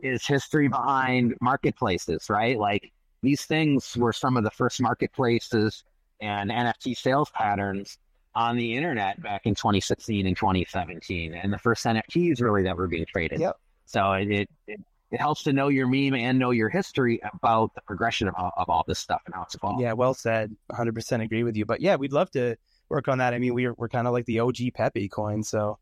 is 0.00 0.26
history 0.26 0.68
behind 0.68 1.34
marketplaces, 1.40 2.30
right? 2.30 2.58
Like 2.58 2.92
these 3.22 3.44
things 3.44 3.96
were 3.96 4.12
some 4.12 4.36
of 4.36 4.44
the 4.44 4.50
first 4.50 4.80
marketplaces 4.80 5.84
and 6.20 6.50
NFT 6.50 6.96
sales 6.96 7.30
patterns 7.30 7.98
on 8.34 8.56
the 8.56 8.76
internet 8.76 9.20
back 9.22 9.46
in 9.46 9.54
2016 9.54 10.26
and 10.26 10.36
2017, 10.36 11.34
and 11.34 11.52
the 11.52 11.58
first 11.58 11.84
NFTs 11.84 12.40
really 12.40 12.62
that 12.62 12.76
were 12.76 12.86
being 12.86 13.06
traded. 13.06 13.40
Yep. 13.40 13.58
So 13.86 14.12
it, 14.12 14.48
it, 14.66 14.80
it 15.10 15.20
helps 15.20 15.44
to 15.44 15.52
know 15.52 15.68
your 15.68 15.86
meme 15.86 16.14
and 16.14 16.38
know 16.38 16.50
your 16.50 16.68
history 16.68 17.20
about 17.32 17.74
the 17.74 17.80
progression 17.82 18.28
of, 18.28 18.34
of 18.56 18.68
all 18.68 18.84
this 18.86 18.98
stuff 18.98 19.22
and 19.26 19.34
how 19.34 19.42
it's 19.42 19.54
evolved. 19.54 19.80
Yeah, 19.80 19.92
well 19.92 20.14
said. 20.14 20.54
100% 20.72 21.22
agree 21.22 21.44
with 21.44 21.56
you. 21.56 21.64
But 21.64 21.80
yeah, 21.80 21.96
we'd 21.96 22.12
love 22.12 22.30
to 22.32 22.56
work 22.88 23.08
on 23.08 23.18
that. 23.18 23.32
I 23.32 23.38
mean, 23.38 23.54
we're 23.54 23.72
we're 23.74 23.88
kind 23.88 24.06
of 24.06 24.12
like 24.12 24.26
the 24.26 24.40
OG 24.40 24.56
Pepe 24.74 25.08
coin, 25.08 25.42
so 25.42 25.78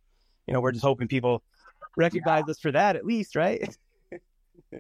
you 0.46 0.52
know, 0.55 0.61
we're 0.61 0.72
just 0.72 0.84
hoping 0.84 1.09
people 1.09 1.42
recognize 1.96 2.44
yeah. 2.46 2.50
us 2.50 2.59
for 2.59 2.72
that 2.72 2.96
at 2.96 3.07
least, 3.07 3.36
right? 3.36 3.76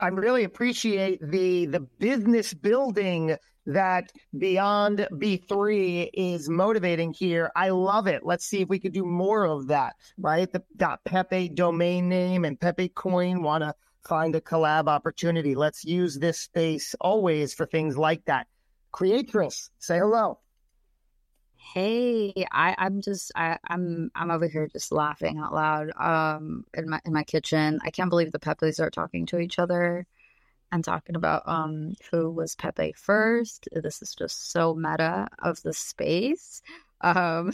I 0.00 0.08
really 0.08 0.44
appreciate 0.44 1.20
the 1.22 1.66
the 1.66 1.80
business 1.80 2.54
building 2.54 3.36
that 3.72 4.12
Beyond 4.36 5.08
B3 5.12 6.10
is 6.12 6.48
motivating 6.48 7.12
here. 7.12 7.50
I 7.54 7.70
love 7.70 8.06
it. 8.06 8.24
Let's 8.24 8.44
see 8.44 8.62
if 8.62 8.68
we 8.68 8.78
could 8.78 8.92
do 8.92 9.04
more 9.04 9.44
of 9.44 9.68
that, 9.68 9.96
right? 10.18 10.50
The 10.50 10.62
Pepe 11.04 11.48
domain 11.48 12.08
name 12.08 12.44
and 12.44 12.58
Pepe 12.60 12.88
coin 12.90 13.42
want 13.42 13.62
to 13.62 13.74
find 14.06 14.34
a 14.34 14.40
collab 14.40 14.88
opportunity. 14.88 15.54
Let's 15.54 15.84
use 15.84 16.18
this 16.18 16.40
space 16.40 16.94
always 17.00 17.54
for 17.54 17.66
things 17.66 17.96
like 17.96 18.24
that. 18.26 18.46
Creatress, 18.92 19.70
say 19.78 19.98
hello. 19.98 20.38
Hey, 21.56 22.32
I, 22.50 22.74
I'm 22.78 23.00
just 23.02 23.30
I, 23.36 23.58
I'm 23.68 24.10
I'm 24.14 24.30
over 24.30 24.48
here 24.48 24.66
just 24.66 24.90
laughing 24.90 25.38
out 25.38 25.52
loud 25.52 25.90
um 25.96 26.64
in 26.74 26.88
my 26.88 27.00
in 27.04 27.12
my 27.12 27.22
kitchen. 27.22 27.78
I 27.84 27.90
can't 27.90 28.10
believe 28.10 28.32
the 28.32 28.40
Pepes 28.40 28.80
are 28.80 28.90
talking 28.90 29.26
to 29.26 29.38
each 29.38 29.58
other 29.58 30.06
and 30.72 30.84
talking 30.84 31.16
about 31.16 31.42
um 31.46 31.94
who 32.10 32.30
was 32.30 32.54
Pepe 32.56 32.94
first. 32.96 33.68
This 33.72 34.02
is 34.02 34.14
just 34.14 34.52
so 34.52 34.74
meta 34.74 35.28
of 35.40 35.62
the 35.62 35.72
space. 35.72 36.62
Um 37.00 37.52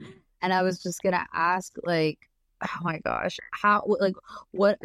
and 0.42 0.52
I 0.52 0.62
was 0.62 0.82
just 0.82 1.02
gonna 1.02 1.26
ask 1.32 1.74
like 1.84 2.18
oh 2.62 2.78
my 2.82 2.98
gosh, 2.98 3.38
how 3.52 3.84
like 4.00 4.14
what 4.52 4.78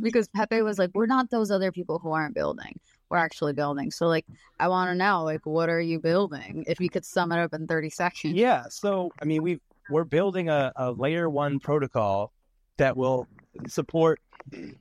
because 0.00 0.28
Pepe 0.28 0.62
was 0.62 0.78
like, 0.78 0.90
We're 0.94 1.06
not 1.06 1.30
those 1.30 1.50
other 1.50 1.72
people 1.72 1.98
who 1.98 2.12
aren't 2.12 2.34
building. 2.34 2.78
We're 3.10 3.18
actually 3.18 3.52
building. 3.52 3.90
So 3.90 4.06
like 4.06 4.26
I 4.58 4.68
wanna 4.68 4.94
know, 4.94 5.24
like, 5.24 5.44
what 5.44 5.68
are 5.68 5.80
you 5.80 6.00
building? 6.00 6.64
If 6.66 6.80
you 6.80 6.88
could 6.88 7.04
sum 7.04 7.32
it 7.32 7.38
up 7.38 7.54
in 7.54 7.66
thirty 7.66 7.90
seconds. 7.90 8.34
Yeah. 8.34 8.64
So 8.68 9.10
I 9.20 9.24
mean 9.24 9.42
we 9.42 9.60
we're 9.90 10.04
building 10.04 10.48
a, 10.48 10.72
a 10.76 10.92
layer 10.92 11.28
one 11.28 11.58
protocol 11.60 12.32
that 12.78 12.96
will 12.96 13.28
support 13.68 14.20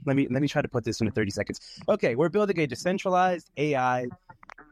let 0.05 0.16
me 0.16 0.28
let 0.30 0.41
me 0.41 0.47
try 0.47 0.62
to 0.62 0.68
put 0.68 0.84
this 0.84 1.01
into 1.01 1.12
30 1.12 1.32
seconds. 1.32 1.59
Okay, 1.89 2.16
we're 2.16 2.30
building 2.30 2.59
a 2.59 2.68
decentralized 2.68 3.49
AI 3.57 4.07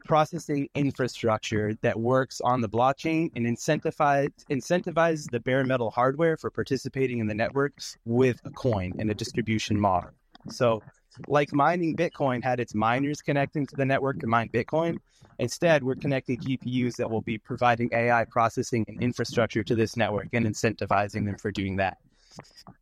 processing 0.04 0.68
infrastructure 0.74 1.74
that 1.82 1.98
works 1.98 2.40
on 2.40 2.60
the 2.60 2.68
blockchain 2.68 3.30
and 3.36 3.46
incentivize 3.46 4.32
incentivizes 4.50 5.30
the 5.30 5.40
bare 5.40 5.64
metal 5.64 5.90
hardware 5.90 6.36
for 6.36 6.50
participating 6.50 7.18
in 7.18 7.26
the 7.26 7.34
network 7.34 7.74
with 8.04 8.40
a 8.44 8.50
coin 8.50 8.92
and 8.98 9.10
a 9.10 9.14
distribution 9.14 9.78
model. 9.78 10.10
So 10.48 10.82
like 11.28 11.52
mining 11.52 11.96
Bitcoin 11.96 12.42
had 12.42 12.60
its 12.60 12.74
miners 12.74 13.20
connecting 13.20 13.66
to 13.66 13.76
the 13.76 13.84
network 13.84 14.18
to 14.20 14.26
mine 14.26 14.48
Bitcoin. 14.52 14.98
Instead, 15.38 15.82
we're 15.82 15.94
connecting 15.94 16.38
GPUs 16.38 16.96
that 16.96 17.10
will 17.10 17.22
be 17.22 17.38
providing 17.38 17.88
AI 17.92 18.24
processing 18.24 18.84
and 18.88 19.02
infrastructure 19.02 19.62
to 19.64 19.74
this 19.74 19.96
network 19.96 20.28
and 20.32 20.46
incentivizing 20.46 21.24
them 21.24 21.36
for 21.36 21.50
doing 21.50 21.76
that. 21.76 21.98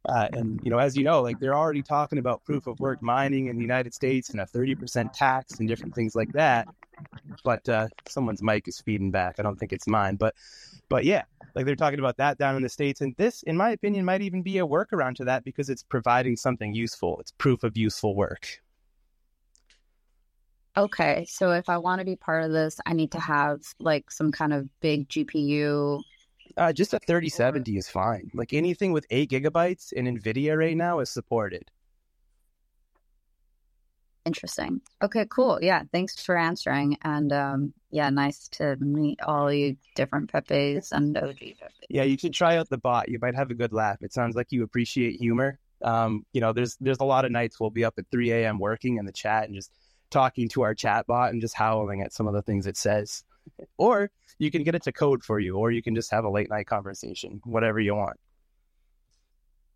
Uh, 0.07 0.29
and 0.33 0.61
you 0.63 0.71
know, 0.71 0.79
as 0.79 0.97
you 0.97 1.05
know, 1.05 1.23
like 1.23 1.39
they're 1.39 1.57
already 1.57 1.83
talking 1.83 2.19
about 2.19 2.45
proof 2.45 2.67
of 2.67 2.79
work 2.81 3.03
mining 3.03 3.47
in 3.47 3.57
the 3.57 3.63
United 3.63 3.95
States 3.95 4.31
and 4.31 4.41
a 4.41 4.47
thirty 4.47 4.75
percent 4.75 5.13
tax 5.13 5.59
and 5.59 5.69
different 5.69 5.95
things 5.95 6.15
like 6.15 6.33
that. 6.33 6.69
But 7.45 7.69
uh, 7.69 7.89
someone's 8.09 8.43
mic 8.43 8.69
is 8.69 8.81
feeding 8.81 9.11
back. 9.11 9.37
I 9.39 9.43
don't 9.43 9.57
think 9.59 9.73
it's 9.73 9.87
mine, 9.87 10.17
but 10.17 10.35
but 10.89 11.05
yeah, 11.05 11.23
like 11.55 11.67
they're 11.67 11.77
talking 11.77 11.99
about 11.99 12.17
that 12.17 12.39
down 12.39 12.57
in 12.57 12.63
the 12.63 12.69
states, 12.69 13.01
and 13.01 13.15
this, 13.17 13.43
in 13.45 13.57
my 13.57 13.71
opinion, 13.71 14.05
might 14.05 14.23
even 14.23 14.43
be 14.43 14.59
a 14.59 14.67
workaround 14.67 15.17
to 15.17 15.25
that 15.25 15.45
because 15.45 15.69
it's 15.71 15.83
providing 15.83 16.37
something 16.37 16.75
useful. 16.75 17.19
It's 17.21 17.33
proof 17.33 17.63
of 17.63 17.77
useful 17.77 18.15
work. 18.15 18.61
Okay, 20.77 21.27
so 21.29 21.51
if 21.51 21.69
I 21.69 21.77
want 21.79 21.99
to 21.99 22.05
be 22.05 22.15
part 22.15 22.45
of 22.45 22.53
this, 22.53 22.79
I 22.87 22.93
need 22.93 23.11
to 23.13 23.21
have 23.21 23.63
like 23.81 24.11
some 24.11 24.31
kind 24.31 24.53
of 24.53 24.69
big 24.81 25.09
GPU 25.09 26.01
uh, 26.59 26.73
just 26.73 26.93
a 26.93 26.99
3070 26.99 27.77
is 27.77 27.89
fine. 27.89 28.31
Like 28.35 28.53
anything 28.53 28.93
with 28.93 29.07
eight 29.11 29.31
gigabytes 29.31 29.93
in 29.93 30.07
NVIDIA 30.07 30.59
right 30.59 30.77
now 30.77 31.01
is 31.01 31.11
supported. 31.11 31.71
Interesting. 34.25 34.83
Okay, 35.03 35.25
cool. 35.31 35.59
Yeah, 35.63 35.85
thanks 35.91 36.23
for 36.23 36.37
answering. 36.37 36.99
And 37.03 37.33
um, 37.33 37.73
yeah, 37.91 38.11
nice 38.11 38.49
to 38.49 38.77
meet 38.77 39.23
all 39.23 39.51
you 39.51 39.77
different 39.95 40.31
Pepes 40.31 40.93
and 40.93 41.17
OG 41.17 41.39
Pepes. 41.39 41.75
Yeah, 41.89 42.03
you 42.03 42.19
should 42.19 42.35
try 42.35 42.59
out 42.59 42.69
the 42.69 42.77
bot. 42.77 43.09
You 43.09 43.19
might 43.23 43.35
have 43.35 43.51
a 43.51 43.55
good 43.55 43.73
laugh. 43.73 44.03
It 44.03 44.13
sounds 44.13 44.37
like 44.37 44.49
you 44.51 44.65
appreciate 44.65 45.19
humor. 45.19 45.59
Um, 45.83 46.27
you 46.33 46.43
know, 46.43 46.53
there's 46.53 46.77
there's 46.81 47.01
a 47.01 47.05
lot 47.05 47.25
of 47.25 47.31
nights 47.31 47.59
we'll 47.59 47.71
be 47.71 47.85
up 47.85 47.95
at 47.99 48.05
3 48.11 48.33
a.m. 48.33 48.59
working 48.59 48.99
in 48.99 49.07
the 49.07 49.13
chat 49.13 49.45
and 49.45 49.55
just 49.55 49.71
talking 50.11 50.49
to 50.51 50.63
our 50.63 50.75
chat 50.75 51.07
bot 51.07 51.33
and 51.33 51.41
just 51.41 51.55
howling 51.55 52.03
at 52.03 52.13
some 52.13 52.27
of 52.27 52.35
the 52.35 52.43
things 52.43 52.67
it 52.67 52.77
says. 52.77 53.25
Or 53.77 54.11
you 54.39 54.51
can 54.51 54.63
get 54.63 54.75
it 54.75 54.83
to 54.85 54.93
code 54.93 55.23
for 55.23 55.39
you, 55.39 55.57
or 55.57 55.71
you 55.71 55.83
can 55.83 55.95
just 55.95 56.11
have 56.11 56.25
a 56.25 56.31
late 56.31 56.51
night 56.51 56.67
conversation, 56.67 57.41
whatever 57.45 57.81
you 57.81 57.95
want. 57.95 58.19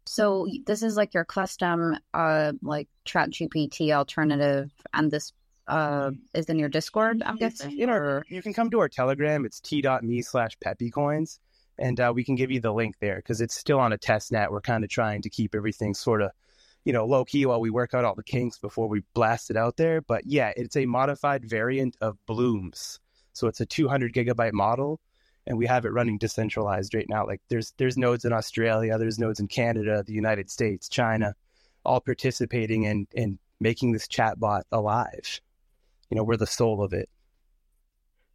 So 0.06 0.48
this 0.66 0.82
is 0.82 0.96
like 0.96 1.14
your 1.14 1.24
custom, 1.24 1.96
uh, 2.12 2.52
like 2.62 2.88
Chat 3.04 3.30
GPT 3.30 3.92
alternative, 3.92 4.70
and 4.92 5.10
this 5.10 5.32
uh 5.68 6.10
is 6.34 6.46
in 6.46 6.58
your 6.58 6.68
Discord. 6.68 7.22
I'm 7.24 7.36
guessing. 7.36 7.70
You 7.70 7.86
know, 7.86 8.22
you 8.28 8.42
can 8.42 8.52
come 8.52 8.70
to 8.70 8.80
our 8.80 8.88
Telegram. 8.88 9.44
It's 9.44 9.60
t.me 9.60 10.22
slash 10.22 10.58
peppycoins, 10.64 11.38
and 11.78 12.00
uh, 12.00 12.12
we 12.14 12.24
can 12.24 12.34
give 12.34 12.50
you 12.50 12.60
the 12.60 12.72
link 12.72 12.96
there 13.00 13.16
because 13.16 13.40
it's 13.40 13.56
still 13.56 13.78
on 13.78 13.92
a 13.92 13.98
test 13.98 14.32
net. 14.32 14.50
We're 14.50 14.60
kind 14.60 14.82
of 14.82 14.90
trying 14.90 15.22
to 15.22 15.30
keep 15.30 15.54
everything 15.54 15.94
sort 15.94 16.22
of, 16.22 16.32
you 16.84 16.92
know, 16.92 17.06
low 17.06 17.24
key 17.24 17.46
while 17.46 17.60
we 17.60 17.70
work 17.70 17.94
out 17.94 18.04
all 18.04 18.16
the 18.16 18.24
kinks 18.24 18.58
before 18.58 18.88
we 18.88 19.02
blast 19.14 19.50
it 19.50 19.56
out 19.56 19.76
there. 19.76 20.00
But 20.00 20.26
yeah, 20.26 20.52
it's 20.56 20.76
a 20.76 20.86
modified 20.86 21.44
variant 21.48 21.96
of 22.00 22.18
Blooms. 22.26 22.98
So 23.32 23.46
it's 23.46 23.60
a 23.60 23.66
200 23.66 24.12
gigabyte 24.12 24.52
model, 24.52 25.00
and 25.46 25.58
we 25.58 25.66
have 25.66 25.84
it 25.84 25.92
running 25.92 26.18
decentralized 26.18 26.94
right 26.94 27.08
now. 27.08 27.26
Like 27.26 27.40
there's 27.48 27.72
there's 27.76 27.96
nodes 27.96 28.24
in 28.24 28.32
Australia, 28.32 28.98
there's 28.98 29.18
nodes 29.18 29.40
in 29.40 29.48
Canada, 29.48 30.02
the 30.06 30.12
United 30.12 30.50
States, 30.50 30.88
China, 30.88 31.34
all 31.84 32.00
participating 32.00 32.84
in 32.84 33.06
in 33.12 33.38
making 33.60 33.92
this 33.92 34.06
chatbot 34.06 34.62
alive. 34.72 35.40
You 36.10 36.16
know, 36.16 36.24
we're 36.24 36.36
the 36.36 36.46
soul 36.46 36.82
of 36.82 36.92
it. 36.92 37.08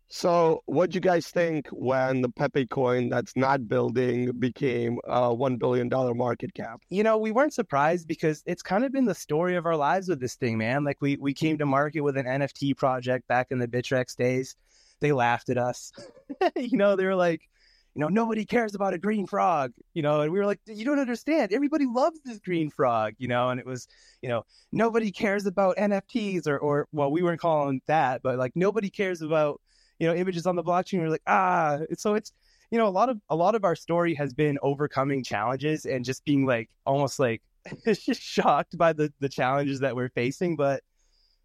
So, 0.10 0.64
what 0.68 0.90
do 0.90 0.96
you 0.96 1.02
guys 1.02 1.28
think 1.28 1.68
when 1.68 2.22
the 2.22 2.30
Pepe 2.30 2.66
coin 2.68 3.10
that's 3.10 3.36
not 3.36 3.68
building 3.68 4.32
became 4.40 5.00
a 5.04 5.34
one 5.34 5.58
billion 5.58 5.90
dollar 5.90 6.14
market 6.14 6.54
cap? 6.54 6.82
You 6.90 7.04
know, 7.04 7.18
we 7.18 7.32
weren't 7.32 7.54
surprised 7.54 8.08
because 8.08 8.42
it's 8.46 8.62
kind 8.62 8.86
of 8.86 8.94
been 8.94 9.04
the 9.04 9.14
story 9.14 9.58
of 9.58 9.66
our 9.66 9.76
lives 9.76 10.08
with 10.08 10.22
this 10.22 10.36
thing, 10.36 10.58
man. 10.58 10.86
Like 10.86 11.02
we 11.02 11.18
we 11.18 11.34
came 11.34 11.58
to 11.58 11.66
market 11.66 12.02
with 12.02 12.16
an 12.16 12.26
NFT 12.26 12.78
project 12.78 13.28
back 13.28 13.48
in 13.52 13.60
the 13.60 13.68
Bittrex 13.68 14.16
days 14.16 14.56
they 15.00 15.12
laughed 15.12 15.50
at 15.50 15.58
us. 15.58 15.92
you 16.56 16.78
know, 16.78 16.96
they 16.96 17.06
were 17.06 17.16
like, 17.16 17.42
you 17.98 18.02
know, 18.02 18.10
nobody 18.10 18.46
cares 18.46 18.76
about 18.76 18.94
a 18.94 19.00
green 19.00 19.26
frog, 19.26 19.74
you 19.96 20.04
know, 20.04 20.22
and 20.22 20.32
we 20.32 20.38
were 20.38 20.46
like, 20.46 20.60
you 20.68 20.86
don't 20.86 21.00
understand. 21.00 21.52
Everybody 21.52 21.88
loves 21.88 22.20
this 22.24 22.38
green 22.38 22.70
frog, 22.70 23.14
you 23.18 23.28
know, 23.28 23.50
and 23.50 23.60
it 23.60 23.66
was, 23.66 23.88
you 24.22 24.30
know, 24.30 24.46
nobody 24.72 25.12
cares 25.12 25.48
about 25.48 25.78
NFTs 25.78 26.46
or, 26.46 26.60
or, 26.60 26.88
well, 26.92 27.10
we 27.10 27.24
weren't 27.24 27.42
calling 27.42 27.82
that, 27.88 28.22
but 28.22 28.38
like 28.38 28.52
nobody 28.56 28.92
cares 28.92 29.24
about, 29.24 29.60
you 29.98 30.08
know, 30.08 30.14
images 30.14 30.46
on 30.46 30.56
the 30.56 30.64
blockchain. 30.64 31.00
We 31.00 31.06
we're 31.06 31.10
like, 31.10 31.24
ah, 31.26 31.80
so 31.98 32.14
it's, 32.14 32.32
you 32.70 32.78
know, 32.78 32.88
a 32.88 32.90
lot 32.90 33.10
of, 33.10 33.20
a 33.30 33.36
lot 33.36 33.56
of 33.56 33.64
our 33.64 33.76
story 33.76 34.14
has 34.14 34.32
been 34.32 34.60
overcoming 34.62 35.24
challenges 35.24 35.88
and 35.88 36.06
just 36.06 36.24
being 36.24 36.46
like, 36.46 36.70
almost 36.86 37.18
like, 37.18 37.42
just 37.86 38.22
shocked 38.22 38.78
by 38.78 38.94
the, 38.94 39.12
the 39.22 39.30
challenges 39.30 39.80
that 39.80 39.96
we're 39.96 40.10
facing. 40.10 40.56
But, 40.56 40.84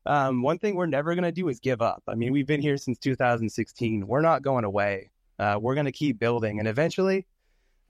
um, 0.06 0.42
one 0.42 0.58
thing 0.58 0.74
we're 0.74 0.86
never 0.86 1.14
going 1.14 1.24
to 1.24 1.32
do 1.32 1.48
is 1.48 1.60
give 1.60 1.80
up. 1.80 2.02
I 2.08 2.14
mean, 2.14 2.32
we've 2.32 2.46
been 2.46 2.60
here 2.60 2.76
since 2.76 2.98
2016. 2.98 4.06
We're 4.06 4.20
not 4.20 4.42
going 4.42 4.64
away. 4.64 5.10
Uh, 5.38 5.58
we're 5.60 5.74
going 5.74 5.86
to 5.86 5.92
keep 5.92 6.18
building, 6.18 6.58
and 6.58 6.68
eventually, 6.68 7.26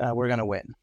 uh, 0.01 0.13
we're 0.15 0.29
going 0.29 0.39
to 0.39 0.47
win. 0.47 0.75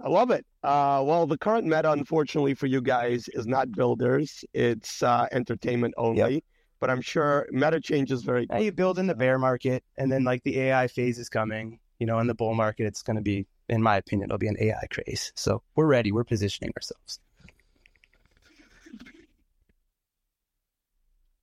I 0.00 0.08
love 0.08 0.30
it. 0.30 0.44
Uh, 0.62 1.02
well, 1.04 1.26
the 1.26 1.38
current 1.38 1.66
meta, 1.66 1.90
unfortunately 1.92 2.54
for 2.54 2.66
you 2.66 2.80
guys, 2.80 3.28
is 3.28 3.46
not 3.46 3.70
builders; 3.72 4.44
it's 4.52 5.02
uh, 5.02 5.26
entertainment 5.32 5.94
only. 5.96 6.34
Yep. 6.34 6.44
But 6.80 6.90
I'm 6.90 7.00
sure 7.00 7.46
meta 7.50 7.80
changes 7.80 8.22
very. 8.22 8.46
Yeah, 8.50 8.58
you 8.58 8.72
build 8.72 8.98
in 8.98 9.06
the 9.06 9.14
bear 9.14 9.38
market, 9.38 9.84
and 9.96 10.10
then 10.12 10.24
like 10.24 10.42
the 10.42 10.60
AI 10.60 10.88
phase 10.88 11.18
is 11.18 11.28
coming. 11.28 11.78
You 11.98 12.06
know, 12.06 12.18
in 12.18 12.26
the 12.26 12.34
bull 12.34 12.54
market, 12.54 12.86
it's 12.86 13.02
going 13.02 13.16
to 13.16 13.22
be, 13.22 13.46
in 13.68 13.80
my 13.80 13.96
opinion, 13.96 14.28
it'll 14.28 14.38
be 14.38 14.48
an 14.48 14.56
AI 14.60 14.86
craze. 14.90 15.32
So 15.36 15.62
we're 15.76 15.86
ready. 15.86 16.12
We're 16.12 16.24
positioning 16.24 16.72
ourselves. 16.76 17.20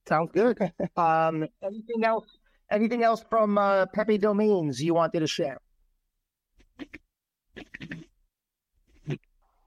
Sounds 0.06 0.30
good. 0.32 0.58
um, 0.96 1.46
anything 1.62 2.04
else? 2.04 2.26
Anything 2.70 3.02
else 3.02 3.24
from 3.28 3.58
uh, 3.58 3.86
Pepe 3.86 4.18
Domains 4.18 4.82
you 4.82 4.94
wanted 4.94 5.20
to 5.20 5.26
share? 5.26 5.58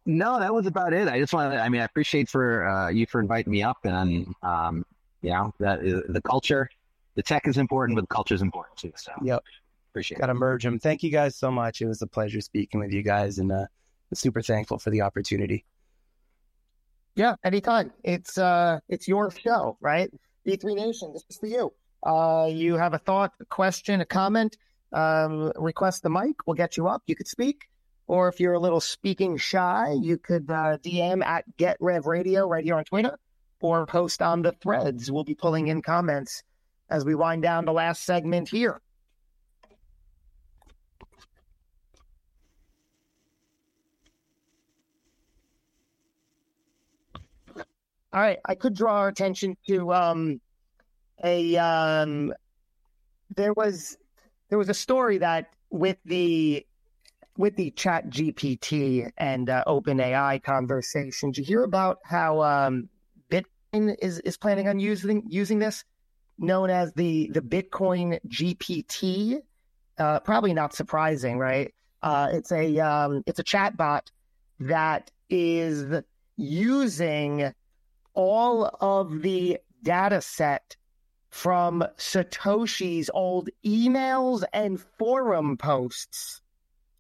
No, 0.08 0.40
that 0.40 0.54
was 0.54 0.68
about 0.68 0.94
it. 0.94 1.08
I 1.08 1.20
just 1.20 1.34
want 1.34 1.54
to. 1.54 1.60
I 1.60 1.70
mean, 1.70 1.82
I 1.82 1.86
appreciate 1.86 2.30
for 2.30 2.68
uh, 2.68 2.90
you 2.90 3.08
for 3.08 3.20
inviting 3.20 3.52
me 3.52 3.64
up, 3.64 3.78
and 3.84 4.28
um, 4.44 4.86
you 5.22 5.32
know 5.32 5.52
that 5.60 5.84
is, 5.84 6.04
the 6.08 6.22
culture, 6.22 6.70
the 7.16 7.24
tech 7.24 7.48
is 7.48 7.58
important, 7.58 7.96
but 7.96 8.02
the 8.02 8.14
culture 8.14 8.36
is 8.36 8.44
important 8.44 8.78
too. 8.78 8.92
So, 8.96 9.12
yep, 9.24 9.44
appreciate. 9.92 10.18
It. 10.18 10.22
Got 10.22 10.28
to 10.28 10.36
merge 10.36 10.64
them. 10.64 10.78
Thank 10.78 11.02
you 11.02 11.10
guys 11.10 11.36
so 11.36 11.50
much. 11.50 11.82
It 11.82 11.88
was 11.88 12.04
a 12.04 12.08
pleasure 12.08 12.40
speaking 12.40 12.80
with 12.80 12.94
you 12.94 13.02
guys, 13.02 13.40
and 13.40 13.52
uh, 13.52 13.66
super 14.14 14.44
thankful 14.44 14.78
for 14.78 14.92
the 14.92 15.02
opportunity. 15.02 15.66
Yeah, 17.16 17.36
anytime. 17.44 17.92
It's 18.04 18.38
uh, 18.38 18.80
it's 18.90 19.08
your 19.08 19.32
show, 19.32 19.78
right? 19.80 20.12
B3 20.46 20.76
Nation, 20.76 21.14
this 21.14 21.24
is 21.30 21.38
for 21.38 21.48
you. 21.48 21.74
Uh, 22.04 22.48
you 22.52 22.76
have 22.76 22.94
a 22.94 23.00
thought, 23.00 23.32
a 23.40 23.46
question, 23.46 24.02
a 24.02 24.06
comment, 24.06 24.58
um, 24.94 25.52
request 25.56 26.04
the 26.04 26.10
mic. 26.10 26.36
We'll 26.46 26.56
get 26.56 26.78
you 26.78 26.88
up. 26.88 27.04
You 27.08 27.16
could 27.16 27.28
speak. 27.28 27.64
Or 28.08 28.28
if 28.28 28.40
you're 28.40 28.54
a 28.54 28.60
little 28.60 28.82
speaking 28.82 29.38
shy, 29.38 29.96
you 30.00 30.18
could 30.18 30.52
uh, 30.52 30.78
DM 30.78 31.26
at 31.26 31.46
Get 31.58 31.78
Rev 31.80 32.06
Radio 32.06 32.48
right 32.48 32.64
here 32.64 32.76
on 32.76 32.84
Twitter 32.84 33.18
or 33.62 33.88
post 33.88 34.22
on 34.22 34.44
the 34.44 34.52
threads. 34.52 35.12
We'll 35.12 35.24
be 35.24 35.34
pulling 35.34 35.70
in 35.70 35.82
comments 35.82 36.44
as 36.88 37.04
we 37.04 37.16
wind 37.16 37.42
down 37.42 37.66
the 37.66 37.74
last 37.74 38.04
segment 38.04 38.50
here. 38.50 38.80
All 48.16 48.22
right, 48.22 48.40
I 48.46 48.56
could 48.56 48.74
draw 48.74 49.00
our 49.00 49.10
attention 49.10 49.58
to 49.68 49.94
um, 49.94 50.40
a 51.22 51.58
um, 51.58 52.34
there 53.36 53.52
was 53.52 53.98
there 54.50 54.58
was 54.58 54.70
a 54.70 54.74
story 54.74 55.18
that 55.18 55.50
with 55.70 55.98
the 56.06 56.66
with 57.38 57.58
the 57.58 57.72
Chat 57.72 58.10
GPT 58.10 59.12
and 59.18 59.50
uh, 59.50 59.66
Open 59.68 60.00
AI 60.00 60.40
conversation. 60.40 61.32
Did 61.32 61.40
you 61.40 61.46
hear 61.46 61.64
about 61.64 61.98
how 62.06 62.42
um, 62.42 62.88
Bitcoin 63.30 63.98
is 64.02 64.20
is 64.20 64.38
planning 64.38 64.70
on 64.70 64.80
using 64.80 65.24
using 65.28 65.60
this, 65.60 65.84
known 66.40 66.70
as 66.70 66.94
the 66.94 67.30
the 67.34 67.42
Bitcoin 67.42 68.18
GPT? 68.30 69.40
Uh, 69.98 70.22
probably 70.22 70.54
not 70.54 70.74
surprising, 70.74 71.38
right? 71.38 71.74
Uh, 72.02 72.30
it's 72.32 72.54
a 72.54 72.80
um, 72.80 73.24
it's 73.26 73.40
a 73.40 73.44
chatbot 73.44 74.04
that 74.62 75.12
is 75.30 76.02
using 76.38 77.54
all 78.16 78.76
of 78.82 79.22
the 79.22 79.60
data 79.84 80.22
set 80.22 80.76
from 81.30 81.84
Satoshi's 81.98 83.10
old 83.14 83.50
emails 83.66 84.44
and 84.54 84.80
forum 84.98 85.58
posts 85.58 86.42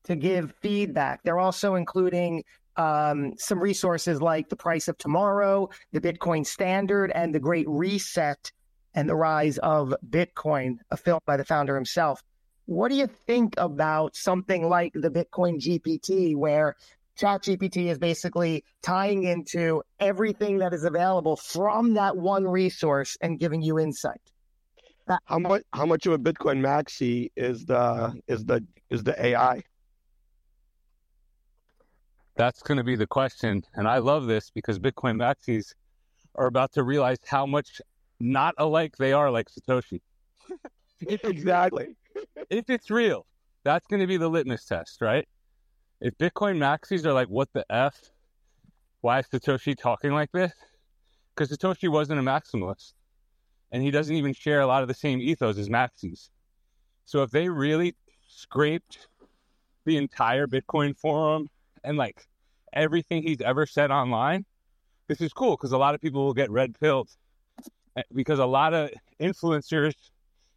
to 0.03 0.16
give 0.16 0.53
feedback. 0.61 1.22
They're 1.24 1.39
also 1.39 1.76
including 1.76 2.43
um, 2.78 3.34
some 3.38 3.59
resources 3.59 4.22
like 4.22 4.49
the 4.49 4.55
price 4.55 4.88
of 4.88 4.97
tomorrow, 4.97 5.70
the 5.93 6.01
Bitcoin 6.01 6.45
standard, 6.45 7.11
and 7.16 7.34
the 7.34 7.39
Great 7.39 7.68
Reset 7.70 8.51
and 8.93 9.09
the 9.09 9.16
rise 9.16 9.57
of 9.59 9.93
Bitcoin, 10.09 10.78
a 10.91 10.97
film 10.97 11.20
by 11.26 11.38
the 11.38 11.45
founder 11.45 11.76
himself. 11.76 12.22
What 12.66 12.89
do 12.89 12.95
you 12.95 13.07
think 13.07 13.53
about 13.57 14.16
something 14.16 14.68
like 14.68 14.93
the 14.93 15.11
Bitcoin 15.11 15.59
GPT, 15.59 16.36
where 16.36 16.76
ChatGPT 17.20 17.88
is 17.88 17.97
basically 17.97 18.63
tying 18.82 19.24
into 19.24 19.82
everything 19.99 20.57
that 20.59 20.74
is 20.74 20.84
available 20.84 21.36
from 21.36 21.93
that 21.93 22.18
one 22.18 22.45
resource 22.45 23.18
and 23.22 23.39
giving 23.39 23.61
you 23.61 23.80
insight. 23.80 24.22
How 25.26 25.39
much 25.39 25.63
how 25.72 25.86
much 25.86 26.05
of 26.07 26.13
a 26.13 26.18
Bitcoin 26.18 26.59
maxi 26.61 27.30
is 27.36 27.66
the 27.66 28.20
is 28.28 28.43
the 28.45 28.66
is 28.89 29.03
the 29.03 29.24
AI? 29.24 29.61
That's 32.36 32.61
going 32.63 32.80
to 32.80 32.84
be 32.84 32.95
the 32.95 33.07
question, 33.07 33.63
and 33.76 33.88
I 33.88 33.99
love 33.99 34.26
this 34.26 34.49
because 34.49 34.80
Bitcoin 34.80 35.16
maxis 35.16 35.74
are 36.34 36.47
about 36.47 36.74
to 36.74 36.84
realize 36.84 37.20
how 37.26 37.45
much 37.45 37.82
not 38.20 38.55
alike 38.57 38.97
they 38.97 39.13
are 39.13 39.30
like 39.30 39.47
Satoshi. 39.49 40.01
exactly. 41.07 41.95
if 42.49 42.70
it's 42.70 42.89
real, 42.89 43.26
that's 43.63 43.86
going 43.88 43.99
to 44.01 44.07
be 44.07 44.18
the 44.18 44.28
litmus 44.28 44.66
test, 44.66 45.01
right? 45.01 45.28
If 46.02 46.18
Bitcoin 46.18 46.58
maxis 46.58 47.06
are 47.06 47.14
like, 47.14 47.30
what 47.30 47.50
the 47.54 47.66
F? 47.70 48.12
Why 49.02 49.20
is 49.20 49.28
Satoshi 49.28 49.78
talking 49.78 50.12
like 50.12 50.32
this? 50.32 50.52
Because 51.34 51.56
Satoshi 51.56 51.89
wasn't 51.89 52.20
a 52.20 52.24
maximalist. 52.24 52.93
And 53.72 53.82
he 53.82 53.91
doesn't 53.91 54.16
even 54.16 54.34
share 54.34 54.62
a 54.62 54.68
lot 54.68 54.82
of 54.82 54.88
the 54.88 54.93
same 54.93 55.22
ethos 55.22 55.58
as 55.58 55.70
maxis. 55.70 56.30
So 57.06 57.24
if 57.24 57.32
they 57.32 57.50
really 57.50 57.96
scraped 58.28 59.08
the 59.86 59.98
entire 59.98 60.48
Bitcoin 60.48 60.98
forum 60.98 61.50
and 61.84 61.98
like 61.98 62.28
everything 62.74 63.24
he's 63.24 63.41
ever 63.41 63.66
said 63.66 63.91
online, 63.91 64.46
this 65.08 65.22
is 65.22 65.32
cool 65.32 65.56
because 65.56 65.72
a 65.72 65.78
lot 65.78 65.96
of 65.96 66.02
people 66.02 66.26
will 66.26 66.34
get 66.34 66.50
red 66.50 66.78
pilled 66.80 67.10
eh, 67.96 68.02
because 68.14 68.39
a 68.39 68.46
lot 68.46 68.74
of 68.74 68.89
influencers 69.22 69.93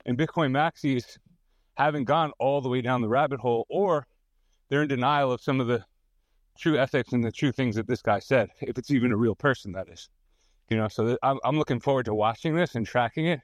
and 0.07 0.19
Bitcoin 0.19 0.51
maxis 0.51 1.19
haven't 1.77 2.05
gone 2.05 2.33
all 2.39 2.61
the 2.61 2.69
way 2.69 2.81
down 2.81 3.03
the 3.03 3.09
rabbit 3.09 3.41
hole 3.41 3.67
or 3.69 4.07
they're 4.69 4.83
in 4.83 4.89
denial 4.89 5.33
of 5.33 5.41
some 5.41 5.61
of 5.61 5.67
the 5.67 5.85
true 6.59 6.79
ethics 6.79 7.13
and 7.13 7.25
the 7.25 7.33
true 7.33 7.53
things 7.53 7.77
that 7.77 7.87
this 7.87 8.03
guy 8.03 8.19
said, 8.19 8.51
if 8.61 8.79
it's 8.79 8.91
even 8.91 9.13
a 9.13 9.17
real 9.17 9.35
person, 9.35 9.73
that 9.73 9.89
is. 9.89 10.09
You 10.69 10.77
know, 10.77 10.89
so 10.89 11.07
th- 11.07 11.19
I'm, 11.23 11.39
I'm 11.45 11.57
looking 11.57 11.81
forward 11.81 12.05
to 12.07 12.15
watching 12.15 12.55
this 12.55 12.75
and 12.75 12.87
tracking 12.87 13.27
it 13.27 13.41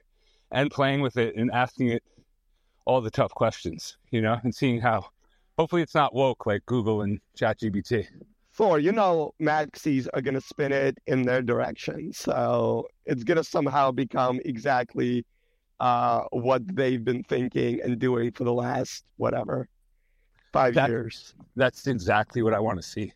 and 0.51 0.71
playing 0.71 1.01
with 1.01 1.17
it 1.17 1.37
and 1.37 1.51
asking 1.51 1.89
it 1.89 2.03
all 2.85 3.01
the 3.01 3.11
tough 3.11 3.33
questions, 3.33 3.97
you 4.11 4.21
know, 4.21 4.39
and 4.43 4.55
seeing 4.55 4.81
how 4.81 5.07
hopefully 5.59 5.83
it's 5.83 5.95
not 5.95 6.15
woke 6.15 6.45
like 6.45 6.67
Google 6.67 7.03
and 7.03 7.21
ChatGPT. 7.39 8.07
Thor, 8.53 8.79
you 8.79 8.93
know, 8.93 9.33
maxis 9.41 10.07
are 10.15 10.21
going 10.21 10.35
to 10.35 10.41
spin 10.41 10.73
it 10.73 10.99
in 11.07 11.23
their 11.23 11.43
direction. 11.43 12.13
So 12.13 12.87
it's 13.05 13.25
going 13.25 13.37
to 13.37 13.45
somehow 13.45 13.91
become 13.91 14.41
exactly 14.45 15.25
uh, 15.81 16.23
what 16.31 16.63
they've 16.77 17.03
been 17.03 17.25
thinking 17.25 17.81
and 17.83 17.99
doing 17.99 18.31
for 18.33 18.45
the 18.45 18.53
last, 18.53 19.05
whatever, 19.17 19.69
five 20.55 20.75
that, 20.75 20.89
years. 20.89 21.35
That's 21.57 21.87
exactly 21.87 22.43
what 22.43 22.55
I 22.55 22.61
want 22.61 22.81
to 22.81 22.83
see. 22.83 23.13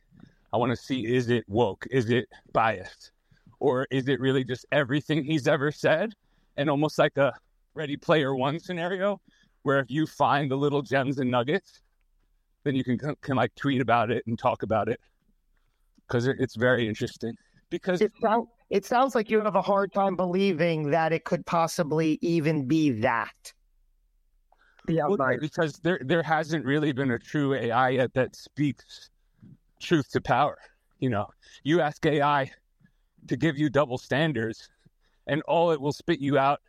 I 0.52 0.56
want 0.56 0.70
to 0.70 0.76
see 0.76 1.06
is 1.06 1.30
it 1.30 1.44
woke? 1.48 1.86
Is 1.90 2.10
it 2.10 2.28
biased? 2.52 3.12
Or 3.60 3.86
is 3.90 4.08
it 4.08 4.20
really 4.20 4.44
just 4.44 4.66
everything 4.72 5.24
he's 5.24 5.48
ever 5.48 5.72
said? 5.72 6.14
And 6.56 6.68
almost 6.68 6.98
like 6.98 7.16
a 7.16 7.32
ready 7.74 7.96
player 7.96 8.34
one 8.34 8.58
scenario 8.58 9.20
where 9.62 9.78
if 9.80 9.90
you 9.90 10.06
find 10.06 10.50
the 10.50 10.56
little 10.56 10.82
gems 10.82 11.18
and 11.18 11.30
nuggets, 11.30 11.80
then 12.64 12.74
you 12.74 12.84
can, 12.84 12.98
can 13.20 13.36
like 13.36 13.54
tweet 13.54 13.80
about 13.80 14.10
it 14.10 14.26
and 14.26 14.38
talk 14.38 14.62
about 14.62 14.88
it 14.88 15.00
because 16.06 16.26
it's 16.26 16.56
very 16.56 16.88
interesting. 16.88 17.34
Because 17.70 18.00
it, 18.00 18.12
sound, 18.20 18.48
it 18.70 18.84
sounds 18.84 19.14
like 19.14 19.30
you 19.30 19.40
have 19.40 19.56
a 19.56 19.62
hard 19.62 19.92
time 19.92 20.16
believing 20.16 20.90
that 20.90 21.12
it 21.12 21.24
could 21.24 21.44
possibly 21.46 22.18
even 22.22 22.66
be 22.66 22.90
that. 22.90 23.52
Well, 25.08 25.16
because 25.40 25.74
there 25.80 26.00
there 26.04 26.22
hasn't 26.22 26.64
really 26.64 26.92
been 26.92 27.10
a 27.10 27.18
true 27.18 27.54
AI 27.54 27.90
yet 27.90 28.14
that 28.14 28.34
speaks 28.36 29.10
truth 29.80 30.10
to 30.12 30.20
power. 30.20 30.58
You 30.98 31.10
know, 31.10 31.26
you 31.62 31.80
ask 31.80 32.04
AI 32.06 32.50
to 33.28 33.36
give 33.36 33.58
you 33.58 33.70
double 33.70 33.98
standards, 33.98 34.68
and 35.26 35.42
all 35.42 35.70
it 35.70 35.80
will 35.80 35.92
spit 35.92 36.20
you 36.20 36.38
out 36.38 36.60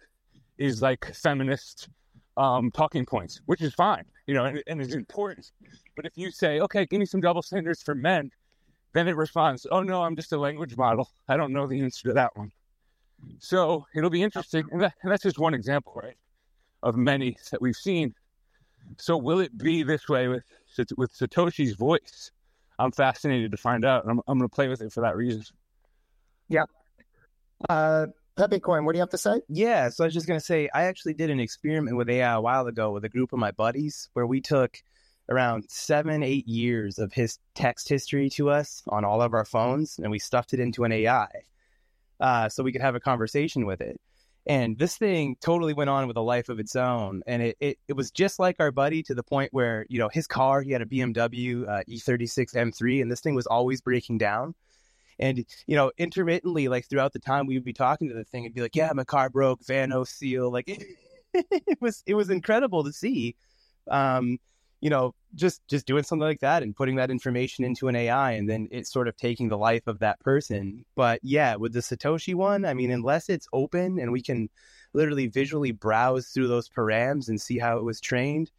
is 0.58 0.82
like 0.82 1.14
feminist 1.16 1.90
um, 2.38 2.72
talking 2.72 3.06
points, 3.06 3.42
which 3.46 3.62
is 3.62 3.74
fine, 3.74 4.06
you 4.28 4.34
know, 4.34 4.46
and, 4.46 4.64
and 4.68 4.82
is 4.82 4.94
important. 4.94 5.52
But 5.96 6.06
if 6.06 6.14
you 6.18 6.32
say, 6.32 6.60
okay, 6.62 6.86
give 6.86 7.00
me 7.00 7.06
some 7.06 7.22
double 7.22 7.42
standards 7.42 7.82
for 7.82 7.96
men, 7.96 8.32
then 8.94 9.08
it 9.08 9.16
responds, 9.16 9.68
oh 9.72 9.84
no, 9.84 10.04
I'm 10.04 10.16
just 10.16 10.32
a 10.32 10.38
language 10.38 10.78
model. 10.78 11.10
I 11.28 11.38
don't 11.38 11.54
know 11.54 11.68
the 11.68 11.82
answer 11.82 12.10
to 12.10 12.14
that 12.14 12.36
one. 12.36 12.52
So 13.40 13.86
it'll 13.96 14.10
be 14.10 14.24
interesting. 14.24 14.66
And, 14.72 14.82
that, 14.82 14.94
and 15.04 15.12
that's 15.12 15.24
just 15.24 15.38
one 15.38 15.54
example, 15.54 15.94
right, 15.96 16.18
of 16.84 16.96
many 16.96 17.38
that 17.52 17.62
we've 17.62 17.76
seen. 17.76 18.14
So 18.98 19.18
will 19.18 19.40
it 19.40 19.58
be 19.58 19.84
this 19.84 20.08
way 20.08 20.28
with 20.28 20.44
with 20.98 21.14
Satoshi's 21.14 21.76
voice? 21.76 22.32
I'm 22.78 22.92
fascinated 22.92 23.52
to 23.52 23.58
find 23.58 23.84
out. 23.84 24.04
and 24.04 24.12
I'm, 24.12 24.22
I'm 24.28 24.38
going 24.38 24.50
to 24.50 24.56
play 24.56 24.70
with 24.70 24.82
it 24.82 24.94
for 24.94 25.02
that 25.02 25.16
reason. 25.16 25.44
Yeah. 26.48 26.64
Uh, 27.68 28.08
Bitcoin, 28.38 28.86
what 28.86 28.94
do 28.94 28.98
you 28.98 29.02
have 29.02 29.10
to 29.10 29.18
say? 29.18 29.42
Yeah, 29.50 29.90
so 29.90 30.06
I 30.06 30.08
was 30.08 30.14
just 30.14 30.28
going 30.28 30.40
to 30.40 30.46
say, 30.46 30.70
I 30.74 30.84
actually 30.84 31.14
did 31.14 31.30
an 31.30 31.42
experiment 31.42 31.98
with 31.98 32.10
AI 32.10 32.34
a 32.34 32.40
while 32.40 32.68
ago 32.68 32.92
with 32.92 33.04
a 33.04 33.10
group 33.10 33.34
of 33.34 33.40
my 33.40 33.52
buddies 33.52 34.10
where 34.14 34.26
we 34.26 34.40
took 34.40 34.82
around 35.28 35.66
seven, 35.70 36.24
eight 36.24 36.48
years 36.48 37.00
of 37.00 37.12
his 37.12 37.38
text 37.54 37.90
history 37.90 38.30
to 38.32 38.50
us 38.50 38.82
on 38.88 39.04
all 39.04 39.22
of 39.22 39.34
our 39.34 39.44
phones, 39.44 40.00
and 40.00 40.10
we 40.10 40.20
stuffed 40.20 40.54
it 40.54 40.60
into 40.62 40.86
an 40.86 40.92
AI 40.94 41.28
uh, 42.20 42.50
so 42.50 42.64
we 42.64 42.72
could 42.72 42.82
have 42.82 42.96
a 42.96 43.00
conversation 43.00 43.66
with 43.66 43.82
it. 43.82 44.00
And 44.48 44.78
this 44.78 44.98
thing 44.98 45.36
totally 45.42 45.74
went 45.74 45.90
on 45.90 46.08
with 46.08 46.18
a 46.18 46.22
life 46.22 46.50
of 46.50 46.60
its 46.60 46.76
own. 46.76 47.22
And 47.28 47.42
it, 47.42 47.58
it, 47.60 47.80
it 47.88 47.94
was 47.94 48.10
just 48.10 48.40
like 48.40 48.56
our 48.60 48.72
buddy 48.72 49.04
to 49.04 49.14
the 49.14 49.24
point 49.24 49.54
where, 49.54 49.86
you 49.90 50.00
know, 50.00 50.10
his 50.10 50.28
car, 50.28 50.62
he 50.62 50.72
had 50.72 50.82
a 50.82 50.86
BMW 50.86 51.68
uh, 51.68 51.84
E36 51.88 52.56
M3, 52.56 53.02
and 53.02 53.12
this 53.12 53.22
thing 53.22 53.36
was 53.36 53.46
always 53.46 53.82
breaking 53.82 54.18
down. 54.18 54.56
And, 55.20 55.46
you 55.68 55.76
know, 55.76 55.92
intermittently, 55.98 56.70
like 56.70 56.88
throughout 56.90 57.14
the 57.14 57.20
time, 57.20 57.46
we 57.46 57.56
would 57.56 57.66
be 57.66 57.74
talking 57.74 58.08
to 58.08 58.16
the 58.16 58.24
thing 58.24 58.46
and 58.46 58.56
be 58.56 58.62
like, 58.62 58.76
yeah, 58.76 58.92
my 58.94 59.04
car 59.04 59.30
broke, 59.30 59.62
VANOS 59.62 60.08
seal. 60.08 60.50
Like, 60.50 60.70
it, 60.70 60.84
it 61.34 61.82
was, 61.82 62.02
it 62.08 62.16
was 62.16 62.30
incredible 62.30 62.86
to 62.86 62.94
see. 62.94 63.36
Um, 63.90 64.40
you 64.82 64.90
know, 64.90 65.14
just 65.36 65.62
just 65.68 65.86
doing 65.86 66.04
something 66.04 66.26
like 66.26 66.40
that 66.40 66.64
and 66.64 66.76
putting 66.76 66.96
that 66.96 67.12
information 67.12 67.66
into 67.66 67.88
an 67.88 67.96
AI 67.96 68.32
and 68.32 68.50
then 68.50 68.68
it's 68.72 68.92
sort 68.92 69.08
of 69.08 69.18
taking 69.18 69.50
the 69.50 69.58
life 69.58 69.88
of 69.88 70.00
that 70.00 70.20
person. 70.22 70.86
But 70.96 71.20
yeah, 71.22 71.56
with 71.56 71.74
the 71.74 71.80
Satoshi 71.80 72.34
one, 72.34 72.66
I 72.66 72.74
mean, 72.74 72.92
unless 72.92 73.30
it's 73.30 73.48
open 73.52 74.00
and 74.00 74.12
we 74.12 74.22
can 74.22 74.50
literally 74.94 75.28
visually 75.28 75.72
browse 75.72 76.30
through 76.30 76.48
those 76.48 76.70
params 76.70 77.28
and 77.28 77.40
see 77.40 77.60
how 77.60 77.78
it 77.78 77.84
was 77.84 78.00
trained, 78.00 78.52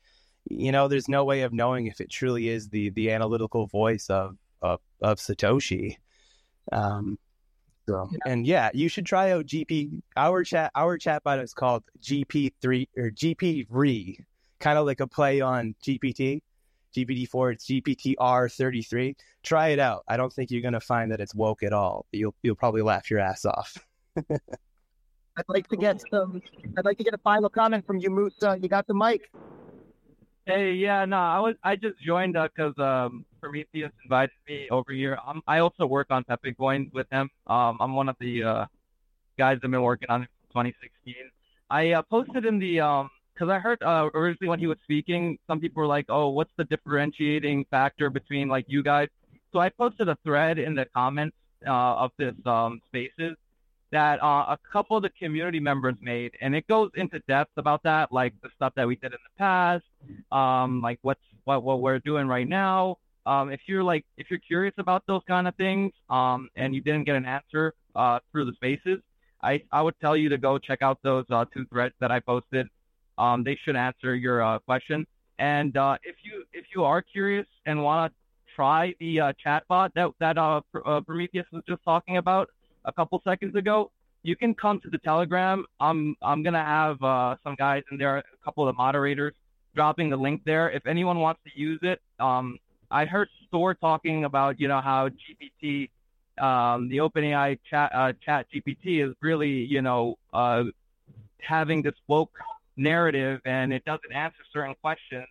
you 0.49 0.73
know, 0.73 0.89
there's 0.89 1.09
no 1.09 1.25
way 1.25 1.43
of 1.43 1.53
knowing 1.53 1.87
if 1.87 2.01
it 2.01 2.11
truly 2.11 2.49
is 2.49 2.68
the 2.68 2.91
the 2.91 3.11
analytical 3.11 3.66
voice 3.66 4.09
of 4.11 4.37
of, 4.62 4.81
of 5.01 5.18
Satoshi. 5.18 5.97
Um, 6.71 7.18
so, 7.89 8.09
and 8.27 8.47
yeah, 8.47 8.71
you 8.75 8.89
should 8.89 9.07
try 9.07 9.33
out 9.33 9.47
GP. 9.47 10.03
Our 10.16 10.45
chat, 10.45 10.71
our 10.75 10.99
chatbot 10.99 11.43
is 11.43 11.55
called 11.55 11.83
GP 12.03 12.53
three 12.61 12.89
or 12.97 13.11
GP 13.11 13.68
three 13.68 14.21
kind 14.61 14.79
of 14.79 14.87
like 14.87 15.01
a 15.01 15.07
play 15.07 15.41
on 15.41 15.75
GPT. 15.83 16.43
GPT-4, 16.95 17.53
it's 17.53 17.67
GPT-R33. 17.67 19.15
Try 19.43 19.69
it 19.69 19.79
out. 19.79 20.05
I 20.09 20.17
don't 20.17 20.33
think 20.33 20.51
you're 20.51 20.63
going 20.63 20.75
to 20.75 20.81
find 20.81 21.11
that 21.13 21.21
it's 21.21 21.35
woke 21.35 21.63
at 21.63 21.73
all. 21.73 22.07
You'll 22.13 22.35
you'll 22.43 22.57
probably 22.57 22.83
laugh 22.83 23.11
your 23.11 23.21
ass 23.21 23.45
off. 23.45 23.77
I'd 24.17 25.45
like 25.49 25.69
to 25.69 25.77
get 25.77 26.03
some. 26.11 26.43
I'd 26.77 26.85
like 26.85 26.99
to 26.99 27.05
get 27.05 27.15
a 27.15 27.19
final 27.19 27.49
comment 27.49 27.87
from 27.87 27.99
you, 27.99 28.11
Musa. 28.11 28.59
You 28.61 28.69
got 28.69 28.87
the 28.87 28.95
mic. 28.95 29.31
Hey, 30.47 30.73
yeah, 30.73 31.05
no, 31.05 31.17
I 31.17 31.39
was 31.39 31.55
I 31.63 31.77
just 31.77 32.01
joined 32.01 32.37
up 32.37 32.51
because 32.55 32.75
uh, 32.79 33.07
um, 33.07 33.25
Prometheus 33.41 33.93
invited 34.05 34.35
me 34.49 34.69
over 34.71 34.93
here. 34.93 35.17
I'm, 35.25 35.43
I 35.47 35.61
also 35.61 35.87
work 35.87 36.09
on 36.11 36.25
Pepe 36.25 36.55
Coin 36.55 36.91
with 36.93 37.07
him. 37.11 37.31
Um, 37.47 37.77
I'm 37.79 37.95
one 37.95 38.09
of 38.09 38.17
the 38.19 38.43
uh, 38.43 38.67
guys 39.39 39.57
that 39.57 39.63
have 39.63 39.71
been 39.71 39.83
working 39.83 40.11
on 40.11 40.23
it 40.23 40.29
2016. 40.49 41.15
I 41.71 41.93
uh, 41.93 42.03
posted 42.03 42.45
in 42.47 42.59
the 42.59 42.81
um, 42.81 43.11
because 43.41 43.51
I 43.51 43.59
heard 43.59 43.82
uh, 43.82 44.11
originally 44.12 44.51
when 44.51 44.59
he 44.59 44.66
was 44.66 44.76
speaking, 44.84 45.38
some 45.47 45.61
people 45.61 45.80
were 45.80 45.86
like, 45.86 46.05
"Oh, 46.11 46.28
what's 46.28 46.51
the 46.59 46.64
differentiating 46.64 47.64
factor 47.70 48.11
between 48.11 48.49
like 48.49 48.66
you 48.68 48.82
guys?" 48.82 49.09
So 49.53 49.61
I 49.61 49.70
posted 49.70 50.09
a 50.11 50.18
thread 50.22 50.59
in 50.59 50.74
the 50.74 50.84
comments 50.95 51.36
uh, 51.66 52.05
of 52.05 52.11
this 52.18 52.34
um, 52.45 52.82
Spaces 52.88 53.36
that 53.93 54.22
uh, 54.22 54.45
a 54.49 54.59
couple 54.70 54.97
of 54.99 55.03
the 55.03 55.11
community 55.11 55.59
members 55.59 55.95
made, 56.03 56.32
and 56.43 56.55
it 56.55 56.66
goes 56.68 56.91
into 56.97 57.18
depth 57.20 57.53
about 57.57 57.82
that, 57.84 58.12
like 58.12 58.34
the 58.43 58.51
stuff 58.55 58.74
that 58.76 58.86
we 58.86 58.95
did 58.97 59.12
in 59.12 59.18
the 59.24 59.38
past, 59.38 59.84
um, 60.30 60.82
like 60.82 60.99
what's 61.01 61.24
what 61.45 61.62
what 61.62 61.80
we're 61.80 61.99
doing 62.01 62.26
right 62.28 62.49
now. 62.49 62.99
Um, 63.24 63.51
if 63.51 63.61
you're 63.66 63.82
like 63.82 64.05
if 64.18 64.30
you're 64.30 64.38
curious 64.41 64.74
about 64.76 65.07
those 65.07 65.22
kind 65.26 65.49
of 65.49 65.55
things, 65.55 65.93
um, 66.11 66.51
and 66.57 66.74
you 66.74 66.82
didn't 66.82 67.05
get 67.05 67.16
an 67.16 67.24
answer 67.24 67.72
uh, 67.97 68.18
through 68.32 68.45
the 68.45 68.53
Spaces, 68.53 69.01
I 69.43 69.62
I 69.72 69.80
would 69.80 69.99
tell 69.99 70.14
you 70.14 70.28
to 70.28 70.36
go 70.36 70.59
check 70.59 70.82
out 70.82 70.99
those 71.03 71.24
uh, 71.30 71.47
two 71.55 71.64
threads 71.72 71.95
that 72.01 72.11
I 72.11 72.20
posted 72.20 72.68
um, 73.21 73.45
they 73.45 73.57
should 73.62 73.77
answer 73.77 74.14
your 74.14 74.43
uh, 74.43 74.59
question. 74.61 75.07
And 75.39 75.77
uh, 75.77 75.97
if 76.03 76.16
you 76.23 76.45
if 76.53 76.66
you 76.75 76.85
are 76.85 77.03
curious 77.03 77.47
and 77.66 77.83
want 77.83 78.12
to 78.12 78.16
try 78.57 78.95
the 78.99 79.21
uh, 79.21 79.33
chatbot 79.45 79.91
that 79.95 80.11
that 80.18 80.39
uh, 80.39 80.61
uh, 80.85 81.01
Prometheus 81.03 81.47
was 81.53 81.62
just 81.68 81.83
talking 81.85 82.16
about 82.16 82.49
a 82.85 82.93
couple 82.93 83.21
seconds 83.25 83.55
ago, 83.55 83.91
you 84.23 84.37
can 84.37 84.55
come 84.55 84.81
to 84.81 84.91
the 84.91 84.99
Telegram. 84.99 85.64
I'm 85.81 86.16
I'm 86.23 86.43
gonna 86.43 86.64
have 86.64 87.03
uh, 87.03 87.37
some 87.45 87.55
guys 87.55 87.83
in 87.91 87.99
there, 87.99 88.16
are 88.16 88.18
a 88.18 88.45
couple 88.45 88.66
of 88.66 88.75
the 88.75 88.79
moderators, 88.79 89.35
dropping 89.75 90.11
the 90.11 90.16
link 90.16 90.43
there. 90.45 90.71
If 90.71 90.87
anyone 90.87 91.21
wants 91.21 91.41
to 91.45 91.59
use 91.59 91.81
it, 91.83 92.01
um, 92.18 92.59
I 92.91 93.05
heard 93.05 93.29
Store 93.49 93.75
talking 93.75 94.25
about 94.25 94.61
you 94.61 94.68
know 94.68 94.81
how 94.81 95.09
GPT, 95.09 95.91
um, 96.39 96.89
the 96.89 96.99
OpenAI 96.99 97.59
chat 97.68 97.91
uh, 97.95 98.12
chat 98.25 98.47
GPT 98.55 99.07
is 99.07 99.14
really 99.21 99.64
you 99.75 99.83
know 99.83 100.16
uh, 100.33 100.64
having 101.41 101.83
this 101.83 101.95
woke 102.09 102.33
narrative 102.77 103.41
and 103.45 103.73
it 103.73 103.85
doesn't 103.85 104.12
answer 104.14 104.39
certain 104.53 104.75
questions. 104.81 105.27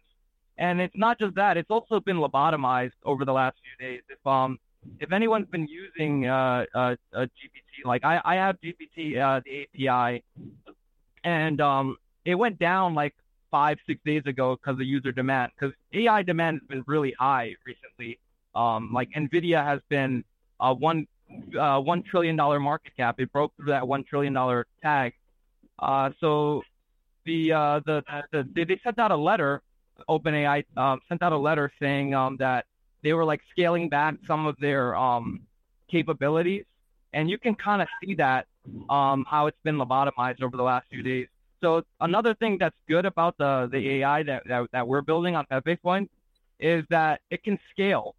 And 0.57 0.81
it's 0.81 0.95
not 0.97 1.19
just 1.19 1.35
that; 1.35 1.57
it's 1.57 1.69
also 1.69 1.99
been 2.01 2.17
lobotomized 2.17 2.91
over 3.05 3.23
the 3.25 3.31
last 3.33 3.57
few 3.63 3.87
days. 3.87 4.01
If 4.09 4.25
um 4.27 4.59
if 4.99 5.11
anyone's 5.11 5.47
been 5.47 5.67
using 5.67 6.27
uh, 6.27 6.65
uh, 6.73 6.95
GPT, 7.13 7.85
like 7.85 8.03
I 8.03 8.21
I 8.25 8.35
have 8.35 8.57
GPT 8.61 9.17
uh, 9.17 9.41
the 9.45 9.63
API, 9.63 10.23
and 11.23 11.61
um 11.61 11.97
it 12.25 12.35
went 12.35 12.59
down 12.59 12.93
like 12.95 13.15
five 13.51 13.77
six 13.87 13.99
days 14.05 14.23
ago 14.25 14.55
because 14.55 14.79
of 14.79 14.85
user 14.85 15.11
demand 15.11 15.51
because 15.59 15.73
AI 15.93 16.21
demand 16.23 16.59
has 16.61 16.67
been 16.67 16.83
really 16.87 17.13
high 17.19 17.55
recently. 17.65 18.19
Um 18.55 18.91
like 18.93 19.09
Nvidia 19.15 19.63
has 19.63 19.79
been 19.89 20.23
uh 20.59 20.73
one 20.73 21.07
uh 21.59 21.79
one 21.79 22.03
trillion 22.03 22.35
dollar 22.35 22.59
market 22.59 22.95
cap. 22.97 23.19
It 23.19 23.31
broke 23.31 23.55
through 23.55 23.67
that 23.71 23.87
one 23.87 24.03
trillion 24.03 24.33
dollar 24.33 24.67
tag. 24.81 25.13
Uh 25.79 26.11
so 26.19 26.61
the 27.29 27.41
uh 27.53 27.79
the, 27.85 27.97
the, 28.31 28.43
the 28.55 28.63
they 28.65 28.79
sent 28.83 28.97
out 28.99 29.11
a 29.11 29.21
letter 29.31 29.61
OpenAI 30.07 30.65
um, 30.77 31.01
sent 31.09 31.21
out 31.21 31.31
a 31.31 31.37
letter 31.37 31.71
saying 31.79 32.13
um, 32.13 32.37
that 32.37 32.65
they 33.03 33.13
were 33.13 33.25
like 33.25 33.41
scaling 33.51 33.89
back 33.89 34.15
some 34.27 34.45
of 34.45 34.55
their 34.59 34.95
um, 34.95 35.41
capabilities, 35.89 36.65
and 37.13 37.29
you 37.29 37.37
can 37.37 37.55
kind 37.55 37.81
of 37.81 37.87
see 38.01 38.15
that 38.15 38.47
um, 38.89 39.25
how 39.29 39.47
it's 39.47 39.57
been 39.63 39.77
lobotomized 39.77 40.41
over 40.41 40.55
the 40.55 40.63
last 40.63 40.87
few 40.89 41.03
days. 41.03 41.27
So 41.61 41.83
another 41.99 42.33
thing 42.35 42.57
that's 42.59 42.75
good 42.87 43.05
about 43.05 43.37
the 43.37 43.69
the 43.71 43.89
AI 43.97 44.23
that 44.23 44.43
that, 44.47 44.67
that 44.71 44.87
we're 44.87 45.01
building 45.01 45.35
on 45.35 45.45
Point 45.83 46.09
is 46.59 46.85
that 46.89 47.21
it 47.29 47.43
can 47.43 47.59
scale. 47.71 48.15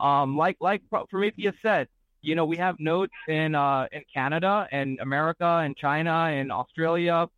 Um, 0.00 0.36
like 0.36 0.56
like 0.60 0.82
Prometheus 1.08 1.54
said, 1.62 1.88
you 2.22 2.34
know, 2.34 2.44
we 2.44 2.56
have 2.56 2.76
nodes 2.78 3.12
in 3.28 3.54
uh, 3.54 3.86
in 3.92 4.02
Canada 4.12 4.68
and 4.70 4.98
America 5.00 5.60
and 5.64 5.76
China 5.76 6.26
and 6.38 6.50
Australia. 6.50 7.28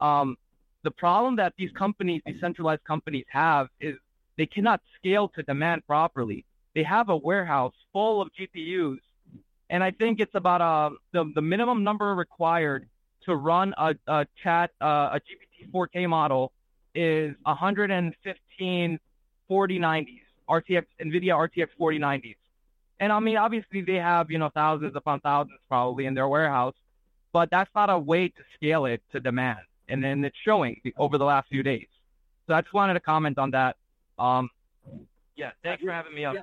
Um, 0.00 0.36
the 0.82 0.90
problem 0.90 1.36
that 1.36 1.54
these 1.56 1.70
companies, 1.72 2.22
decentralized 2.26 2.84
companies, 2.84 3.24
have 3.30 3.68
is 3.80 3.96
they 4.36 4.46
cannot 4.46 4.80
scale 4.96 5.28
to 5.28 5.42
demand 5.42 5.86
properly. 5.86 6.44
They 6.74 6.82
have 6.82 7.08
a 7.08 7.16
warehouse 7.16 7.74
full 7.92 8.22
of 8.22 8.30
GPUs, 8.38 8.98
and 9.70 9.84
I 9.84 9.90
think 9.90 10.20
it's 10.20 10.34
about 10.34 10.60
uh, 10.60 10.90
the 11.12 11.30
the 11.34 11.42
minimum 11.42 11.84
number 11.84 12.14
required 12.14 12.88
to 13.24 13.36
run 13.36 13.74
a, 13.78 13.94
a 14.06 14.26
chat 14.42 14.70
uh, 14.80 15.10
a 15.16 15.20
GPT 15.20 15.70
4K 15.72 16.08
model 16.08 16.52
is 16.94 17.34
115 17.44 18.98
4090s 19.50 20.06
RTX 20.48 20.86
NVIDIA 21.00 21.48
RTX 21.48 21.68
4090s. 21.80 22.36
And 23.00 23.12
I 23.12 23.20
mean, 23.20 23.36
obviously 23.36 23.82
they 23.82 23.96
have 23.96 24.30
you 24.30 24.38
know 24.38 24.50
thousands 24.52 24.96
upon 24.96 25.20
thousands 25.20 25.58
probably 25.68 26.06
in 26.06 26.14
their 26.14 26.28
warehouse, 26.28 26.74
but 27.32 27.50
that's 27.50 27.70
not 27.74 27.90
a 27.90 27.98
way 27.98 28.28
to 28.28 28.42
scale 28.56 28.86
it 28.86 29.02
to 29.12 29.20
demand 29.20 29.60
and 29.92 30.02
then 30.02 30.24
it's 30.24 30.36
showing 30.42 30.80
over 30.96 31.18
the 31.18 31.24
last 31.24 31.48
few 31.48 31.62
days. 31.62 31.86
So 32.46 32.54
I 32.54 32.62
just 32.62 32.72
wanted 32.72 32.94
to 32.94 33.00
comment 33.00 33.38
on 33.38 33.50
that. 33.50 33.76
Um, 34.18 34.48
yeah, 35.36 35.50
thanks 35.62 35.84
for 35.84 35.92
having 35.92 36.14
me 36.14 36.24
on. 36.24 36.36
Yeah. 36.36 36.40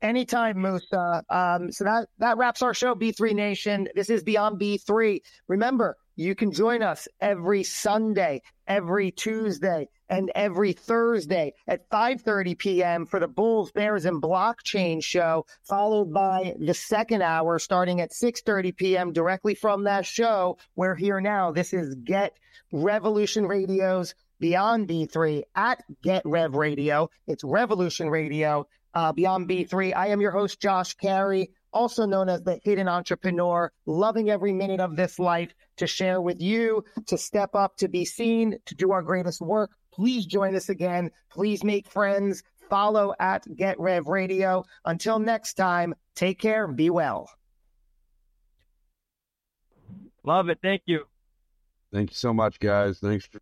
Anytime, 0.00 0.62
Musa. 0.62 1.24
Um, 1.28 1.72
so 1.72 1.84
that, 1.84 2.08
that 2.18 2.36
wraps 2.38 2.62
our 2.62 2.72
show, 2.72 2.94
B3 2.94 3.34
Nation. 3.34 3.88
This 3.96 4.10
is 4.10 4.22
Beyond 4.22 4.60
B3. 4.60 5.20
Remember, 5.48 5.96
you 6.14 6.36
can 6.36 6.52
join 6.52 6.82
us 6.82 7.08
every 7.20 7.64
Sunday, 7.64 8.42
every 8.68 9.10
Tuesday, 9.10 9.88
and 10.12 10.30
every 10.34 10.74
Thursday 10.74 11.54
at 11.66 11.88
5:30 11.88 12.58
p.m. 12.58 13.06
for 13.06 13.18
the 13.18 13.26
Bulls, 13.26 13.72
Bears, 13.72 14.04
and 14.04 14.20
Blockchain 14.20 15.02
show, 15.02 15.46
followed 15.62 16.12
by 16.12 16.54
the 16.60 16.74
second 16.74 17.22
hour 17.22 17.58
starting 17.58 18.02
at 18.02 18.12
6:30 18.12 18.76
p.m. 18.76 19.12
directly 19.14 19.54
from 19.54 19.84
that 19.84 20.04
show. 20.04 20.58
We're 20.76 20.96
here 20.96 21.22
now. 21.22 21.50
This 21.50 21.72
is 21.72 21.94
Get 21.94 22.36
Revolution 22.72 23.46
Radio's 23.46 24.14
Beyond 24.38 24.86
B3 24.86 25.44
at 25.56 25.82
Get 26.02 26.22
Rev 26.26 26.56
Radio. 26.56 27.08
It's 27.26 27.42
Revolution 27.42 28.10
Radio. 28.10 28.66
Uh, 28.92 29.12
Beyond 29.12 29.48
B3. 29.48 29.96
I 29.96 30.08
am 30.08 30.20
your 30.20 30.32
host, 30.32 30.60
Josh 30.60 30.92
Cary 30.92 31.50
also 31.72 32.04
known 32.04 32.28
as 32.28 32.42
the 32.42 32.60
hidden 32.62 32.86
entrepreneur, 32.86 33.72
loving 33.86 34.28
every 34.28 34.52
minute 34.52 34.78
of 34.78 34.94
this 34.94 35.18
life 35.18 35.54
to 35.78 35.86
share 35.86 36.20
with 36.20 36.38
you, 36.38 36.84
to 37.06 37.16
step 37.16 37.54
up, 37.54 37.74
to 37.78 37.88
be 37.88 38.04
seen, 38.04 38.58
to 38.66 38.74
do 38.74 38.92
our 38.92 39.00
greatest 39.00 39.40
work. 39.40 39.70
Please 39.92 40.26
join 40.26 40.54
us 40.56 40.68
again. 40.68 41.10
Please 41.30 41.62
make 41.62 41.86
friends. 41.86 42.42
Follow 42.68 43.14
at 43.20 43.46
Get 43.56 43.78
Rev 43.78 44.06
Radio. 44.06 44.64
Until 44.86 45.18
next 45.18 45.54
time, 45.54 45.94
take 46.14 46.38
care 46.38 46.64
and 46.64 46.76
be 46.76 46.88
well. 46.90 47.28
Love 50.24 50.48
it. 50.48 50.58
Thank 50.62 50.82
you. 50.86 51.04
Thank 51.92 52.10
you 52.10 52.16
so 52.16 52.32
much, 52.32 52.58
guys. 52.58 52.98
Thanks 52.98 53.26
for 53.26 53.40